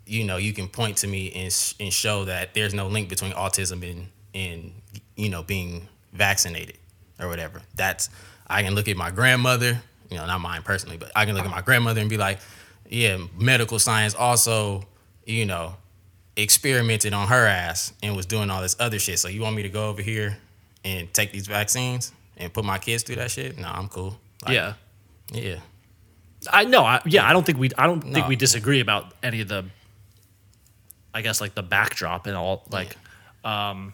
you 0.05 0.25
know 0.25 0.35
you 0.35 0.51
can 0.51 0.67
point 0.67 0.97
to 0.97 1.07
me 1.07 1.31
and, 1.31 1.73
and 1.79 1.93
show 1.93 2.25
that 2.25 2.53
there's 2.53 2.73
no 2.73 2.87
link 2.87 3.07
between 3.07 3.31
autism 3.31 3.89
and 3.89 4.09
and 4.35 4.73
you 5.15 5.29
know 5.29 5.41
being 5.41 5.87
vaccinated 6.11 6.77
or 7.17 7.29
whatever 7.29 7.61
that's 7.75 8.09
i 8.47 8.61
can 8.61 8.75
look 8.75 8.89
at 8.89 8.97
my 8.97 9.09
grandmother 9.09 9.81
you 10.11 10.17
know 10.17 10.25
not 10.25 10.39
mine 10.41 10.61
personally 10.63 10.97
but 10.97 11.11
i 11.15 11.25
can 11.25 11.33
look 11.33 11.45
at 11.45 11.51
my 11.51 11.61
grandmother 11.61 12.01
and 12.01 12.09
be 12.09 12.17
like 12.17 12.39
yeah 12.89 13.17
medical 13.37 13.79
science 13.79 14.15
also 14.15 14.83
you 15.25 15.45
know 15.45 15.75
experimented 16.35 17.13
on 17.13 17.27
her 17.27 17.45
ass 17.45 17.93
and 18.03 18.15
was 18.15 18.25
doing 18.25 18.49
all 18.49 18.61
this 18.61 18.75
other 18.79 18.99
shit 18.99 19.17
so 19.19 19.27
you 19.27 19.41
want 19.41 19.55
me 19.55 19.63
to 19.63 19.69
go 19.69 19.89
over 19.89 20.01
here 20.01 20.37
and 20.85 21.11
take 21.13 21.31
these 21.31 21.47
vaccines 21.47 22.11
and 22.37 22.53
put 22.53 22.63
my 22.63 22.77
kids 22.77 23.03
through 23.03 23.15
that 23.15 23.31
shit 23.31 23.57
no 23.57 23.67
i'm 23.67 23.87
cool 23.89 24.17
Like, 24.45 24.53
yeah, 24.53 24.73
yeah 25.33 25.57
I 26.51 26.65
know. 26.65 26.83
I, 26.83 27.01
yeah, 27.05 27.27
I 27.27 27.33
don't 27.33 27.45
think 27.45 27.57
we. 27.57 27.71
I 27.77 27.87
don't 27.87 27.99
think 28.01 28.15
No. 28.15 28.27
we 28.27 28.35
disagree 28.35 28.79
about 28.79 29.11
any 29.23 29.41
of 29.41 29.47
the. 29.47 29.65
I 31.13 31.21
guess 31.23 31.41
like 31.41 31.55
the 31.55 31.63
backdrop 31.63 32.27
and 32.27 32.37
all 32.37 32.63
like, 32.69 32.95
um. 33.43 33.91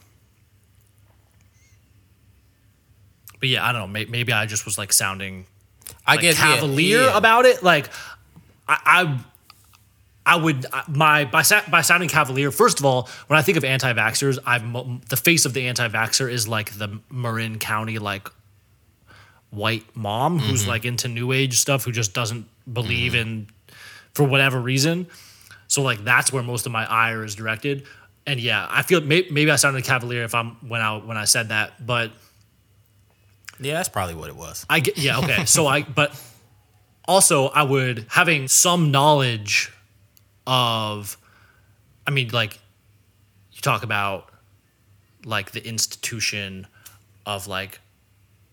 But 3.39 3.49
yeah, 3.49 3.65
I 3.65 3.71
don't 3.71 3.81
know. 3.81 3.87
May, 3.87 4.05
maybe 4.05 4.33
I 4.33 4.45
just 4.45 4.65
was 4.65 4.77
like 4.77 4.93
sounding 4.93 5.45
i 6.05 6.11
like, 6.11 6.21
guess 6.21 6.37
yeah, 6.37 6.55
cavalier 6.55 7.01
yeah. 7.03 7.17
about 7.17 7.45
it. 7.45 7.63
Like, 7.63 7.89
I, 8.67 8.77
I 8.85 9.19
I 10.25 10.35
would 10.37 10.65
my 10.87 11.25
by 11.25 11.43
by 11.69 11.81
sounding 11.81 12.09
cavalier. 12.09 12.51
First 12.51 12.79
of 12.79 12.85
all, 12.85 13.09
when 13.27 13.37
I 13.37 13.41
think 13.41 13.57
of 13.57 13.63
anti-vaxxers, 13.65 14.39
I'm 14.45 15.01
the 15.09 15.17
face 15.17 15.45
of 15.45 15.53
the 15.53 15.67
anti-vaxxer 15.67 16.31
is 16.31 16.47
like 16.47 16.71
the 16.77 16.99
Marin 17.09 17.59
County 17.59 17.99
like 17.99 18.29
white 19.49 19.83
mom 19.95 20.39
who's 20.39 20.61
mm-hmm. 20.61 20.69
like 20.69 20.85
into 20.85 21.07
new 21.07 21.31
age 21.31 21.59
stuff 21.59 21.83
who 21.83 21.91
just 21.91 22.13
doesn't 22.13 22.47
believe 22.71 23.11
mm-hmm. 23.11 23.21
in 23.21 23.47
for 24.13 24.23
whatever 24.23 24.59
reason. 24.59 25.07
So 25.67 25.81
like 25.81 26.03
that's 26.03 26.31
where 26.31 26.41
most 26.41 26.65
of 26.65 26.71
my 26.71 26.89
ire 26.89 27.23
is 27.23 27.35
directed. 27.35 27.85
And 28.25 28.39
yeah, 28.39 28.65
I 28.69 28.81
feel 28.83 29.01
may- 29.01 29.27
maybe 29.29 29.51
I 29.51 29.57
sounded 29.57 29.83
cavalier 29.83 30.23
if 30.23 30.33
I'm 30.33 30.55
when 30.67 30.79
I 30.81 30.97
when 30.97 31.17
I 31.17 31.25
said 31.25 31.49
that, 31.49 31.85
but 31.85 32.11
Yeah, 33.59 33.73
that's 33.73 33.89
probably 33.89 34.15
what 34.15 34.29
it 34.29 34.35
was. 34.35 34.65
I 34.69 34.79
get 34.79 34.97
yeah 34.97 35.19
okay. 35.19 35.45
so 35.45 35.67
I 35.67 35.83
but 35.83 36.17
also 37.07 37.47
I 37.47 37.63
would 37.63 38.05
having 38.09 38.47
some 38.47 38.91
knowledge 38.91 39.71
of, 40.47 41.17
I 42.05 42.11
mean 42.11 42.29
like 42.29 42.59
you 43.51 43.61
talk 43.61 43.83
about 43.83 44.29
like 45.25 45.51
the 45.51 45.65
institution 45.65 46.67
of 47.25 47.47
like 47.47 47.79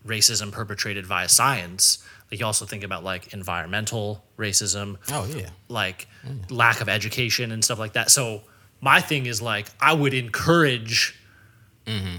racism 0.05 0.51
perpetrated 0.51 1.05
via 1.05 1.29
science. 1.29 2.05
Like 2.31 2.39
you 2.39 2.45
also 2.45 2.65
think 2.65 2.83
about 2.83 3.03
like 3.03 3.33
environmental 3.33 4.23
racism, 4.37 4.97
Oh 5.11 5.25
yeah. 5.35 5.49
like 5.67 6.07
mm. 6.25 6.49
lack 6.49 6.79
of 6.81 6.87
education 6.87 7.51
and 7.51 7.63
stuff 7.63 7.77
like 7.77 7.93
that. 7.93 8.09
So 8.09 8.43
my 8.79 9.01
thing 9.01 9.25
is 9.25 9.41
like 9.41 9.67
I 9.79 9.93
would 9.93 10.13
encourage. 10.13 11.19
Mm-hmm. 11.85 12.17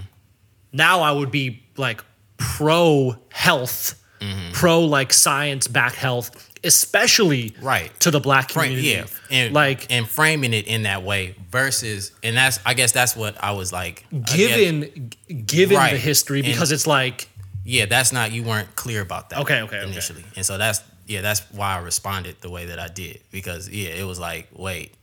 Now 0.71 1.01
I 1.01 1.11
would 1.11 1.31
be 1.31 1.63
like 1.77 2.03
pro 2.37 3.17
health, 3.29 4.02
Mm-hmm. 4.23 4.51
pro 4.53 4.81
like 4.81 5.11
science 5.11 5.67
back 5.67 5.93
health, 5.95 6.31
especially 6.63 7.55
Right. 7.61 7.91
to 8.01 8.11
the 8.11 8.19
black 8.19 8.51
Frame, 8.51 8.75
community. 8.75 8.89
yeah, 9.29 9.37
and 9.45 9.53
like 9.53 9.91
and 9.91 10.07
framing 10.07 10.53
it 10.53 10.67
in 10.67 10.83
that 10.83 11.03
way 11.03 11.35
versus, 11.51 12.11
and 12.23 12.37
that's 12.37 12.59
I 12.65 12.73
guess 12.73 12.91
that's 12.91 13.15
what 13.15 13.35
I 13.43 13.51
was 13.51 13.71
like. 13.73 14.05
I 14.13 14.17
guess- 14.17 14.35
given 14.37 15.11
given 15.45 15.69
the 15.75 15.79
Right. 15.79 15.99
history, 15.99 16.39
And- 16.39 16.47
because 16.47 16.71
it's 16.71 16.87
like 16.87 17.27
yeah, 17.65 17.85
that's 17.85 18.11
not 18.11 18.31
you 18.31 18.43
weren't 18.43 18.75
clear 18.75 19.01
about 19.01 19.29
that. 19.29 19.39
Okay, 19.39 19.61
okay, 19.61 19.77
okay. 19.77 19.89
initially, 19.91 20.23
and 20.35 20.45
so 20.45 20.57
that's 20.57 20.81
yeah, 21.07 21.21
that's 21.21 21.41
why 21.51 21.75
I 21.75 21.79
responded 21.79 22.37
the 22.41 22.49
way 22.49 22.65
that 22.67 22.79
I 22.79 22.87
did 22.87 23.19
because 23.31 23.67
yeah, 23.69 23.89
it 23.89 24.05
was 24.05 24.19
like 24.19 24.47
wait, 24.53 24.93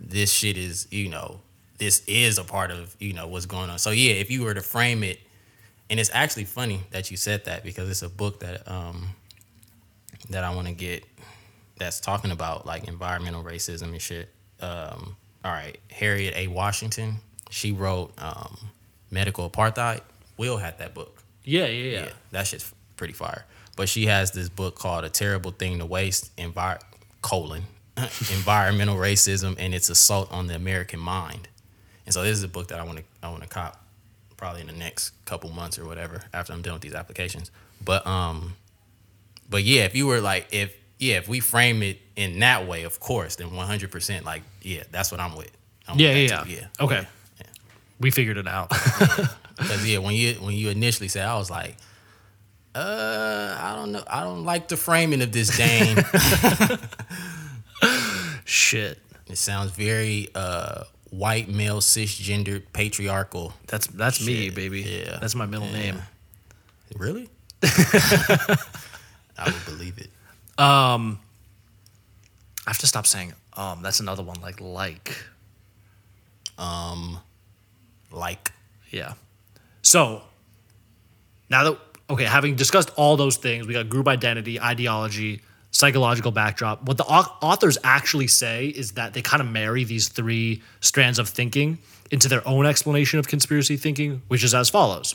this 0.00 0.32
shit 0.32 0.56
is 0.56 0.86
you 0.90 1.08
know 1.08 1.40
this 1.78 2.02
is 2.06 2.38
a 2.38 2.44
part 2.44 2.70
of 2.70 2.94
you 2.98 3.12
know 3.12 3.26
what's 3.26 3.46
going 3.46 3.68
on. 3.70 3.78
So 3.78 3.90
yeah, 3.90 4.12
if 4.12 4.30
you 4.30 4.42
were 4.42 4.54
to 4.54 4.62
frame 4.62 5.02
it, 5.02 5.18
and 5.90 6.00
it's 6.00 6.10
actually 6.12 6.44
funny 6.44 6.80
that 6.92 7.10
you 7.10 7.16
said 7.18 7.44
that 7.44 7.64
because 7.64 7.90
it's 7.90 8.02
a 8.02 8.08
book 8.08 8.40
that 8.40 8.66
um 8.70 9.10
that 10.30 10.44
I 10.44 10.54
want 10.54 10.68
to 10.68 10.72
get 10.72 11.04
that's 11.78 11.98
talking 12.00 12.30
about 12.30 12.66
like 12.66 12.86
environmental 12.88 13.42
racism 13.42 13.90
and 13.90 14.00
shit. 14.00 14.28
Um, 14.60 15.16
all 15.44 15.50
right, 15.52 15.78
Harriet 15.90 16.34
A. 16.36 16.46
Washington, 16.46 17.16
she 17.48 17.72
wrote 17.72 18.12
um, 18.18 18.56
Medical 19.10 19.48
Apartheid. 19.48 20.02
Will 20.36 20.58
had 20.58 20.78
that 20.78 20.94
book. 20.94 21.22
yeah, 21.44 21.66
yeah, 21.66 21.90
yeah. 21.90 22.04
Yeah, 22.04 22.10
that 22.32 22.46
shit's 22.46 22.72
pretty 22.96 23.14
fire. 23.14 23.44
But 23.76 23.88
she 23.88 24.06
has 24.06 24.30
this 24.32 24.48
book 24.48 24.74
called 24.74 25.04
A 25.04 25.08
Terrible 25.08 25.50
Thing 25.50 25.78
to 25.78 25.86
Waste, 25.86 26.34
envi- 26.36 26.80
colon, 27.22 27.62
Environmental 27.96 28.96
Racism 28.96 29.56
and 29.58 29.74
Its 29.74 29.88
Assault 29.88 30.30
on 30.30 30.46
the 30.46 30.54
American 30.54 31.00
Mind. 31.00 31.48
And 32.04 32.12
so 32.12 32.22
this 32.22 32.32
is 32.32 32.42
a 32.42 32.48
book 32.48 32.68
that 32.68 32.78
I 32.80 32.84
want 32.84 32.98
to 32.98 33.04
I 33.22 33.30
want 33.30 33.42
to 33.42 33.48
cop 33.48 33.82
probably 34.40 34.62
in 34.62 34.66
the 34.66 34.72
next 34.72 35.12
couple 35.26 35.50
months 35.50 35.78
or 35.78 35.84
whatever 35.84 36.22
after 36.32 36.52
I'm 36.52 36.62
done 36.62 36.72
with 36.72 36.82
these 36.82 36.94
applications. 36.94 37.50
But 37.84 38.04
um 38.06 38.54
but 39.48 39.62
yeah, 39.62 39.84
if 39.84 39.94
you 39.94 40.06
were 40.06 40.20
like 40.20 40.48
if 40.50 40.74
yeah, 40.98 41.16
if 41.16 41.28
we 41.28 41.40
frame 41.40 41.82
it 41.82 42.00
in 42.16 42.40
that 42.40 42.66
way, 42.66 42.82
of 42.82 43.00
course, 43.00 43.36
then 43.36 43.50
100% 43.50 44.24
like 44.24 44.42
yeah, 44.62 44.82
that's 44.90 45.12
what 45.12 45.20
I'm 45.20 45.36
with. 45.36 45.50
I'm 45.86 45.96
with 45.96 46.00
Yeah, 46.00 46.14
yeah, 46.14 46.44
yeah. 46.46 46.66
Okay. 46.80 47.06
Yeah. 47.38 47.46
We 48.00 48.10
figured 48.10 48.38
it 48.38 48.48
out. 48.48 48.70
Cause 48.70 49.86
yeah, 49.86 49.98
when 49.98 50.14
you 50.14 50.34
when 50.34 50.54
you 50.54 50.70
initially 50.70 51.08
said, 51.08 51.26
I 51.26 51.36
was 51.36 51.50
like, 51.50 51.76
uh, 52.74 53.56
I 53.60 53.74
don't 53.76 53.92
know, 53.92 54.02
I 54.08 54.22
don't 54.24 54.44
like 54.44 54.68
the 54.68 54.76
framing 54.78 55.20
of 55.20 55.32
this 55.32 55.54
Dane. 55.56 55.98
Shit. 58.44 58.98
it 59.26 59.36
sounds 59.36 59.70
very 59.72 60.28
uh 60.34 60.84
white 61.10 61.48
male 61.48 61.80
cisgendered 61.80 62.62
patriarchal. 62.72 63.52
That's 63.66 63.86
that's 63.88 64.24
me, 64.24 64.50
baby. 64.50 64.82
yeah, 64.82 65.18
That's 65.20 65.34
my 65.34 65.46
middle 65.46 65.66
yeah. 65.68 65.78
name. 65.78 66.02
Really? 66.96 67.28
I 67.62 68.56
would 69.44 69.64
believe 69.64 69.98
it. 69.98 70.10
Um, 70.58 71.18
I 72.66 72.70
have 72.70 72.78
to 72.78 72.86
stop 72.86 73.06
saying 73.06 73.34
um. 73.56 73.82
That's 73.82 74.00
another 74.00 74.22
one 74.22 74.40
like 74.40 74.60
like. 74.60 75.16
Um, 76.58 77.18
like, 78.12 78.52
Yeah. 78.90 79.14
So 79.82 80.22
now 81.48 81.64
that 81.64 81.78
okay, 82.10 82.24
having 82.24 82.56
discussed 82.56 82.90
all 82.96 83.16
those 83.16 83.36
things, 83.36 83.66
we 83.66 83.72
got 83.72 83.88
group 83.88 84.08
identity, 84.08 84.60
ideology, 84.60 85.42
psychological 85.70 86.32
backdrop. 86.32 86.82
What 86.82 86.96
the 86.96 87.04
authors 87.04 87.78
actually 87.84 88.26
say 88.26 88.66
is 88.66 88.92
that 88.92 89.14
they 89.14 89.22
kind 89.22 89.40
of 89.40 89.48
marry 89.48 89.84
these 89.84 90.08
three 90.08 90.62
strands 90.80 91.18
of 91.18 91.28
thinking 91.28 91.78
into 92.10 92.28
their 92.28 92.46
own 92.46 92.66
explanation 92.66 93.18
of 93.18 93.28
conspiracy 93.28 93.76
thinking, 93.76 94.22
which 94.28 94.42
is 94.42 94.54
as 94.54 94.68
follows. 94.68 95.14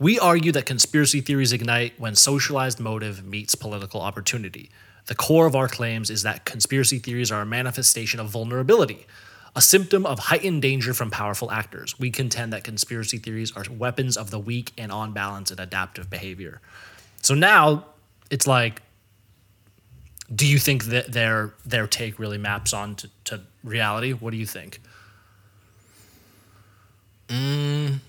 We 0.00 0.18
argue 0.18 0.50
that 0.52 0.66
conspiracy 0.66 1.20
theories 1.20 1.52
ignite 1.52 1.98
when 2.00 2.16
socialized 2.16 2.80
motive 2.80 3.24
meets 3.24 3.54
political 3.54 4.00
opportunity. 4.00 4.70
The 5.06 5.14
core 5.14 5.46
of 5.46 5.54
our 5.54 5.68
claims 5.68 6.10
is 6.10 6.22
that 6.24 6.44
conspiracy 6.44 6.98
theories 6.98 7.30
are 7.30 7.42
a 7.42 7.46
manifestation 7.46 8.18
of 8.18 8.30
vulnerability, 8.30 9.06
a 9.54 9.60
symptom 9.60 10.04
of 10.04 10.18
heightened 10.18 10.62
danger 10.62 10.92
from 10.92 11.12
powerful 11.12 11.52
actors. 11.52 11.96
We 12.00 12.10
contend 12.10 12.52
that 12.52 12.64
conspiracy 12.64 13.18
theories 13.18 13.52
are 13.52 13.64
weapons 13.70 14.16
of 14.16 14.32
the 14.32 14.38
weak 14.40 14.72
and 14.76 14.90
on 14.90 15.12
balance 15.12 15.52
and 15.52 15.60
adaptive 15.60 16.10
behavior. 16.10 16.60
So 17.22 17.34
now 17.34 17.84
it's 18.30 18.48
like, 18.48 18.82
do 20.32 20.46
you 20.46 20.58
think 20.58 20.84
that 20.84 21.12
their 21.12 21.52
their 21.64 21.86
take 21.86 22.18
really 22.18 22.38
maps 22.38 22.72
on 22.72 22.94
to, 22.96 23.10
to 23.24 23.40
reality? 23.62 24.12
What 24.12 24.30
do 24.30 24.36
you 24.36 24.46
think? 24.46 24.80
Mm, 27.28 28.00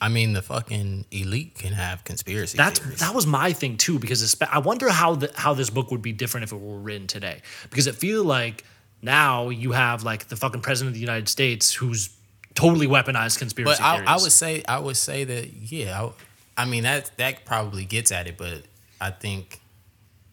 I 0.00 0.08
mean, 0.08 0.32
the 0.32 0.42
fucking 0.42 1.06
elite 1.10 1.54
can 1.54 1.72
have 1.72 2.04
conspiracy 2.04 2.56
That's 2.56 2.80
theories. 2.80 3.00
that 3.00 3.14
was 3.14 3.26
my 3.26 3.52
thing 3.52 3.76
too 3.76 3.98
because 3.98 4.22
it's, 4.22 4.36
I 4.50 4.58
wonder 4.58 4.88
how 4.90 5.14
the, 5.14 5.30
how 5.34 5.54
this 5.54 5.70
book 5.70 5.90
would 5.90 6.02
be 6.02 6.12
different 6.12 6.44
if 6.44 6.52
it 6.52 6.60
were 6.60 6.78
written 6.78 7.06
today 7.06 7.42
because 7.70 7.86
it 7.86 7.94
feels 7.94 8.26
like 8.26 8.64
now 9.02 9.48
you 9.48 9.72
have 9.72 10.02
like 10.02 10.28
the 10.28 10.36
fucking 10.36 10.60
president 10.60 10.90
of 10.90 10.94
the 10.94 11.00
United 11.00 11.28
States 11.28 11.72
who's 11.72 12.10
totally 12.54 12.86
weaponized 12.86 13.38
conspiracy 13.38 13.80
but 13.80 13.84
I. 13.84 14.14
I 14.14 14.16
would 14.16 14.32
say 14.32 14.62
I 14.68 14.78
would 14.78 14.96
say 14.96 15.24
that 15.24 15.52
yeah. 15.52 16.10
I, 16.56 16.62
I 16.62 16.64
mean 16.64 16.82
that 16.82 17.10
that 17.16 17.44
probably 17.44 17.84
gets 17.84 18.10
at 18.12 18.26
it, 18.26 18.36
but 18.36 18.62
I 19.00 19.10
think 19.10 19.60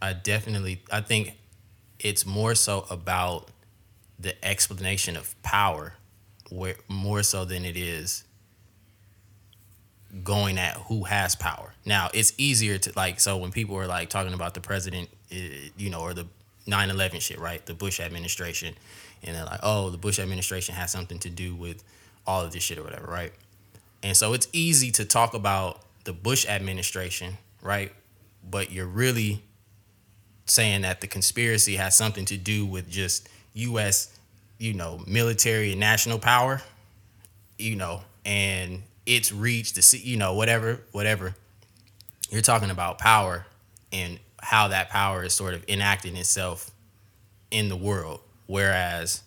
I 0.04 0.12
definitely 0.12 0.84
I 0.92 1.00
think 1.00 1.38
it's 1.98 2.26
more 2.26 2.56
so 2.56 2.86
about 2.90 3.48
the 4.20 4.36
explanation 4.46 5.16
of 5.16 5.42
power, 5.44 5.94
where 6.52 6.76
more 6.90 7.24
so 7.24 7.46
than 7.46 7.64
it 7.64 7.78
is 7.78 8.26
going 10.22 10.58
at 10.58 10.76
who 10.76 11.06
has 11.06 11.36
power. 11.36 11.74
Now 11.86 12.10
it's 12.14 12.34
easier 12.38 12.78
to 12.80 12.92
like 12.98 13.22
so 13.22 13.38
when 13.38 13.52
people 13.52 13.78
are 13.78 13.88
like 13.88 14.10
talking 14.10 14.34
about 14.34 14.54
the 14.54 14.60
president, 14.60 15.08
eh, 15.32 15.70
you 15.78 15.90
know, 15.90 16.02
or 16.02 16.14
the 16.14 16.28
9/11 16.68 17.22
shit, 17.22 17.40
right? 17.40 17.66
The 17.66 17.74
Bush 17.74 18.02
administration, 18.02 18.76
and 19.24 19.38
they're 19.38 19.46
like, 19.46 19.62
oh, 19.64 19.90
the 19.90 19.98
Bush 19.98 20.20
administration 20.20 20.76
has 20.76 20.92
something 20.92 21.20
to 21.20 21.30
do 21.30 21.56
with 21.56 21.82
all 22.28 22.42
of 22.42 22.52
this 22.52 22.62
shit 22.62 22.78
or 22.78 22.84
whatever, 22.84 23.08
right? 23.08 23.32
And 24.04 24.18
so 24.18 24.34
it's 24.34 24.50
easy 24.52 24.92
to 24.92 25.06
talk 25.06 25.34
about 25.34 25.80
the 26.04 26.12
Bush 26.12 26.46
administration, 26.46 27.38
right? 27.62 27.94
But 28.44 28.70
you're 28.70 28.86
really 28.86 29.44
saying 30.45 30.82
that 30.82 31.02
the 31.02 31.07
conspiracy 31.07 31.76
has 31.76 31.95
something 31.95 32.26
to 32.26 32.38
do 32.38 32.65
with 32.65 32.90
just 32.90 33.30
U.S., 33.53 34.18
you 34.57 34.74
know, 34.74 35.03
military 35.07 35.72
and 35.72 35.80
national 35.80 36.20
power, 36.20 36.61
you 37.57 37.76
know, 37.76 38.02
and 38.26 38.84
its 39.06 39.32
reach 39.32 39.74
to 39.74 39.82
see, 39.82 39.99
you 39.99 40.18
know, 40.18 40.34
whatever, 40.34 40.82
whatever. 40.91 41.36
You're 42.30 42.41
talking 42.41 42.70
about 42.70 42.98
power 42.98 43.45
and 43.91 44.20
how 44.41 44.70
that 44.70 44.90
power 44.90 45.24
is 45.24 45.34
sort 45.34 45.53
of 45.53 45.68
enacting 45.70 46.15
itself 46.18 46.72
in 47.52 47.70
the 47.70 47.76
world. 47.76 48.22
Whereas 48.48 49.22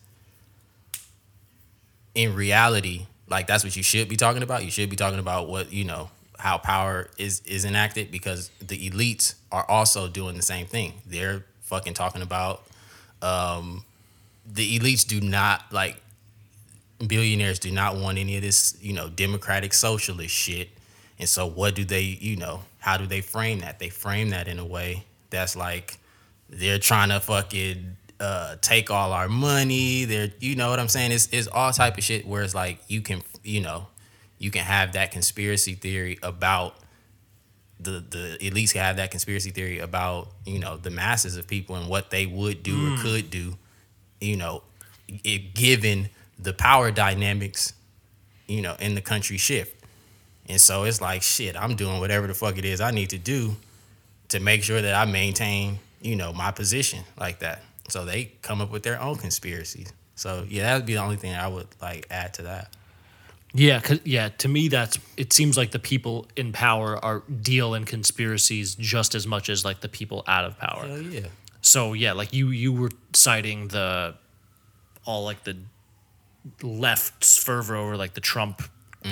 in 2.13 2.35
reality, 2.35 3.05
like 3.29 3.47
that's 3.47 3.63
what 3.63 3.75
you 3.75 3.83
should 3.83 4.09
be 4.09 4.15
talking 4.15 4.43
about. 4.43 4.63
You 4.63 4.71
should 4.71 4.89
be 4.89 4.95
talking 4.95 5.19
about 5.19 5.47
what, 5.47 5.71
you 5.71 5.85
know, 5.85 6.09
how 6.37 6.57
power 6.57 7.09
is 7.17 7.41
is 7.45 7.65
enacted 7.65 8.11
because 8.11 8.49
the 8.59 8.89
elites 8.89 9.35
are 9.51 9.65
also 9.69 10.07
doing 10.07 10.35
the 10.35 10.41
same 10.41 10.67
thing. 10.67 10.93
They're 11.05 11.45
fucking 11.61 11.93
talking 11.93 12.21
about 12.21 12.63
um 13.21 13.83
the 14.45 14.79
elites 14.79 15.05
do 15.05 15.19
not 15.19 15.71
like 15.71 16.01
billionaires 17.05 17.59
do 17.59 17.71
not 17.71 17.95
want 17.95 18.17
any 18.17 18.35
of 18.37 18.41
this, 18.41 18.77
you 18.81 18.93
know, 18.93 19.09
democratic 19.09 19.73
socialist 19.73 20.33
shit. 20.33 20.69
And 21.19 21.27
so 21.27 21.47
what 21.47 21.75
do 21.75 21.83
they, 21.83 22.01
you 22.01 22.35
know, 22.35 22.61
how 22.79 22.97
do 22.97 23.05
they 23.05 23.21
frame 23.21 23.59
that? 23.59 23.79
They 23.79 23.89
frame 23.89 24.29
that 24.29 24.47
in 24.47 24.59
a 24.59 24.65
way 24.65 25.03
that's 25.29 25.55
like 25.55 25.97
they're 26.49 26.79
trying 26.79 27.09
to 27.09 27.19
fucking 27.19 27.97
uh, 28.19 28.55
take 28.61 28.89
all 28.89 29.13
our 29.13 29.27
money. 29.27 30.05
They're, 30.05 30.31
you 30.39 30.55
know 30.55 30.69
what 30.69 30.79
I'm 30.79 30.87
saying? 30.87 31.11
It's, 31.11 31.27
it's 31.31 31.47
all 31.47 31.71
type 31.71 31.97
of 31.97 32.03
shit 32.03 32.25
where 32.25 32.43
it's 32.43 32.55
like 32.55 32.79
you 32.87 33.01
can, 33.01 33.21
you 33.43 33.61
know, 33.61 33.87
you 34.39 34.51
can 34.51 34.63
have 34.63 34.93
that 34.93 35.11
conspiracy 35.11 35.73
theory 35.73 36.19
about 36.21 36.75
the 37.79 38.03
the 38.09 38.37
elites 38.41 38.73
can 38.73 38.81
have 38.81 38.97
that 38.97 39.11
conspiracy 39.11 39.51
theory 39.51 39.79
about 39.79 40.29
you 40.45 40.59
know 40.59 40.77
the 40.77 40.89
masses 40.89 41.37
of 41.37 41.47
people 41.47 41.75
and 41.75 41.87
what 41.89 42.09
they 42.09 42.25
would 42.25 42.63
do 42.63 42.73
or 42.73 42.95
hmm. 42.95 43.01
could 43.01 43.29
do, 43.29 43.55
you 44.19 44.37
know, 44.37 44.63
it, 45.23 45.53
given 45.53 46.09
the 46.39 46.53
power 46.53 46.91
dynamics, 46.91 47.73
you 48.47 48.61
know, 48.61 48.75
in 48.79 48.95
the 48.95 49.01
country 49.01 49.37
shift. 49.37 49.73
And 50.49 50.61
so 50.61 50.83
it's 50.83 51.01
like 51.01 51.23
shit. 51.23 51.57
I'm 51.57 51.75
doing 51.75 51.99
whatever 51.99 52.27
the 52.27 52.33
fuck 52.33 52.57
it 52.57 52.65
is 52.65 52.79
I 52.79 52.91
need 52.91 53.09
to 53.09 53.17
do 53.17 53.55
to 54.29 54.39
make 54.39 54.63
sure 54.63 54.81
that 54.81 54.93
I 54.93 55.05
maintain, 55.05 55.79
you 56.01 56.15
know, 56.15 56.31
my 56.31 56.51
position 56.51 57.03
like 57.19 57.39
that. 57.39 57.63
So 57.89 58.05
they 58.05 58.31
come 58.41 58.61
up 58.61 58.71
with 58.71 58.83
their 58.83 59.01
own 59.01 59.15
conspiracies. 59.15 59.91
So 60.15 60.45
yeah, 60.47 60.63
that 60.63 60.75
would 60.77 60.85
be 60.85 60.93
the 60.93 61.01
only 61.01 61.15
thing 61.15 61.35
I 61.35 61.47
would 61.47 61.67
like 61.81 62.07
add 62.09 62.33
to 62.35 62.43
that. 62.43 62.73
Yeah, 63.53 63.79
'cause- 63.79 63.99
yeah. 64.03 64.29
To 64.29 64.47
me, 64.47 64.67
that's 64.67 64.99
it. 65.15 65.33
Seems 65.33 65.57
like 65.57 65.71
the 65.71 65.79
people 65.79 66.27
in 66.35 66.51
power 66.51 67.03
are 67.03 67.23
deal 67.41 67.73
in 67.73 67.85
conspiracies 67.85 68.75
just 68.75 69.15
as 69.15 69.25
much 69.25 69.49
as 69.49 69.63
like 69.65 69.81
the 69.81 69.89
people 69.89 70.23
out 70.27 70.45
of 70.45 70.59
power. 70.59 70.87
Hell 70.87 71.01
yeah. 71.01 71.27
So 71.61 71.93
yeah, 71.93 72.13
like 72.13 72.33
you 72.33 72.49
you 72.49 72.71
were 72.73 72.91
citing 73.13 73.69
the 73.69 74.15
all 75.05 75.23
like 75.23 75.43
the 75.43 75.57
left's 76.61 77.37
fervor 77.37 77.75
over 77.75 77.97
like 77.97 78.13
the 78.13 78.21
Trump 78.21 78.61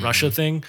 Russia 0.01 0.27
mm-hmm. 0.27 0.35
thing, 0.35 0.63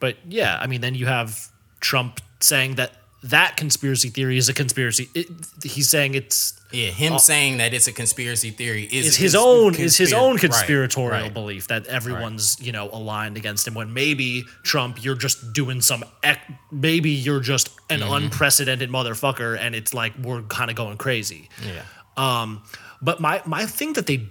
but 0.00 0.16
yeah, 0.28 0.58
I 0.60 0.66
mean 0.66 0.80
then 0.80 0.94
you 0.94 1.06
have 1.06 1.50
Trump 1.80 2.20
saying 2.40 2.76
that 2.76 2.92
that 3.24 3.56
conspiracy 3.56 4.08
theory 4.08 4.36
is 4.36 4.48
a 4.48 4.54
conspiracy. 4.54 5.08
It, 5.14 5.28
he's 5.62 5.88
saying 5.88 6.14
it's 6.14 6.60
Yeah, 6.72 6.88
him 6.90 7.18
saying 7.18 7.58
that 7.58 7.72
it's 7.72 7.86
a 7.86 7.92
conspiracy 7.92 8.50
theory 8.50 8.84
is 8.84 9.06
is 9.06 9.16
his 9.16 9.34
own 9.36 9.74
is 9.76 9.96
his 9.96 10.12
own 10.12 10.38
conspiratorial 10.38 11.22
right. 11.22 11.32
belief 11.34 11.68
that 11.68 11.86
everyone's 11.86 12.56
you 12.60 12.72
know 12.72 12.90
aligned 12.90 13.36
against 13.36 13.66
him 13.68 13.74
when 13.74 13.92
maybe 13.94 14.44
Trump 14.64 15.04
you're 15.04 15.14
just 15.14 15.52
doing 15.52 15.80
some 15.80 16.02
ec- 16.24 16.50
maybe 16.72 17.10
you're 17.10 17.40
just 17.40 17.68
an 17.90 18.00
Mm-hmm. 18.00 18.12
unprecedented 18.24 18.90
motherfucker 18.90 19.56
and 19.58 19.74
it's 19.76 19.94
like 19.94 20.12
we're 20.18 20.42
kind 20.42 20.70
of 20.70 20.76
going 20.76 20.96
crazy. 20.96 21.48
Yeah. 21.64 21.82
Um, 22.16 22.62
but 23.00 23.20
my 23.20 23.40
my 23.46 23.66
thing 23.66 23.92
that 23.94 24.06
they, 24.06 24.28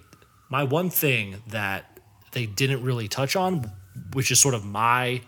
my 0.49 0.63
one 0.63 0.89
thing 0.89 1.41
that 1.47 1.99
they 2.33 2.45
didn't 2.45 2.83
really 2.83 3.07
touch 3.07 3.35
on, 3.37 3.71
which 4.13 4.31
is 4.31 4.39
sort 4.39 4.53
of 4.53 4.65
my 4.65 5.21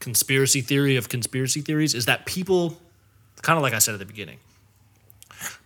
conspiracy 0.00 0.60
theory 0.60 0.96
of 0.96 1.08
conspiracy 1.08 1.60
theories, 1.62 1.94
is 1.94 2.04
that 2.06 2.26
people, 2.26 2.76
kind 3.46 3.56
of 3.56 3.62
like 3.62 3.74
I 3.74 3.78
said 3.78 3.94
at 3.94 3.98
the 4.00 4.04
beginning, 4.06 4.38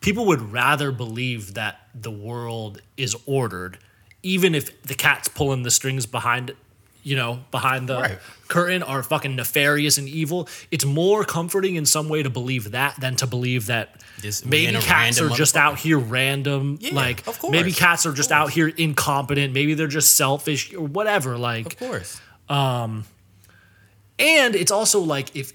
people 0.01 0.27
would 0.27 0.53
rather 0.53 0.93
believe 0.93 1.55
that 1.55 1.81
the 1.95 2.11
world 2.11 2.81
is 2.97 3.17
ordered, 3.27 3.79
even 4.23 4.55
if 4.55 4.83
the 4.83 4.95
cat's 4.95 5.29
pulling 5.29 5.63
the 5.63 5.71
strings 5.71 6.05
behind, 6.07 6.53
you 7.03 7.17
know, 7.17 7.41
behind 7.51 7.89
the 7.89 7.99
Right. 7.99 8.19
curtain 8.49 8.83
are 8.83 9.03
fucking 9.03 9.35
nefarious 9.35 9.97
and 9.97 10.07
evil. 10.09 10.47
It's 10.71 10.85
more 10.85 11.25
comforting 11.25 11.77
in 11.77 11.87
some 11.87 12.09
way 12.11 12.23
to 12.23 12.29
believe 12.29 12.73
that 12.73 13.01
than 13.01 13.17
to 13.17 13.27
believe 13.27 13.67
that 13.67 14.03
Just 14.21 14.45
maybe 14.45 14.77
cats 14.79 15.19
are 15.21 15.31
just 15.31 15.57
out 15.57 15.79
here 15.79 15.99
random. 15.99 16.77
Yeah, 16.83 16.95
like 16.95 17.27
of 17.27 17.39
course. 17.39 17.51
maybe 17.53 17.73
cats 17.73 18.05
are 18.05 18.13
just 18.13 18.31
out 18.31 18.51
here 18.51 18.69
incompetent. 18.69 19.55
Maybe 19.55 19.73
they're 19.73 19.87
just 19.87 20.15
selfish 20.17 20.75
or 20.75 20.87
whatever. 20.87 21.39
Like 21.39 21.67
Of 21.67 21.79
course. 21.79 22.21
Um, 22.51 23.05
and 24.19 24.55
it's 24.55 24.71
also 24.71 25.01
like 25.01 25.35
if 25.35 25.55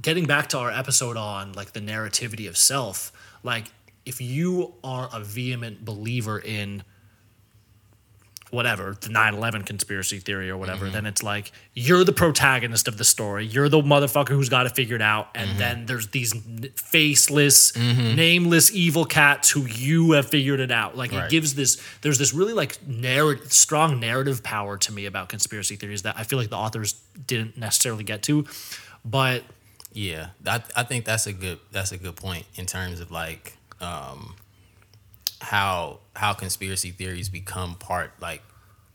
getting 0.00 0.26
back 0.26 0.48
to 0.48 0.58
our 0.58 0.70
episode 0.70 1.16
on 1.16 1.52
like 1.52 1.72
the 1.72 1.80
narrativity 1.80 2.48
of 2.48 2.56
self, 2.56 3.12
like 3.42 3.66
if 4.04 4.20
you 4.20 4.74
are 4.82 5.08
a 5.12 5.20
vehement 5.20 5.84
believer 5.84 6.38
in 6.38 6.82
whatever, 8.50 8.94
the 9.00 9.08
9/11 9.08 9.64
conspiracy 9.64 10.18
theory 10.18 10.50
or 10.50 10.58
whatever, 10.58 10.84
mm-hmm. 10.84 10.94
then 10.94 11.06
it's 11.06 11.22
like 11.22 11.52
you're 11.72 12.04
the 12.04 12.12
protagonist 12.12 12.86
of 12.86 12.98
the 12.98 13.04
story. 13.04 13.46
You're 13.46 13.70
the 13.70 13.80
motherfucker 13.80 14.28
who's 14.28 14.50
got 14.50 14.66
it 14.66 14.74
figured 14.74 15.00
out 15.00 15.30
and 15.34 15.50
mm-hmm. 15.50 15.58
then 15.58 15.86
there's 15.86 16.08
these 16.08 16.34
faceless, 16.76 17.72
mm-hmm. 17.72 18.14
nameless 18.14 18.70
evil 18.74 19.06
cats 19.06 19.50
who 19.50 19.62
you 19.62 20.12
have 20.12 20.28
figured 20.28 20.60
it 20.60 20.70
out. 20.70 20.96
Like 20.96 21.12
it 21.14 21.30
gives 21.30 21.54
this 21.54 21.82
there's 22.02 22.18
this 22.18 22.34
really 22.34 22.52
like 22.52 22.86
narrative 22.86 23.52
strong 23.52 23.98
narrative 24.00 24.42
power 24.42 24.76
to 24.76 24.92
me 24.92 25.06
about 25.06 25.30
conspiracy 25.30 25.76
theories 25.76 26.02
that 26.02 26.18
I 26.18 26.24
feel 26.24 26.38
like 26.38 26.50
the 26.50 26.56
authors 26.56 26.92
didn't 27.26 27.56
necessarily 27.56 28.04
get 28.04 28.22
to. 28.24 28.44
But 29.02 29.44
Yeah, 29.92 30.28
I, 30.46 30.62
I 30.76 30.82
think 30.84 31.04
that's 31.04 31.26
a 31.26 31.32
good 31.32 31.58
that's 31.70 31.92
a 31.92 31.98
good 31.98 32.16
point 32.16 32.46
in 32.56 32.66
terms 32.66 33.00
of 33.00 33.10
like 33.10 33.56
um, 33.80 34.34
how 35.40 36.00
how 36.16 36.32
conspiracy 36.34 36.90
theories 36.90 37.28
become 37.28 37.74
part 37.74 38.12
like 38.20 38.42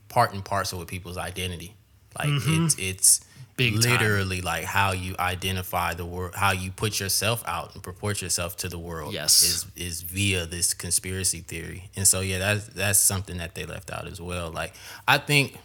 part 0.10 0.34
and 0.34 0.44
parcel 0.44 0.80
with 0.80 0.88
people's 0.88 1.18
identity. 1.18 1.76
Like 2.18 2.30
it's 2.30 2.76
it's 2.80 3.20
Mm-hmm. 3.20 3.24
Big 3.58 3.82
time. 3.82 3.94
literally 3.94 4.42
like 4.42 4.66
how 4.66 4.92
you 4.92 5.16
identify 5.18 5.96
the 5.96 6.06
world, 6.06 6.36
how 6.36 6.52
you 6.52 6.70
put 6.70 7.00
yourself 7.00 7.44
out 7.48 7.74
and 7.74 7.82
purport 7.82 8.22
yourself 8.22 8.56
to 8.58 8.70
the 8.70 8.78
world. 8.78 9.16
Yes. 9.16 9.42
is 9.42 9.66
is 9.76 10.02
via 10.04 10.46
this 10.46 10.76
conspiracy 10.76 11.40
theory, 11.40 11.90
and 11.96 12.08
so 12.08 12.20
yeah, 12.20 12.38
that's 12.38 12.68
that's 12.68 13.00
something 13.00 13.40
that 13.40 13.56
they 13.56 13.66
left 13.66 13.92
out 13.92 14.06
as 14.06 14.22
well. 14.22 14.52
Like 14.52 14.74
I 15.08 15.18
think, 15.18 15.58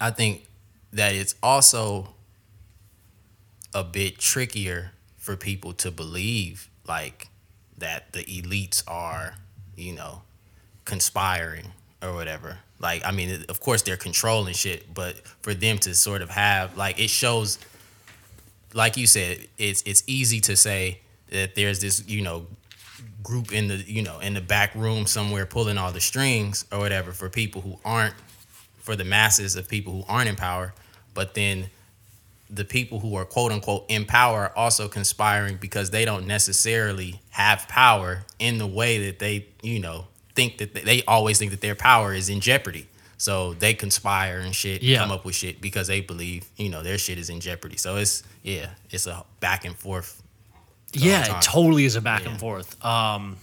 I 0.00 0.10
think 0.12 0.46
that 0.92 1.12
it's 1.16 1.34
also 1.42 2.14
a 3.76 3.84
bit 3.84 4.18
trickier 4.18 4.92
for 5.18 5.36
people 5.36 5.74
to 5.74 5.90
believe 5.90 6.70
like 6.88 7.28
that 7.76 8.12
the 8.12 8.24
elites 8.24 8.82
are, 8.88 9.34
you 9.76 9.92
know, 9.92 10.22
conspiring 10.86 11.66
or 12.02 12.14
whatever. 12.14 12.60
Like, 12.78 13.04
I 13.04 13.10
mean, 13.10 13.44
of 13.50 13.60
course 13.60 13.82
they're 13.82 13.98
controlling 13.98 14.54
shit, 14.54 14.94
but 14.94 15.18
for 15.42 15.52
them 15.52 15.76
to 15.80 15.94
sort 15.94 16.22
of 16.22 16.30
have 16.30 16.74
like 16.78 16.98
it 16.98 17.10
shows 17.10 17.58
like 18.72 18.96
you 18.96 19.06
said, 19.06 19.46
it's 19.58 19.82
it's 19.82 20.02
easy 20.06 20.40
to 20.40 20.56
say 20.56 21.00
that 21.30 21.54
there's 21.54 21.82
this, 21.82 22.02
you 22.08 22.22
know, 22.22 22.46
group 23.22 23.52
in 23.52 23.68
the, 23.68 23.76
you 23.76 24.02
know, 24.02 24.20
in 24.20 24.32
the 24.32 24.40
back 24.40 24.74
room 24.74 25.04
somewhere 25.04 25.44
pulling 25.44 25.76
all 25.76 25.92
the 25.92 26.00
strings 26.00 26.64
or 26.72 26.78
whatever 26.78 27.12
for 27.12 27.28
people 27.28 27.60
who 27.60 27.78
aren't 27.84 28.14
for 28.78 28.96
the 28.96 29.04
masses 29.04 29.54
of 29.54 29.68
people 29.68 29.92
who 29.92 30.04
aren't 30.08 30.30
in 30.30 30.36
power, 30.36 30.72
but 31.12 31.34
then 31.34 31.68
the 32.48 32.64
people 32.64 33.00
who 33.00 33.14
are 33.16 33.24
quote 33.24 33.50
unquote 33.52 33.84
in 33.88 34.04
power 34.04 34.42
are 34.44 34.52
also 34.56 34.88
conspiring 34.88 35.56
because 35.56 35.90
they 35.90 36.04
don't 36.04 36.26
necessarily 36.26 37.20
have 37.30 37.66
power 37.68 38.24
in 38.38 38.58
the 38.58 38.66
way 38.66 39.06
that 39.06 39.18
they, 39.18 39.46
you 39.62 39.80
know, 39.80 40.06
think 40.34 40.58
that 40.58 40.74
they 40.74 41.02
always 41.04 41.38
think 41.38 41.50
that 41.50 41.60
their 41.60 41.74
power 41.74 42.12
is 42.14 42.28
in 42.28 42.40
jeopardy. 42.40 42.86
So 43.18 43.54
they 43.54 43.72
conspire 43.74 44.38
and 44.40 44.54
shit, 44.54 44.82
Yeah. 44.82 44.98
come 44.98 45.10
up 45.10 45.24
with 45.24 45.34
shit 45.34 45.60
because 45.60 45.86
they 45.88 46.02
believe, 46.02 46.44
you 46.56 46.68
know, 46.68 46.82
their 46.82 46.98
shit 46.98 47.18
is 47.18 47.30
in 47.30 47.40
jeopardy. 47.40 47.76
So 47.78 47.96
it's 47.96 48.22
yeah, 48.42 48.70
it's 48.90 49.06
a 49.06 49.24
back 49.40 49.64
and 49.64 49.76
forth. 49.76 50.22
yeah, 50.92 51.36
it 51.38 51.42
totally 51.42 51.84
is 51.84 51.96
a 51.96 52.00
back 52.00 52.22
Yeah. 52.24 52.30
and 52.30 52.38
forth. 52.40 52.82
Um, 52.84 53.38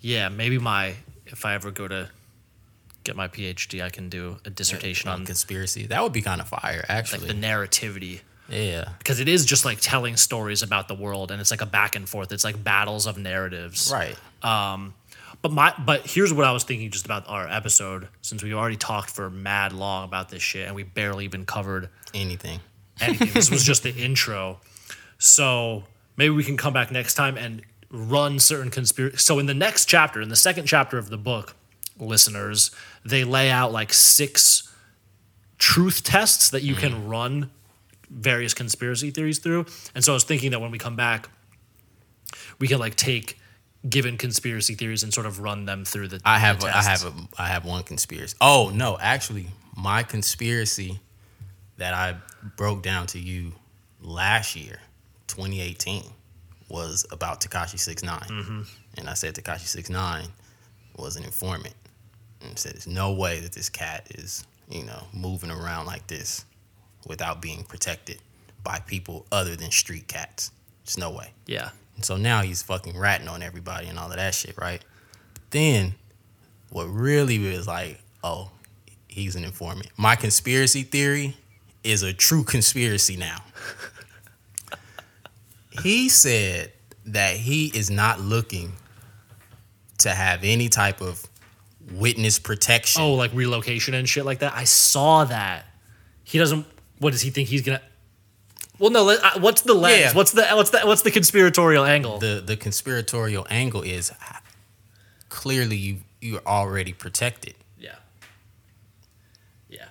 yeah, 0.00 0.28
maybe 0.28 0.58
my 0.58 0.94
if 1.26 1.44
I 1.44 1.54
ever 1.54 1.70
go 1.70 1.86
to 1.88 2.08
get 3.04 3.16
my 3.16 3.28
PhD, 3.28 3.82
I 3.82 3.90
can 3.90 4.08
do 4.08 4.38
a 4.44 4.50
dissertation 4.50 5.08
on 5.08 5.20
on 5.20 5.26
conspiracy. 5.26 5.86
That 5.86 6.02
would 6.02 6.12
be 6.12 6.22
kind 6.22 6.40
of 6.40 6.48
fire, 6.48 6.84
actually. 6.88 7.28
like 7.28 7.36
the 7.36 7.46
narrativity 7.46 8.20
yeah. 8.48 8.90
because 8.98 9.20
it 9.20 9.28
is 9.28 9.44
just 9.44 9.64
like 9.64 9.78
telling 9.80 10.16
stories 10.16 10.62
about 10.62 10.88
the 10.88 10.94
world 10.94 11.30
and 11.30 11.40
it's 11.40 11.50
like 11.50 11.62
a 11.62 11.66
back 11.66 11.96
and 11.96 12.08
forth. 12.08 12.32
It's 12.32 12.44
like 12.44 12.62
battles 12.62 13.06
of 13.06 13.16
narratives. 13.18 13.90
Right. 13.92 14.16
Um, 14.42 14.94
But 15.42 15.52
my 15.52 15.72
but 15.78 16.06
here's 16.06 16.32
what 16.32 16.44
I 16.44 16.52
was 16.52 16.64
thinking 16.64 16.90
just 16.90 17.04
about 17.06 17.26
our 17.28 17.48
episode 17.48 18.08
since 18.22 18.42
we 18.42 18.52
already 18.52 18.76
talked 18.76 19.10
for 19.10 19.30
mad 19.30 19.72
long 19.72 20.04
about 20.04 20.28
this 20.28 20.42
shit 20.42 20.66
and 20.66 20.74
we 20.74 20.82
barely 20.82 21.24
even 21.24 21.44
covered 21.46 21.88
Anything. 22.12 22.60
anything. 23.00 23.30
this 23.32 23.50
was 23.50 23.64
just 23.70 23.82
the 23.82 23.94
intro. 23.94 24.60
So 25.18 25.84
maybe 26.16 26.34
we 26.34 26.44
can 26.44 26.56
come 26.56 26.72
back 26.72 26.90
next 26.90 27.14
time 27.14 27.36
and 27.38 27.62
run 27.90 28.38
certain 28.38 28.70
conspiracy. 28.70 29.16
So 29.16 29.38
in 29.38 29.46
the 29.46 29.54
next 29.54 29.86
chapter, 29.86 30.20
in 30.20 30.28
the 30.28 30.36
second 30.36 30.66
chapter 30.66 30.98
of 30.98 31.08
the 31.10 31.16
book, 31.18 31.56
listeners, 32.00 32.70
they 33.04 33.24
lay 33.24 33.50
out 33.50 33.72
like 33.72 33.92
six 33.92 34.72
truth 35.58 36.02
tests 36.02 36.50
that 36.50 36.62
you 36.62 36.74
can 36.74 36.92
mm. 36.92 37.10
run 37.10 37.50
various 38.10 38.54
conspiracy 38.54 39.10
theories 39.10 39.38
through. 39.38 39.66
And 39.94 40.04
so 40.04 40.12
I 40.12 40.14
was 40.14 40.24
thinking 40.24 40.50
that 40.52 40.60
when 40.60 40.70
we 40.70 40.78
come 40.78 40.96
back, 40.96 41.28
we 42.58 42.68
can 42.68 42.78
like 42.78 42.96
take 42.96 43.38
given 43.88 44.16
conspiracy 44.16 44.74
theories 44.74 45.02
and 45.02 45.12
sort 45.12 45.26
of 45.26 45.40
run 45.40 45.64
them 45.64 45.84
through 45.84 46.08
the. 46.08 46.20
I 46.24 46.38
have 46.38 46.60
the 46.60 46.76
I 46.76 46.82
have 46.82 47.04
a 47.04 47.12
I 47.38 47.46
have 47.46 47.64
one 47.64 47.82
conspiracy. 47.82 48.36
Oh 48.40 48.70
no, 48.74 48.98
actually, 49.00 49.46
my 49.76 50.02
conspiracy 50.02 51.00
that 51.76 51.94
I 51.94 52.16
broke 52.56 52.82
down 52.82 53.06
to 53.08 53.18
you 53.18 53.52
last 54.00 54.56
year, 54.56 54.80
2018, 55.28 56.04
was 56.68 57.06
about 57.10 57.40
Tekashi 57.40 57.78
69 57.78 58.18
mm-hmm. 58.20 58.60
and 58.98 59.08
I 59.08 59.14
said 59.14 59.34
Tekashi 59.34 59.66
69 59.66 60.26
was 60.96 61.16
an 61.16 61.24
informant, 61.24 61.74
and 62.42 62.58
said 62.58 62.72
there's 62.74 62.86
no 62.86 63.12
way 63.12 63.40
that 63.40 63.52
this 63.52 63.68
cat 63.68 64.06
is 64.14 64.44
you 64.68 64.84
know 64.84 65.02
moving 65.12 65.50
around 65.50 65.86
like 65.86 66.06
this 66.06 66.44
without 67.06 67.40
being 67.40 67.64
protected 67.64 68.18
by 68.62 68.78
people 68.80 69.26
other 69.32 69.56
than 69.56 69.70
street 69.70 70.06
cats. 70.06 70.50
There's 70.84 70.98
no 70.98 71.10
way. 71.10 71.32
yeah. 71.46 71.70
And 71.96 72.04
so 72.04 72.16
now 72.16 72.40
he's 72.40 72.62
fucking 72.62 72.96
ratting 72.96 73.28
on 73.28 73.42
everybody 73.42 73.88
and 73.88 73.98
all 73.98 74.10
of 74.10 74.16
that 74.16 74.34
shit, 74.34 74.56
right? 74.56 74.82
then 75.50 75.94
what 76.70 76.84
really 76.84 77.38
was 77.38 77.66
like, 77.66 78.00
oh, 78.22 78.50
he's 79.08 79.36
an 79.36 79.44
informant. 79.44 79.88
My 79.96 80.16
conspiracy 80.16 80.82
theory 80.82 81.36
is 81.82 82.02
a 82.02 82.12
true 82.12 82.44
conspiracy 82.44 83.16
now. 83.16 83.38
he 85.82 86.08
said 86.08 86.72
that 87.06 87.36
he 87.36 87.66
is 87.74 87.90
not 87.90 88.20
looking 88.20 88.72
to 89.98 90.10
have 90.10 90.40
any 90.44 90.68
type 90.68 91.00
of 91.00 91.26
witness 91.92 92.38
protection. 92.38 93.02
Oh, 93.02 93.14
like 93.14 93.32
relocation 93.34 93.94
and 93.94 94.08
shit 94.08 94.24
like 94.24 94.38
that. 94.40 94.52
I 94.54 94.64
saw 94.64 95.24
that. 95.24 95.66
He 96.24 96.38
doesn't. 96.38 96.66
What 96.98 97.10
does 97.12 97.22
he 97.22 97.30
think 97.30 97.48
he's 97.48 97.62
gonna? 97.62 97.80
Well, 98.78 98.90
no. 98.90 99.04
let- 99.04 99.22
uh, 99.22 99.38
What's 99.40 99.62
the 99.62 99.74
lens? 99.74 100.00
Yeah. 100.00 100.12
What's 100.14 100.32
the 100.32 100.44
what's 100.52 100.70
the 100.70 100.80
what's 100.80 101.02
the 101.02 101.10
conspiratorial 101.10 101.84
angle? 101.84 102.18
the 102.18 102.42
the 102.44 102.56
conspiratorial 102.56 103.46
angle 103.50 103.82
is 103.82 104.12
clearly 105.28 105.76
you 105.76 105.96
you're 106.20 106.42
already 106.46 106.92
protected. 106.92 107.54
yeah. 107.78 107.94
Yeah. 109.68 109.86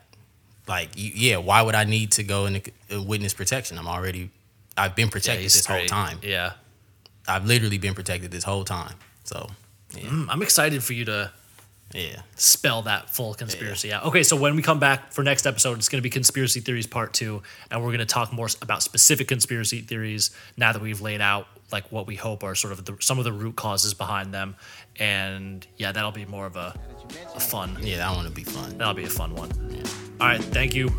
Like 0.67 0.89
you, 0.95 1.11
yeah, 1.15 1.37
why 1.37 1.61
would 1.61 1.75
I 1.75 1.83
need 1.85 2.11
to 2.13 2.23
go 2.23 2.45
into 2.45 2.71
uh, 2.93 3.01
witness 3.01 3.33
protection? 3.33 3.77
I'm 3.77 3.87
already 3.87 4.29
I've 4.77 4.95
been 4.95 5.09
protected 5.09 5.43
he's 5.43 5.53
this 5.53 5.65
whole 5.65 5.85
time. 5.85 6.19
Yeah. 6.21 6.53
I've 7.27 7.45
literally 7.45 7.77
been 7.77 7.93
protected 7.95 8.31
this 8.31 8.43
whole 8.43 8.63
time. 8.63 8.95
So 9.23 9.49
yeah, 9.95 10.03
Mm, 10.09 10.27
I'm 10.29 10.41
excited 10.41 10.83
for 10.83 10.93
you 10.93 11.05
to 11.05 11.31
yeah. 11.93 12.21
spell 12.35 12.83
that 12.83 13.09
full 13.09 13.33
conspiracy 13.33 13.91
out. 13.91 14.05
Okay, 14.05 14.23
so 14.23 14.35
when 14.35 14.55
we 14.55 14.61
come 14.61 14.79
back 14.79 15.11
for 15.11 15.23
next 15.23 15.45
episode, 15.45 15.77
it's 15.77 15.89
going 15.89 15.99
to 15.99 16.03
be 16.03 16.09
conspiracy 16.09 16.59
theories 16.59 16.87
part 16.87 17.13
two, 17.13 17.41
and 17.71 17.81
we're 17.81 17.89
going 17.89 17.99
to 17.99 18.05
talk 18.05 18.31
more 18.31 18.47
about 18.61 18.83
specific 18.83 19.27
conspiracy 19.27 19.81
theories 19.81 20.31
now 20.57 20.71
that 20.71 20.81
we've 20.81 21.01
laid 21.01 21.21
out 21.21 21.47
like 21.71 21.91
what 21.91 22.07
we 22.07 22.15
hope 22.15 22.43
are 22.43 22.55
sort 22.55 22.73
of 22.73 22.83
the, 22.85 22.97
some 22.99 23.19
of 23.19 23.25
the 23.25 23.31
root 23.31 23.55
causes 23.55 23.93
behind 23.93 24.33
them, 24.33 24.55
and 24.97 25.65
yeah, 25.77 25.91
that'll 25.91 26.11
be 26.11 26.25
more 26.25 26.45
of 26.45 26.55
a, 26.55 26.73
a 27.35 27.39
fun. 27.39 27.77
Yeah, 27.81 27.97
that 27.97 28.15
one 28.15 28.25
would 28.25 28.33
be 28.33 28.43
fun. 28.43 28.77
That'll 28.77 28.93
be 28.93 29.03
a 29.03 29.09
fun 29.09 29.35
one. 29.35 29.51
All 30.19 30.27
right, 30.27 30.41
thank 30.41 30.75
you. 30.75 30.89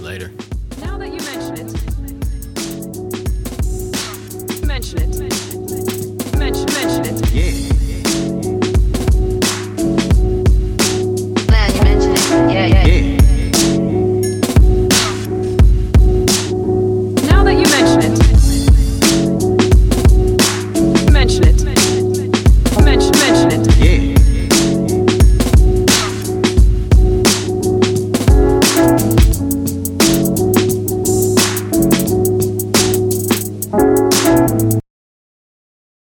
Later. 0.00 0.32
Now 0.80 0.98
that 0.98 1.08
you 1.08 1.18
mention 1.18 1.54
it. 1.54 1.72
Mention 4.66 4.98
it. 4.98 5.18
Mention, 6.38 6.66
mention 6.66 7.04
it. 7.04 7.20
Glad 7.32 7.89
yeah, 12.30 12.66
yeah. 12.66 12.86
yeah. 12.86 13.19